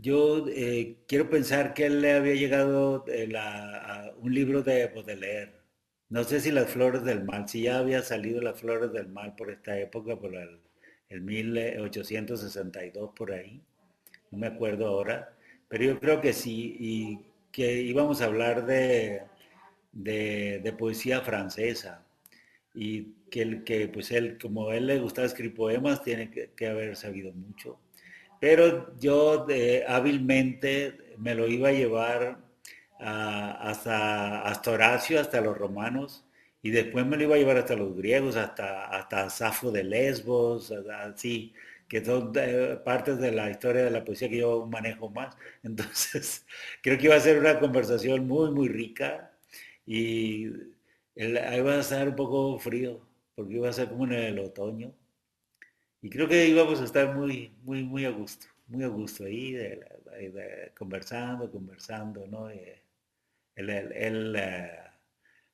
yo 0.00 0.46
eh, 0.48 1.04
quiero 1.06 1.30
pensar 1.30 1.74
que 1.74 1.86
él 1.86 2.00
le 2.02 2.12
había 2.12 2.34
llegado 2.34 3.04
a 3.36 4.12
un 4.18 4.34
libro 4.34 4.62
de 4.62 4.86
Baudelaire. 4.88 5.65
No 6.08 6.24
sé 6.24 6.40
si 6.40 6.50
Las 6.50 6.70
Flores 6.70 7.04
del 7.04 7.24
Mal, 7.24 7.48
si 7.48 7.62
ya 7.62 7.78
había 7.78 8.02
salido 8.02 8.40
Las 8.40 8.60
Flores 8.60 8.92
del 8.92 9.08
Mal 9.08 9.34
por 9.36 9.50
esta 9.50 9.78
época, 9.78 10.16
por 10.16 10.34
el, 10.34 10.60
1862 11.20 13.10
por 13.14 13.32
ahí. 13.32 13.60
No 14.30 14.38
me 14.38 14.46
acuerdo 14.48 14.86
ahora, 14.86 15.34
pero 15.68 15.84
yo 15.84 16.00
creo 16.00 16.20
que 16.20 16.32
sí, 16.32 16.76
y 16.78 17.18
que 17.52 17.80
íbamos 17.82 18.20
a 18.20 18.26
hablar 18.26 18.66
de, 18.66 19.22
de, 19.92 20.74
poesía 20.78 21.20
francesa. 21.22 22.04
Y 22.74 23.14
que, 23.30 23.64
que, 23.64 23.88
pues 23.88 24.10
él, 24.12 24.38
como 24.40 24.72
él 24.72 24.86
le 24.86 24.98
gustaba 25.00 25.26
escribir 25.26 25.54
poemas, 25.54 26.02
tiene 26.04 26.30
que 26.30 26.66
haber 26.68 26.96
sabido 26.96 27.32
mucho 27.32 27.78
pero 28.40 28.96
yo 28.98 29.46
hábilmente 29.88 31.14
me 31.18 31.34
lo 31.34 31.48
iba 31.48 31.68
a 31.68 31.72
llevar 31.72 32.38
hasta, 32.98 34.42
hasta 34.42 34.70
Horacio, 34.70 35.20
hasta 35.20 35.40
los 35.40 35.56
romanos, 35.56 36.24
y 36.62 36.70
después 36.70 37.06
me 37.06 37.16
lo 37.16 37.24
iba 37.24 37.34
a 37.36 37.38
llevar 37.38 37.58
hasta 37.58 37.76
los 37.76 37.96
griegos, 37.96 38.36
hasta, 38.36 38.86
hasta 38.86 39.30
Safo 39.30 39.70
de 39.70 39.84
Lesbos, 39.84 40.72
así, 40.72 41.54
que 41.88 42.04
son 42.04 42.32
partes 42.84 43.18
de 43.18 43.32
la 43.32 43.50
historia 43.50 43.84
de 43.84 43.90
la 43.90 44.04
poesía 44.04 44.28
que 44.28 44.38
yo 44.38 44.66
manejo 44.66 45.08
más. 45.10 45.36
Entonces, 45.62 46.44
creo 46.82 46.98
que 46.98 47.04
iba 47.06 47.14
a 47.16 47.20
ser 47.20 47.38
una 47.38 47.58
conversación 47.60 48.26
muy, 48.26 48.50
muy 48.50 48.68
rica 48.68 49.32
y 49.86 50.46
ahí 51.16 51.60
va 51.60 51.74
a 51.74 51.80
estar 51.80 52.08
un 52.08 52.16
poco 52.16 52.58
frío, 52.58 53.00
porque 53.34 53.54
iba 53.54 53.68
a 53.68 53.72
ser 53.72 53.88
como 53.88 54.04
en 54.06 54.12
el 54.12 54.38
otoño. 54.38 54.92
Y 56.02 56.08
creo 56.10 56.28
que 56.28 56.46
íbamos 56.48 56.80
a 56.80 56.84
estar 56.84 57.14
muy, 57.14 57.52
muy, 57.62 57.82
muy 57.82 58.04
a 58.04 58.10
gusto, 58.10 58.46
muy 58.68 58.84
a 58.84 58.88
gusto 58.88 59.24
ahí, 59.24 59.56
conversando, 60.78 61.50
conversando, 61.50 62.26
¿no? 62.26 62.50
Él, 63.56 64.34
eh, 64.36 64.70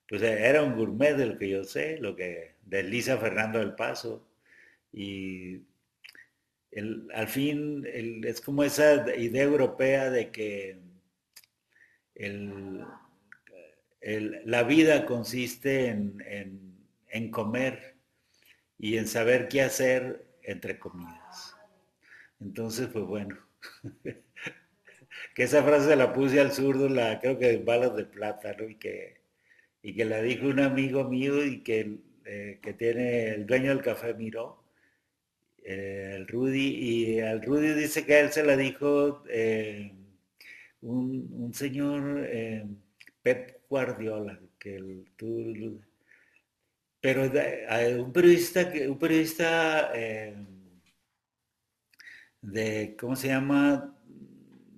pues 0.08 0.22
era 0.22 0.62
un 0.62 0.76
gourmet 0.76 1.14
de 1.14 1.26
lo 1.26 1.38
que 1.38 1.48
yo 1.48 1.64
sé, 1.64 1.98
lo 1.98 2.14
que 2.14 2.56
desliza 2.62 3.18
Fernando 3.18 3.58
del 3.58 3.74
Paso. 3.74 4.28
Y 4.92 5.62
al 7.14 7.28
fin 7.28 7.86
es 7.86 8.40
como 8.40 8.64
esa 8.64 9.16
idea 9.16 9.44
europea 9.44 10.10
de 10.10 10.30
que 10.30 10.78
la 14.44 14.62
vida 14.64 15.06
consiste 15.06 15.86
en, 15.88 16.22
en 17.08 17.30
comer 17.30 17.96
y 18.78 18.98
en 18.98 19.06
saber 19.06 19.48
qué 19.48 19.62
hacer 19.62 20.26
entre 20.42 20.78
comidas. 20.78 21.56
Entonces, 22.40 22.88
pues 22.88 23.04
bueno, 23.04 23.38
que 25.34 25.44
esa 25.44 25.62
frase 25.62 25.96
la 25.96 26.12
puse 26.12 26.40
al 26.40 26.52
zurdo, 26.52 26.88
la 26.88 27.20
creo 27.20 27.38
que 27.38 27.52
en 27.52 27.64
balas 27.64 27.96
de 27.96 28.04
plata, 28.04 28.54
Y 28.68 28.76
que, 28.76 29.20
y 29.82 29.94
que 29.94 30.04
la 30.04 30.22
dijo 30.22 30.46
un 30.46 30.60
amigo 30.60 31.04
mío 31.04 31.44
y 31.44 31.62
que, 31.62 31.98
eh, 32.24 32.58
que 32.62 32.74
tiene 32.74 33.30
el 33.30 33.46
dueño 33.46 33.70
del 33.70 33.82
café 33.82 34.14
Miró, 34.14 34.62
eh, 35.64 36.14
el 36.16 36.28
Rudy, 36.28 37.16
y 37.16 37.20
al 37.20 37.42
Rudy 37.42 37.72
dice 37.74 38.04
que 38.06 38.20
él 38.20 38.32
se 38.32 38.44
la 38.44 38.56
dijo 38.56 39.24
eh, 39.28 39.92
un, 40.82 41.52
señor 41.54 42.28
Pep 43.22 43.62
Guardiola, 43.68 44.38
que 44.58 44.76
el, 44.76 45.04
tú 45.16 45.80
pero 47.00 47.22
un 48.02 48.12
periodista, 48.12 48.70
un 48.88 48.98
periodista 48.98 49.92
de, 52.42 52.96
¿cómo 52.98 53.16
se 53.16 53.28
llama? 53.28 53.91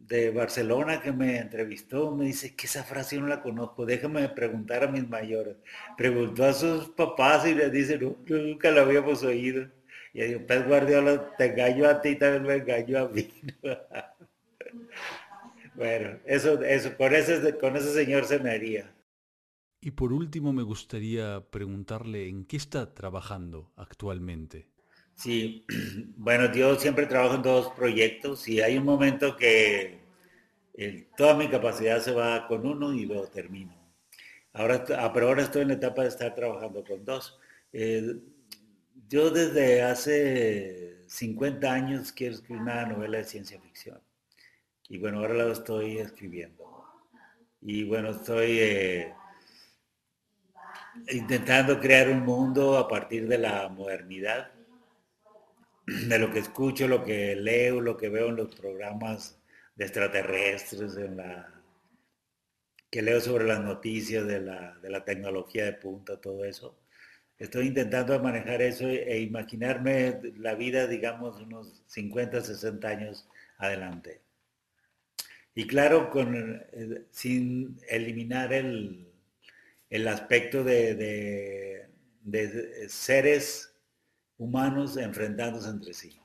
De 0.06 0.30
Barcelona 0.30 1.00
que 1.00 1.12
me 1.12 1.38
entrevistó, 1.38 2.14
me 2.14 2.26
dice 2.26 2.54
que 2.54 2.66
esa 2.66 2.84
frase 2.84 3.18
no 3.18 3.26
la 3.26 3.42
conozco, 3.42 3.86
déjame 3.86 4.28
preguntar 4.28 4.84
a 4.84 4.88
mis 4.88 5.08
mayores. 5.08 5.56
Preguntó 5.96 6.44
a 6.44 6.52
sus 6.52 6.90
papás 6.90 7.46
y 7.46 7.54
les 7.54 7.72
dice, 7.72 7.98
nunca 7.98 8.70
la 8.70 8.82
habíamos 8.82 9.22
oído. 9.22 9.66
Y 10.12 10.20
yo 10.20 10.26
digo, 10.26 10.46
Pez 10.46 10.66
Guardiola, 10.66 11.34
te 11.36 11.46
engañó 11.46 11.88
a 11.88 12.00
ti, 12.02 12.16
también 12.16 12.42
me 12.42 12.54
engañó 12.54 12.98
a 12.98 13.08
mí. 13.08 13.32
bueno, 15.74 16.18
eso, 16.26 16.62
eso, 16.62 16.96
con 16.96 17.14
ese, 17.14 17.56
con 17.58 17.76
ese 17.76 17.92
señor 17.94 18.24
se 18.26 18.38
me 18.38 18.50
haría. 18.50 18.94
Y 19.80 19.90
por 19.90 20.12
último 20.12 20.52
me 20.52 20.62
gustaría 20.62 21.44
preguntarle 21.50 22.28
en 22.28 22.44
qué 22.44 22.56
está 22.56 22.94
trabajando 22.94 23.72
actualmente. 23.76 24.68
Sí, 25.14 25.64
bueno, 26.16 26.52
yo 26.52 26.76
siempre 26.76 27.06
trabajo 27.06 27.36
en 27.36 27.42
dos 27.42 27.72
proyectos 27.72 28.48
y 28.48 28.60
hay 28.60 28.76
un 28.78 28.84
momento 28.84 29.36
que 29.36 30.00
toda 31.16 31.34
mi 31.34 31.48
capacidad 31.48 32.00
se 32.00 32.12
va 32.12 32.46
con 32.48 32.66
uno 32.66 32.92
y 32.92 33.06
lo 33.06 33.26
termino. 33.28 33.74
Ahora, 34.52 34.84
ah, 34.98 35.12
pero 35.12 35.28
ahora 35.28 35.42
estoy 35.42 35.62
en 35.62 35.68
la 35.68 35.74
etapa 35.74 36.02
de 36.02 36.08
estar 36.08 36.34
trabajando 36.34 36.84
con 36.84 37.04
dos. 37.04 37.38
Yo 39.08 39.30
desde 39.30 39.82
hace 39.82 41.04
50 41.08 41.72
años 41.72 42.12
quiero 42.12 42.34
escribir 42.34 42.62
una 42.62 42.86
novela 42.86 43.18
de 43.18 43.24
ciencia 43.24 43.60
ficción. 43.60 44.00
Y 44.88 44.98
bueno, 44.98 45.18
ahora 45.18 45.34
la 45.34 45.52
estoy 45.52 45.98
escribiendo. 45.98 46.64
Y 47.60 47.84
bueno, 47.84 48.10
estoy... 48.10 48.58
Eh, 48.58 49.14
intentando 51.10 51.80
crear 51.80 52.08
un 52.08 52.20
mundo 52.20 52.78
a 52.78 52.88
partir 52.88 53.26
de 53.26 53.38
la 53.38 53.68
modernidad, 53.68 54.52
de 56.08 56.18
lo 56.18 56.30
que 56.30 56.38
escucho, 56.40 56.88
lo 56.88 57.04
que 57.04 57.36
leo, 57.36 57.80
lo 57.80 57.96
que 57.96 58.08
veo 58.08 58.28
en 58.28 58.36
los 58.36 58.54
programas 58.54 59.38
de 59.76 59.84
extraterrestres, 59.84 60.96
que 62.90 63.02
leo 63.02 63.20
sobre 63.20 63.44
las 63.44 63.60
noticias 63.60 64.26
de 64.26 64.40
la, 64.40 64.78
de 64.80 64.90
la 64.90 65.04
tecnología 65.04 65.64
de 65.64 65.72
punta, 65.72 66.20
todo 66.20 66.44
eso. 66.44 66.78
Estoy 67.38 67.66
intentando 67.66 68.18
manejar 68.20 68.62
eso 68.62 68.88
e 68.88 69.18
imaginarme 69.20 70.20
la 70.38 70.54
vida, 70.54 70.86
digamos, 70.86 71.40
unos 71.40 71.82
50, 71.88 72.40
60 72.40 72.88
años 72.88 73.28
adelante. 73.58 74.20
Y 75.54 75.66
claro, 75.66 76.10
eh, 76.14 77.02
sin 77.10 77.78
eliminar 77.88 78.52
el, 78.52 79.08
el 79.90 80.08
aspecto 80.08 80.64
de, 80.64 81.88
seres 82.88 83.73
humanos 84.38 84.96
enfrentándose 84.96 85.68
entre 85.70 85.94
sí. 85.94 86.20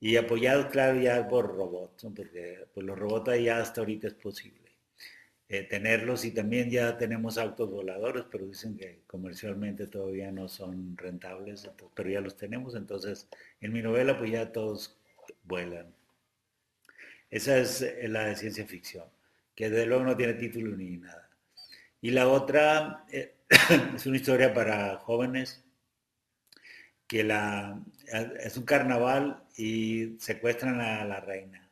Y 0.00 0.16
apoyados, 0.16 0.66
claro, 0.66 1.00
ya 1.00 1.28
por 1.28 1.54
robots, 1.56 2.06
porque 2.14 2.66
pues, 2.74 2.84
los 2.86 2.98
robots 2.98 3.40
ya 3.42 3.58
hasta 3.58 3.80
ahorita 3.82 4.08
es 4.08 4.14
posible 4.14 4.62
eh, 5.52 5.64
tenerlos 5.64 6.24
y 6.24 6.30
también 6.30 6.70
ya 6.70 6.96
tenemos 6.96 7.36
autos 7.36 7.70
voladores, 7.70 8.24
pero 8.30 8.46
dicen 8.46 8.74
que 8.74 9.02
comercialmente 9.06 9.86
todavía 9.86 10.32
no 10.32 10.48
son 10.48 10.96
rentables, 10.96 11.70
pero 11.94 12.08
ya 12.08 12.22
los 12.22 12.38
tenemos, 12.38 12.74
entonces 12.74 13.28
en 13.60 13.70
mi 13.74 13.82
novela 13.82 14.16
pues 14.16 14.30
ya 14.30 14.50
todos 14.50 14.98
vuelan. 15.44 15.94
Esa 17.30 17.58
es 17.58 17.82
eh, 17.82 18.08
la 18.08 18.28
de 18.28 18.36
ciencia 18.36 18.66
ficción, 18.66 19.04
que 19.54 19.68
de 19.68 19.84
luego 19.84 20.04
no 20.04 20.16
tiene 20.16 20.32
título 20.34 20.74
ni 20.74 20.96
nada. 20.96 21.28
Y 22.00 22.12
la 22.12 22.28
otra 22.28 23.04
eh, 23.12 23.34
es 23.94 24.06
una 24.06 24.16
historia 24.16 24.54
para 24.54 24.96
jóvenes 25.00 25.62
que 27.12 27.24
la, 27.24 27.78
es 28.40 28.56
un 28.56 28.64
carnaval 28.64 29.42
y 29.58 30.16
secuestran 30.18 30.80
a 30.80 31.04
la 31.04 31.20
reina. 31.20 31.68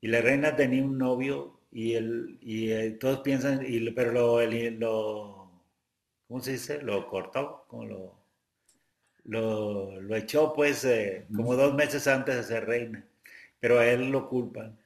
Y 0.00 0.08
la 0.08 0.20
reina 0.20 0.56
tenía 0.56 0.82
un 0.82 0.98
novio 0.98 1.60
y, 1.70 1.94
el, 1.94 2.36
y 2.40 2.72
eh, 2.72 2.90
todos 2.98 3.20
piensan, 3.20 3.64
y, 3.64 3.88
pero 3.92 4.10
lo, 4.10 4.40
lo, 4.42 5.48
¿cómo 6.26 6.40
se 6.40 6.52
dice? 6.52 6.82
Lo 6.82 7.06
cortó, 7.06 7.68
lo, 9.24 10.00
lo, 10.00 10.16
echó 10.16 10.52
pues 10.54 10.84
eh, 10.84 11.26
como 11.32 11.54
dos 11.54 11.74
meses 11.74 12.08
antes 12.08 12.34
de 12.34 12.42
ser 12.42 12.66
reina, 12.66 13.06
pero 13.60 13.78
a 13.78 13.86
él 13.86 14.10
lo 14.10 14.28
culpan 14.28 14.76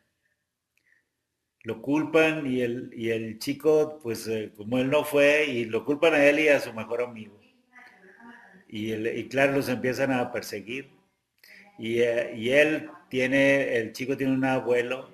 lo 1.63 1.81
culpan 1.81 2.47
y 2.47 2.61
el, 2.61 2.91
y 2.95 3.11
el 3.11 3.39
chico, 3.39 3.99
pues 4.03 4.27
eh, 4.29 4.53
como 4.55 4.79
él 4.79 4.91
no 4.91 5.05
fue, 5.05 5.47
y 5.47 5.65
lo 5.65 5.85
culpan 5.87 6.13
a 6.15 6.25
él 6.27 6.41
y 6.41 6.49
a 6.49 6.61
su 6.61 6.73
mejor 6.75 7.03
amigo. 7.03 7.38
Y, 8.69 8.93
y 8.93 9.29
claro, 9.29 9.53
los 9.53 9.69
empiezan 9.69 10.13
a 10.13 10.33
perseguir. 10.33 10.91
Y, 11.79 12.01
eh, 12.01 12.35
y, 12.37 12.51
él 12.51 12.91
tiene, 13.09 13.77
el 13.77 13.93
chico 13.93 14.17
tiene 14.17 14.33
un 14.35 14.45
abuelo 14.45 15.11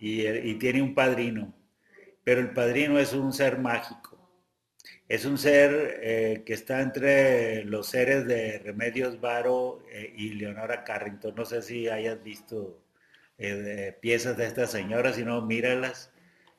y, 0.00 0.26
y 0.26 0.54
tiene 0.54 0.82
un 0.82 0.94
padrino, 0.94 1.54
pero 2.24 2.40
el 2.40 2.52
padrino 2.52 2.98
es 2.98 3.12
un 3.12 3.32
ser 3.32 3.58
mágico 3.58 4.06
es 5.08 5.24
un 5.24 5.38
ser 5.38 6.00
eh, 6.02 6.42
que 6.44 6.52
está 6.54 6.80
entre 6.80 7.64
los 7.64 7.88
seres 7.88 8.26
de 8.26 8.58
Remedios 8.58 9.20
Varo 9.20 9.82
eh, 9.90 10.12
y 10.16 10.30
Leonora 10.30 10.82
Carrington. 10.84 11.34
No 11.36 11.44
sé 11.44 11.62
si 11.62 11.88
hayas 11.88 12.22
visto 12.22 12.82
eh, 13.38 13.96
piezas 14.00 14.36
de 14.36 14.46
esta 14.46 14.66
señora, 14.66 15.12
si 15.12 15.24
no, 15.24 15.42
míralas. 15.42 16.12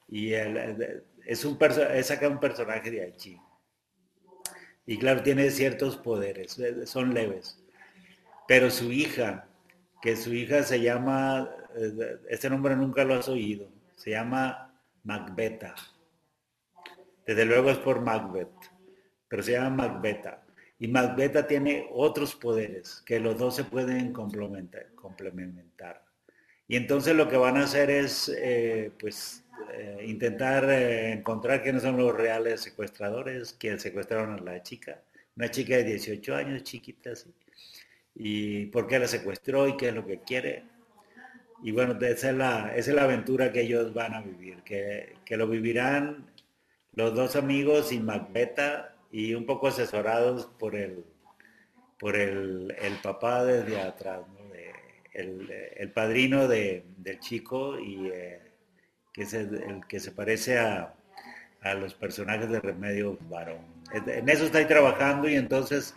Y 0.07 0.33
es, 0.33 1.43
un 1.43 1.57
es 1.93 2.11
acá 2.11 2.29
un 2.29 2.39
personaje 2.39 2.89
de 2.89 3.01
Aichi. 3.03 3.37
Y 4.89 4.97
claro, 4.97 5.21
tiene 5.21 5.51
ciertos 5.51 5.97
poderes, 5.97 6.57
son 6.85 7.13
leves. 7.13 7.61
Pero 8.47 8.71
su 8.71 8.93
hija, 8.93 9.49
que 10.01 10.15
su 10.15 10.33
hija 10.33 10.63
se 10.63 10.79
llama, 10.79 11.51
este 12.29 12.49
nombre 12.49 12.73
nunca 12.77 13.03
lo 13.03 13.15
has 13.15 13.27
oído, 13.27 13.69
se 13.97 14.11
llama 14.11 14.73
Macbeta. 15.03 15.75
Desde 17.25 17.43
luego 17.43 17.69
es 17.69 17.77
por 17.79 17.99
Macbeth, 17.99 18.47
pero 19.27 19.43
se 19.43 19.51
llama 19.51 19.89
Macbeta. 19.89 20.45
Y 20.79 20.88
Macbeta 20.88 21.45
tiene 21.45 21.89
otros 21.91 22.33
poderes 22.35 23.03
que 23.05 23.19
los 23.19 23.38
dos 23.38 23.57
se 23.57 23.65
pueden 23.65 24.13
complementar. 24.13 26.06
Y 26.68 26.76
entonces 26.76 27.15
lo 27.15 27.30
que 27.30 27.38
van 27.38 27.57
a 27.57 27.63
hacer 27.63 27.89
es, 27.89 28.30
eh, 28.38 28.91
pues, 28.99 29.43
eh, 29.74 30.03
intentar 30.05 30.70
eh, 30.70 31.13
encontrar 31.13 31.63
quiénes 31.63 31.84
son 31.84 31.97
los 31.97 32.15
reales 32.15 32.61
secuestradores 32.61 33.53
que 33.53 33.80
secuestraron 33.80 34.34
a 34.34 34.41
la 34.41 34.63
chica. 34.63 35.01
Una 35.36 35.49
chica 35.49 35.78
de 35.78 35.84
18 35.84 36.36
años, 36.36 36.63
chiquita 36.63 37.11
así. 37.11 37.34
Y 38.15 38.65
por 38.68 38.88
qué 38.88 38.99
la 38.99 39.07
secuestró 39.07 39.68
y 39.68 39.78
qué 39.78 39.89
es 39.89 39.95
lo 39.95 40.05
que 40.05 40.20
quiere. 40.22 40.63
Y 41.63 41.72
bueno, 41.72 41.97
esa 42.01 42.30
es 42.30 42.36
la, 42.36 42.76
es 42.76 42.88
la 42.88 43.03
aventura 43.03 43.51
que 43.51 43.61
ellos 43.61 43.93
van 43.93 44.13
a 44.13 44.22
vivir, 44.22 44.63
que, 44.63 45.15
que 45.26 45.38
lo 45.38 45.47
vivirán 45.47 46.28
los 46.97 47.13
dos 47.13 47.36
amigos 47.36 47.91
y 47.91 47.99
Macbeta 47.99 48.95
y 49.11 49.36
un 49.36 49.45
poco 49.45 49.68
asesorados 49.68 50.47
por 50.57 50.76
el, 50.76 51.05
por 51.99 52.15
el, 52.15 52.74
papá 53.03 53.45
desde 53.45 53.80
atrás, 53.80 54.22
el, 55.18 55.91
padrino 55.91 56.47
del 56.47 57.20
chico 57.20 57.80
y 57.80 58.07
eh, 58.13 58.39
que 59.13 59.24
es 59.24 59.34
el, 59.34 59.82
que 59.88 59.99
se 59.99 60.11
parece 60.11 60.59
a, 60.59 60.93
los 61.82 61.93
personajes 61.95 62.49
de 62.49 62.61
Remedio 62.61 63.18
Varón. 63.30 63.59
En 63.91 64.30
eso 64.30 64.45
estoy 64.45 64.63
trabajando 64.65 65.28
y 65.28 65.36
entonces, 65.36 65.93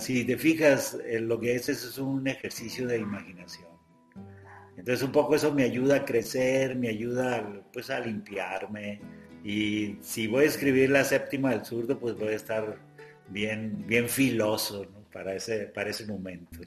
si 0.00 0.24
te 0.24 0.36
fijas, 0.36 0.98
lo 1.20 1.38
que 1.38 1.54
es, 1.54 1.68
eso 1.68 1.88
es 1.88 1.98
un 1.98 2.26
ejercicio 2.26 2.88
de 2.88 2.98
imaginación. 2.98 3.68
Entonces 4.76 5.04
un 5.04 5.12
poco 5.12 5.36
eso 5.36 5.54
me 5.54 5.62
ayuda 5.62 5.98
a 5.98 6.04
crecer, 6.04 6.74
me 6.74 6.88
ayuda 6.88 7.62
pues 7.72 7.90
a 7.90 8.00
limpiarme, 8.00 9.00
y 9.46 9.98
si 10.00 10.26
voy 10.26 10.42
a 10.42 10.48
escribir 10.48 10.90
la 10.90 11.04
séptima 11.04 11.50
del 11.50 11.64
zurdo, 11.64 11.96
pues 12.00 12.16
voy 12.16 12.30
a 12.30 12.36
estar 12.36 12.80
bien, 13.28 13.84
bien 13.86 14.08
filoso 14.08 14.84
para, 15.12 15.36
ese, 15.36 15.66
para 15.66 15.90
ese 15.90 16.04
momento. 16.04 16.58